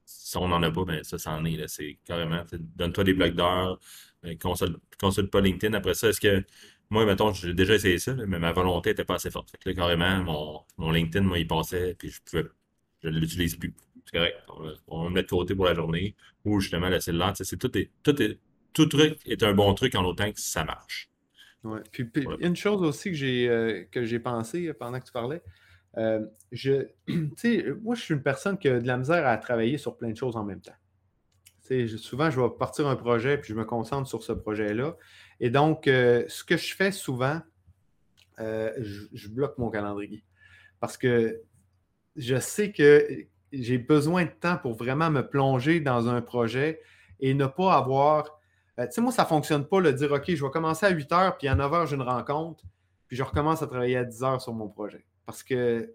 si 0.05 0.38
on 0.38 0.47
n'en 0.47 0.64
a 0.64 0.72
pas, 0.72 0.86
ben 0.86 1.03
ça, 1.03 1.18
c'en 1.18 1.43
est. 1.45 1.68
C'est 1.68 1.99
carrément, 2.05 2.43
donne-toi 2.51 3.03
des 3.03 3.14
blocs 3.14 3.36
d'heures, 3.36 3.80
ben, 4.24 4.38
consulte, 4.38 5.32
pas 5.32 5.41
LinkedIn. 5.41 5.74
Après 5.74 5.93
ça, 5.93 6.10
est-ce 6.10 6.22
que 6.22 6.43
moi, 6.89 7.05
mettons, 7.05 7.34
j'ai 7.34 7.53
déjà 7.53 7.76
essayé 7.76 7.99
ça, 7.99 8.14
mais 8.14 8.39
ma 8.39 8.51
volonté 8.51 8.91
n'était 8.91 9.05
pas 9.05 9.16
assez 9.16 9.30
forte. 9.30 9.53
Fait 9.64 9.76
carrément, 9.76 10.24
mon, 10.24 10.62
mon, 10.78 10.91
LinkedIn, 10.91 11.26
moi, 11.26 11.38
il 11.38 11.47
passait, 11.47 11.95
puis 11.95 12.10
je 12.10 12.22
pouvais, 12.24 12.45
je 13.03 13.10
ne 13.10 13.20
l'utilise 13.20 13.55
plus. 13.55 13.76
C'est 14.05 14.18
correct. 14.18 14.38
On, 14.88 15.03
le 15.05 15.10
met 15.12 15.24
de 15.24 15.28
côté 15.28 15.53
pour 15.53 15.66
la 15.66 15.76
journée. 15.76 16.16
Ou 16.45 16.60
justement, 16.60 16.89
la 16.89 16.99
cellulaire, 16.99 17.34
c'est 17.36 17.57
tout 17.57 17.78
est, 17.78 17.91
tout 18.01 18.20
est, 18.22 18.39
tout 18.74 18.88
truc 18.88 19.20
est 19.26 19.43
un 19.43 19.53
bon 19.53 19.74
truc 19.74 19.93
en 19.95 20.03
autant 20.05 20.32
que 20.32 20.39
ça 20.39 20.64
marche. 20.64 21.10
Ouais. 21.64 21.82
Puis, 21.91 22.10
une 22.39 22.55
chose 22.55 22.82
aussi 22.84 23.10
que 23.10 23.18
j'ai 23.18 23.49
euh, 23.49 23.84
que 23.91 24.05
j'ai 24.05 24.20
pensé 24.20 24.72
pendant 24.74 24.99
que 24.99 25.05
tu 25.05 25.12
parlais, 25.12 25.41
euh, 25.97 26.26
je, 26.51 26.88
moi, 27.82 27.95
je 27.95 28.01
suis 28.01 28.14
une 28.14 28.24
personne 28.24 28.57
qui 28.57 28.70
a 28.70 28.80
de 28.80 28.88
la 28.88 28.97
misère 28.97 29.28
à 29.28 29.38
travailler 29.38 29.78
sur 29.78 29.97
plein 29.97 30.10
de 30.10 30.18
choses 30.18 30.38
en 30.38 30.43
même 30.43 30.62
temps. 30.62 30.78
souvent, 31.97 32.30
je 32.30 32.39
vais 32.39 32.47
partir 32.57 32.88
un 32.88 32.95
projet 32.95 33.38
puis 33.38 33.49
je 33.49 33.55
me 33.55 33.66
concentre 33.66 34.07
sur 34.07 34.24
ce 34.24 34.32
projet-là. 34.32 34.95
Et 35.41 35.49
donc, 35.49 35.88
euh, 35.88 36.24
ce 36.28 36.43
que 36.43 36.55
je 36.55 36.74
fais 36.74 36.91
souvent, 36.91 37.41
je, 38.38 39.28
bloque 39.28 39.57
mon 39.57 39.70
calendrier. 39.70 40.24
Parce 40.80 40.95
que 40.95 41.41
je 42.16 42.39
sais 42.39 42.72
que 42.72 43.05
j'ai 43.51 43.78
besoin 43.78 44.24
de 44.24 44.30
temps 44.30 44.57
pour 44.57 44.76
vraiment 44.76 45.10
me 45.10 45.28
plonger 45.28 45.82
dans 45.82 46.07
un 46.07 46.22
projet 46.22 46.82
et 47.20 47.34
ne 47.34 47.47
pas 47.47 47.76
avoir 47.76 48.38
euh, 48.80 48.86
tu 48.86 48.93
sais, 48.93 49.01
moi, 49.01 49.11
ça 49.11 49.23
ne 49.23 49.27
fonctionne 49.27 49.65
pas 49.65 49.80
le 49.82 49.93
dire, 49.93 50.11
OK, 50.11 50.23
je 50.27 50.43
vais 50.43 50.51
commencer 50.51 50.86
à 50.86 50.89
8 50.89 51.11
heures, 51.11 51.38
puis 51.38 51.47
à 51.47 51.55
9 51.55 51.73
heures, 51.73 51.86
j'ai 51.86 51.95
une 51.95 52.01
rencontre, 52.01 52.63
puis 53.07 53.17
je 53.17 53.23
recommence 53.23 53.61
à 53.61 53.67
travailler 53.67 53.97
à 53.97 54.05
10 54.05 54.23
heures 54.23 54.41
sur 54.41 54.53
mon 54.53 54.69
projet. 54.69 55.05
Parce 55.25 55.43
que 55.43 55.93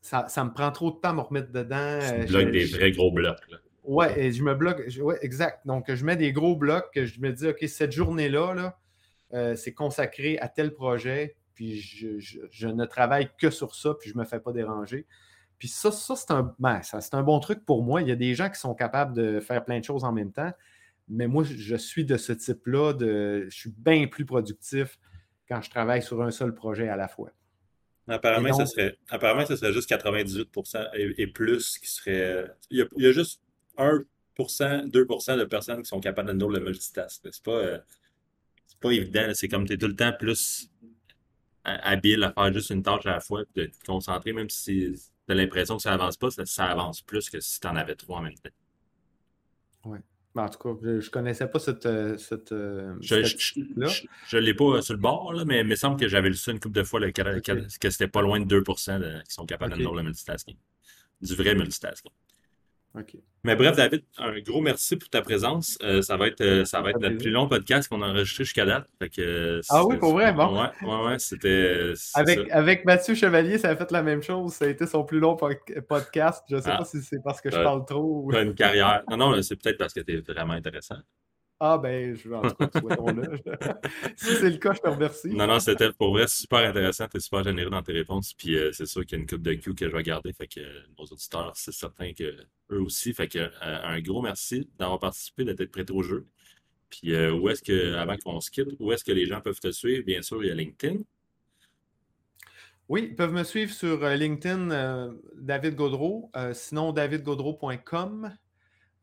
ça, 0.00 0.44
me 0.44 0.52
prend 0.52 0.70
trop 0.70 0.90
de 0.90 0.96
temps 0.96 1.10
à 1.10 1.12
me 1.12 1.20
remettre 1.20 1.52
dedans. 1.52 1.98
Tu 2.00 2.14
euh, 2.14 2.26
bloques 2.26 2.52
des 2.52 2.64
vrais 2.64 2.90
gros 2.92 3.10
blocs. 3.10 3.48
Là. 3.50 3.58
Ouais, 3.84 4.32
je 4.32 4.42
me 4.42 4.54
bloque. 4.54 4.82
ouais, 5.00 5.18
exact. 5.22 5.66
Donc, 5.66 5.92
je 5.92 6.04
mets 6.04 6.16
des 6.16 6.32
gros 6.32 6.56
blocs 6.56 6.90
que 6.92 7.04
je 7.04 7.20
me 7.20 7.32
dis, 7.32 7.48
OK, 7.48 7.64
cette 7.68 7.92
journée-là, 7.92 8.54
là, 8.54 8.78
euh, 9.34 9.54
c'est 9.54 9.74
consacré 9.74 10.38
à 10.38 10.48
tel 10.48 10.72
projet, 10.72 11.36
puis 11.54 11.80
je, 11.80 12.66
ne 12.68 12.84
travaille 12.84 13.30
que 13.38 13.50
sur 13.50 13.74
ça, 13.74 13.94
puis 13.98 14.10
je 14.10 14.16
ne 14.16 14.20
me 14.20 14.24
fais 14.24 14.40
pas 14.40 14.52
déranger. 14.52 15.06
Puis 15.58 15.68
ça, 15.68 15.90
ça 15.90 16.16
c'est 16.16 16.30
un, 16.30 16.54
ben, 16.58 16.80
un 17.12 17.22
bon 17.22 17.40
truc 17.40 17.64
pour 17.64 17.82
moi. 17.82 18.02
Il 18.02 18.08
y 18.08 18.12
a 18.12 18.16
des 18.16 18.34
gens 18.34 18.50
qui 18.50 18.60
sont 18.60 18.74
capables 18.74 19.14
de 19.14 19.40
faire 19.40 19.64
plein 19.64 19.78
de 19.78 19.84
choses 19.84 20.04
en 20.04 20.12
même 20.12 20.32
temps. 20.32 20.52
Mais 21.08 21.26
moi, 21.26 21.44
je 21.44 21.76
suis 21.76 22.04
de 22.04 22.16
ce 22.16 22.32
type-là. 22.32 22.92
De, 22.92 23.46
je 23.48 23.56
suis 23.56 23.70
bien 23.76 24.06
plus 24.06 24.24
productif 24.24 24.98
quand 25.48 25.62
je 25.62 25.70
travaille 25.70 26.02
sur 26.02 26.22
un 26.22 26.30
seul 26.30 26.54
projet 26.54 26.88
à 26.88 26.96
la 26.96 27.08
fois. 27.08 27.30
Apparemment, 28.08 28.52
ce 28.52 28.66
serait, 28.66 28.96
apparemment 29.08 29.44
serait 29.46 29.72
juste 29.72 29.90
98% 29.90 30.88
et, 30.94 31.26
plus 31.26 31.78
qui 31.78 31.88
serait. 31.88 32.46
Il 32.70 32.88
y, 32.96 33.06
a, 33.06 33.12
juste 33.12 33.40
1% 33.76 34.04
2% 34.38 35.38
de 35.38 35.44
personnes 35.44 35.82
qui 35.82 35.88
sont 35.88 36.00
capables 36.00 36.36
de 36.36 36.46
le 36.46 36.60
multitask. 36.60 37.22
C'est 37.30 37.42
pas, 37.42 37.50
euh, 37.50 37.78
pas 38.80 38.92
évident. 38.92 39.30
C'est 39.34 39.48
comme 39.48 39.66
tu 39.66 39.72
es 39.72 39.78
tout 39.78 39.88
le 39.88 39.96
temps 39.96 40.12
plus 40.16 40.70
habile 41.64 42.22
à 42.22 42.32
faire 42.32 42.52
juste 42.52 42.70
une 42.70 42.82
tâche 42.82 43.06
à 43.06 43.12
la 43.12 43.20
fois 43.20 43.42
et 43.42 43.66
de 43.66 43.66
te 43.66 43.84
concentrer, 43.84 44.32
même 44.32 44.50
si 44.50 44.94
tu 45.26 45.32
as 45.32 45.34
l'impression 45.34 45.76
que 45.76 45.82
ça 45.82 45.92
avance 45.92 46.16
pas, 46.16 46.30
ça, 46.30 46.46
ça 46.46 46.66
avance 46.66 47.02
plus 47.02 47.28
que 47.28 47.40
si 47.40 47.58
tu 47.58 47.66
en 47.66 47.74
avais 47.74 47.96
trois 47.96 48.18
en 48.18 48.22
même 48.22 48.34
temps. 48.34 48.50
Oui. 49.84 49.98
Ben, 50.36 50.44
en 50.44 50.48
tout 50.50 50.58
cas, 50.58 50.78
je 50.82 50.88
ne 50.90 51.10
connaissais 51.10 51.46
pas 51.46 51.58
cette. 51.58 51.86
Euh, 51.86 52.18
cette 52.18 52.52
euh, 52.52 52.94
je 53.00 54.36
ne 54.36 54.40
l'ai 54.42 54.52
pas 54.52 54.64
euh, 54.64 54.80
sur 54.82 54.92
le 54.92 55.00
bord, 55.00 55.32
là, 55.32 55.46
mais 55.46 55.60
il 55.60 55.66
me 55.66 55.74
semble 55.76 55.98
que 55.98 56.08
j'avais 56.08 56.28
lu 56.28 56.34
ça 56.34 56.52
une 56.52 56.60
couple 56.60 56.74
de 56.74 56.82
fois, 56.82 57.00
que 57.10 57.90
c'était 57.90 58.06
pas 58.06 58.20
loin 58.20 58.38
de 58.38 58.60
2% 58.60 59.22
qui 59.22 59.32
sont 59.32 59.46
capables 59.46 59.78
de 59.78 59.82
faire 59.82 59.94
le 59.94 60.02
multitasking. 60.02 60.56
Du 61.22 61.34
vrai 61.34 61.54
multitasking. 61.54 62.12
Mais 63.44 63.54
bref, 63.54 63.76
David, 63.76 64.02
un 64.18 64.38
gros 64.40 64.60
merci 64.60 64.96
pour 64.96 65.08
ta 65.08 65.22
présence. 65.22 65.78
Euh, 65.82 66.02
ça 66.02 66.16
va 66.16 66.26
être, 66.26 66.40
euh, 66.40 66.64
ça 66.64 66.80
va 66.80 66.90
être 66.90 66.98
notre 66.98 67.18
plus 67.18 67.30
long 67.30 67.48
podcast 67.48 67.88
qu'on 67.88 68.02
a 68.02 68.08
enregistré 68.08 68.44
jusqu'à 68.44 68.64
date. 68.64 68.86
Euh, 69.18 69.60
ah 69.70 69.86
oui, 69.86 69.98
pour 69.98 70.12
vrai, 70.12 70.32
bon. 70.32 70.60
Ouais, 70.60 70.68
ouais, 70.82 71.06
ouais 71.06 71.18
c'était. 71.18 71.92
Avec, 72.14 72.50
avec 72.50 72.84
Mathieu 72.84 73.14
Chevalier, 73.14 73.58
ça 73.58 73.70
a 73.70 73.76
fait 73.76 73.90
la 73.92 74.02
même 74.02 74.22
chose. 74.22 74.54
Ça 74.54 74.64
a 74.64 74.68
été 74.68 74.86
son 74.86 75.04
plus 75.04 75.20
long 75.20 75.36
podcast. 75.88 76.44
Je 76.50 76.56
ne 76.56 76.60
sais 76.60 76.70
ah. 76.72 76.78
pas 76.78 76.84
si 76.84 77.00
c'est 77.02 77.22
parce 77.22 77.40
que 77.40 77.50
je 77.50 77.56
parle 77.56 77.84
trop. 77.84 78.24
Ou... 78.24 78.36
une 78.36 78.54
carrière. 78.54 79.02
Non, 79.10 79.16
non, 79.16 79.42
c'est 79.42 79.56
peut-être 79.56 79.78
parce 79.78 79.92
que 79.92 80.00
tu 80.00 80.14
es 80.14 80.20
vraiment 80.20 80.54
intéressant. 80.54 80.98
Ah 81.58 81.78
ben, 81.78 82.14
je 82.14 82.28
veux 82.28 82.36
en 82.36 82.42
tout 82.42 82.54
cas, 82.54 82.68
si 84.16 84.34
c'est 84.34 84.50
le 84.50 84.58
cas, 84.58 84.74
je 84.74 84.80
te 84.80 84.88
remercie. 84.88 85.28
Non, 85.28 85.46
non, 85.46 85.58
c'était 85.58 85.90
pour 85.90 86.10
vrai 86.10 86.26
super 86.28 86.58
intéressant. 86.58 87.08
Tu 87.08 87.16
es 87.16 87.20
super 87.20 87.44
généreux 87.44 87.70
dans 87.70 87.82
tes 87.82 87.92
réponses. 87.92 88.34
Puis 88.34 88.56
euh, 88.56 88.72
c'est 88.72 88.84
sûr 88.84 89.06
qu'il 89.06 89.16
y 89.16 89.20
a 89.20 89.22
une 89.22 89.28
coupe 89.28 89.40
de 89.40 89.54
Q 89.54 89.74
que 89.74 89.88
je 89.88 89.96
vais 89.96 90.02
garder. 90.02 90.34
Fait 90.34 90.46
que 90.46 90.60
euh, 90.60 90.80
nos 90.98 91.06
auditeurs, 91.06 91.52
c'est 91.54 91.72
certain 91.72 92.12
que 92.12 92.36
eux 92.70 92.80
aussi. 92.82 93.14
Fait 93.14 93.28
que 93.28 93.38
euh, 93.38 93.50
un 93.62 94.00
gros 94.00 94.20
merci 94.20 94.68
d'avoir 94.78 94.98
participé, 94.98 95.44
d'être 95.44 95.70
prêté 95.70 95.94
au 95.94 96.02
jeu. 96.02 96.26
Puis 96.90 97.16
où 97.16 97.48
est-ce 97.48 97.62
que, 97.62 97.94
avant 97.94 98.16
qu'on 98.16 98.40
se 98.40 98.50
quitte, 98.50 98.68
où 98.78 98.92
est-ce 98.92 99.02
que 99.02 99.12
les 99.12 99.26
gens 99.26 99.40
peuvent 99.40 99.58
te 99.58 99.72
suivre? 99.72 100.04
Bien 100.04 100.22
sûr, 100.22 100.44
il 100.44 100.48
y 100.48 100.50
a 100.52 100.54
LinkedIn. 100.54 100.98
Oui, 102.88 103.08
ils 103.10 103.16
peuvent 103.16 103.32
me 103.32 103.42
suivre 103.42 103.72
sur 103.72 104.08
LinkedIn, 104.08 105.12
David 105.34 105.74
Gaudreau. 105.74 106.30
sinon, 106.52 106.92
davidgaudreau.com. 106.92 108.36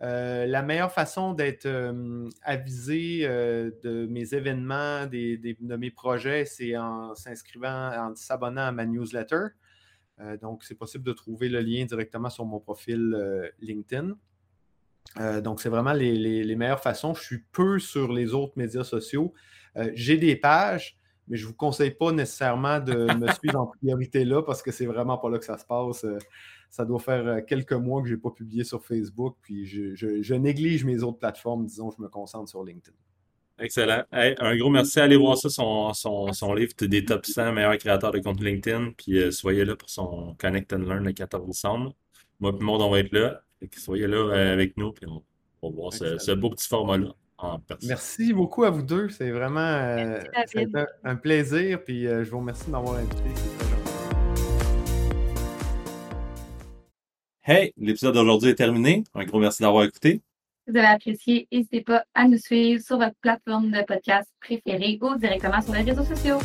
Euh, 0.02 0.46
la 0.46 0.64
meilleure 0.64 0.92
façon 0.92 1.34
d'être 1.34 1.66
euh, 1.66 2.28
avisé 2.42 3.22
euh, 3.24 3.72
de 3.84 4.06
mes 4.08 4.34
événements, 4.34 5.06
de 5.06 5.76
mes 5.76 5.92
projets, 5.92 6.46
c'est 6.46 6.76
en 6.76 7.16
s'inscrivant, 7.16 8.10
en 8.10 8.16
s'abonnant 8.16 8.64
à 8.64 8.72
ma 8.72 8.86
newsletter. 8.86 9.48
donc, 10.42 10.64
c'est 10.64 10.76
possible 10.76 11.04
de 11.04 11.14
trouver 11.14 11.50
le 11.50 11.62
lien 11.62 11.86
directement 11.86 12.30
sur 12.30 12.46
mon 12.46 12.60
profil 12.60 13.52
LinkedIn. 13.60 14.16
donc, 15.42 15.62
c'est 15.62 15.70
vraiment 15.70 15.94
les, 15.94 16.56
meilleures 16.56 16.80
façons. 16.82 17.14
Je 17.14 17.22
suis 17.22 17.44
peu 17.52 17.80
sur 17.80 18.12
les 18.12 18.34
autres 18.34 18.54
médias 18.56 18.84
sociaux. 18.84 19.34
J'ai 19.94 20.18
des 20.18 20.36
pages, 20.36 20.98
mais 21.28 21.38
je 21.38 21.44
ne 21.44 21.50
vous 21.50 21.56
conseille 21.56 21.92
pas 21.92 22.12
nécessairement 22.12 22.80
de 22.80 23.14
me 23.16 23.28
suivre 23.40 23.60
en 23.60 23.68
priorité 23.68 24.24
là 24.24 24.44
parce 24.44 24.62
que 24.62 24.72
c'est 24.72 24.86
vraiment 24.86 25.18
pas 25.18 25.30
là 25.30 25.40
que 25.40 25.46
ça 25.46 25.58
se 25.58 25.66
passe. 25.66 26.06
Ça 26.74 26.86
doit 26.86 26.98
faire 26.98 27.46
quelques 27.46 27.74
mois 27.74 28.02
que 28.02 28.08
je 28.08 28.16
n'ai 28.16 28.20
pas 28.20 28.32
publié 28.32 28.64
sur 28.64 28.84
Facebook, 28.84 29.38
puis 29.44 29.64
je, 29.64 30.34
néglige 30.34 30.84
mes 30.86 31.04
autres 31.04 31.20
plateformes. 31.20 31.68
Disons, 31.68 31.92
je 31.92 32.02
me 32.02 32.10
concentre 32.10 32.50
sur 32.50 32.64
LinkedIn. 32.64 32.98
Excellent. 33.60 34.02
un 34.12 34.58
gros 34.58 34.72
merci. 34.72 35.00
Allez 35.00 35.16
voir 35.16 35.38
ça, 35.38 35.50
son, 35.50 35.94
son, 35.94 36.54
livre 36.56 36.74
des 36.82 37.06
top 37.06 37.28
100 37.28 37.52
meilleurs 37.52 37.78
créateurs 37.78 38.10
de 38.10 38.18
compte 38.18 38.42
LinkedIn. 38.42 38.94
Puis 38.98 39.20
euh, 39.20 39.30
soyez 39.30 39.66
là 39.66 39.76
pour 39.76 39.88
son 39.88 40.36
Connect 40.40 40.74
and 40.74 40.80
Learn 40.80 41.04
le 41.04 41.12
14 41.12 41.46
décembre. 41.46 41.94
Moi 42.40 42.52
et 42.60 42.64
monde, 42.64 42.82
on 42.82 42.90
va 42.90 43.02
être 43.02 43.14
là. 43.14 43.44
soyez 43.78 44.08
là 44.08 44.18
euh, 44.18 44.54
avec 44.54 44.76
nous. 44.76 44.94
Puis 44.94 45.06
on, 45.08 45.70
va 45.70 45.76
voir 45.76 45.94
ce, 45.94 46.32
beau 46.32 46.50
petit 46.50 46.68
format-là 46.68 47.14
en 47.38 47.60
personne. 47.60 47.88
Merci 47.88 48.34
beaucoup 48.34 48.64
à 48.64 48.72
vous 48.72 48.82
deux. 48.82 49.10
C'est 49.10 49.30
vraiment 49.30 49.60
euh, 49.60 50.24
un, 51.04 51.16
plaisir. 51.18 51.84
Puis 51.84 52.06
je 52.06 52.32
vous 52.32 52.40
remercie 52.40 52.66
de 52.66 52.72
m'avoir 52.72 52.96
invité. 52.96 53.63
Hey, 57.46 57.74
l'épisode 57.76 58.14
d'aujourd'hui 58.14 58.52
est 58.52 58.56
terminé. 58.56 59.04
Un 59.14 59.26
gros 59.26 59.38
merci 59.38 59.62
d'avoir 59.62 59.84
écouté. 59.84 60.22
Si 60.66 60.72
vous 60.72 60.78
avez 60.78 60.88
apprécié, 60.88 61.46
n'hésitez 61.52 61.82
pas 61.82 62.06
à 62.14 62.26
nous 62.26 62.38
suivre 62.38 62.82
sur 62.82 62.98
votre 62.98 63.18
plateforme 63.20 63.70
de 63.70 63.84
podcast 63.84 64.30
préférée 64.40 64.98
ou 65.02 65.18
directement 65.18 65.62
sur 65.62 65.74
les 65.74 65.82
réseaux 65.82 66.06
sociaux. 66.06 66.40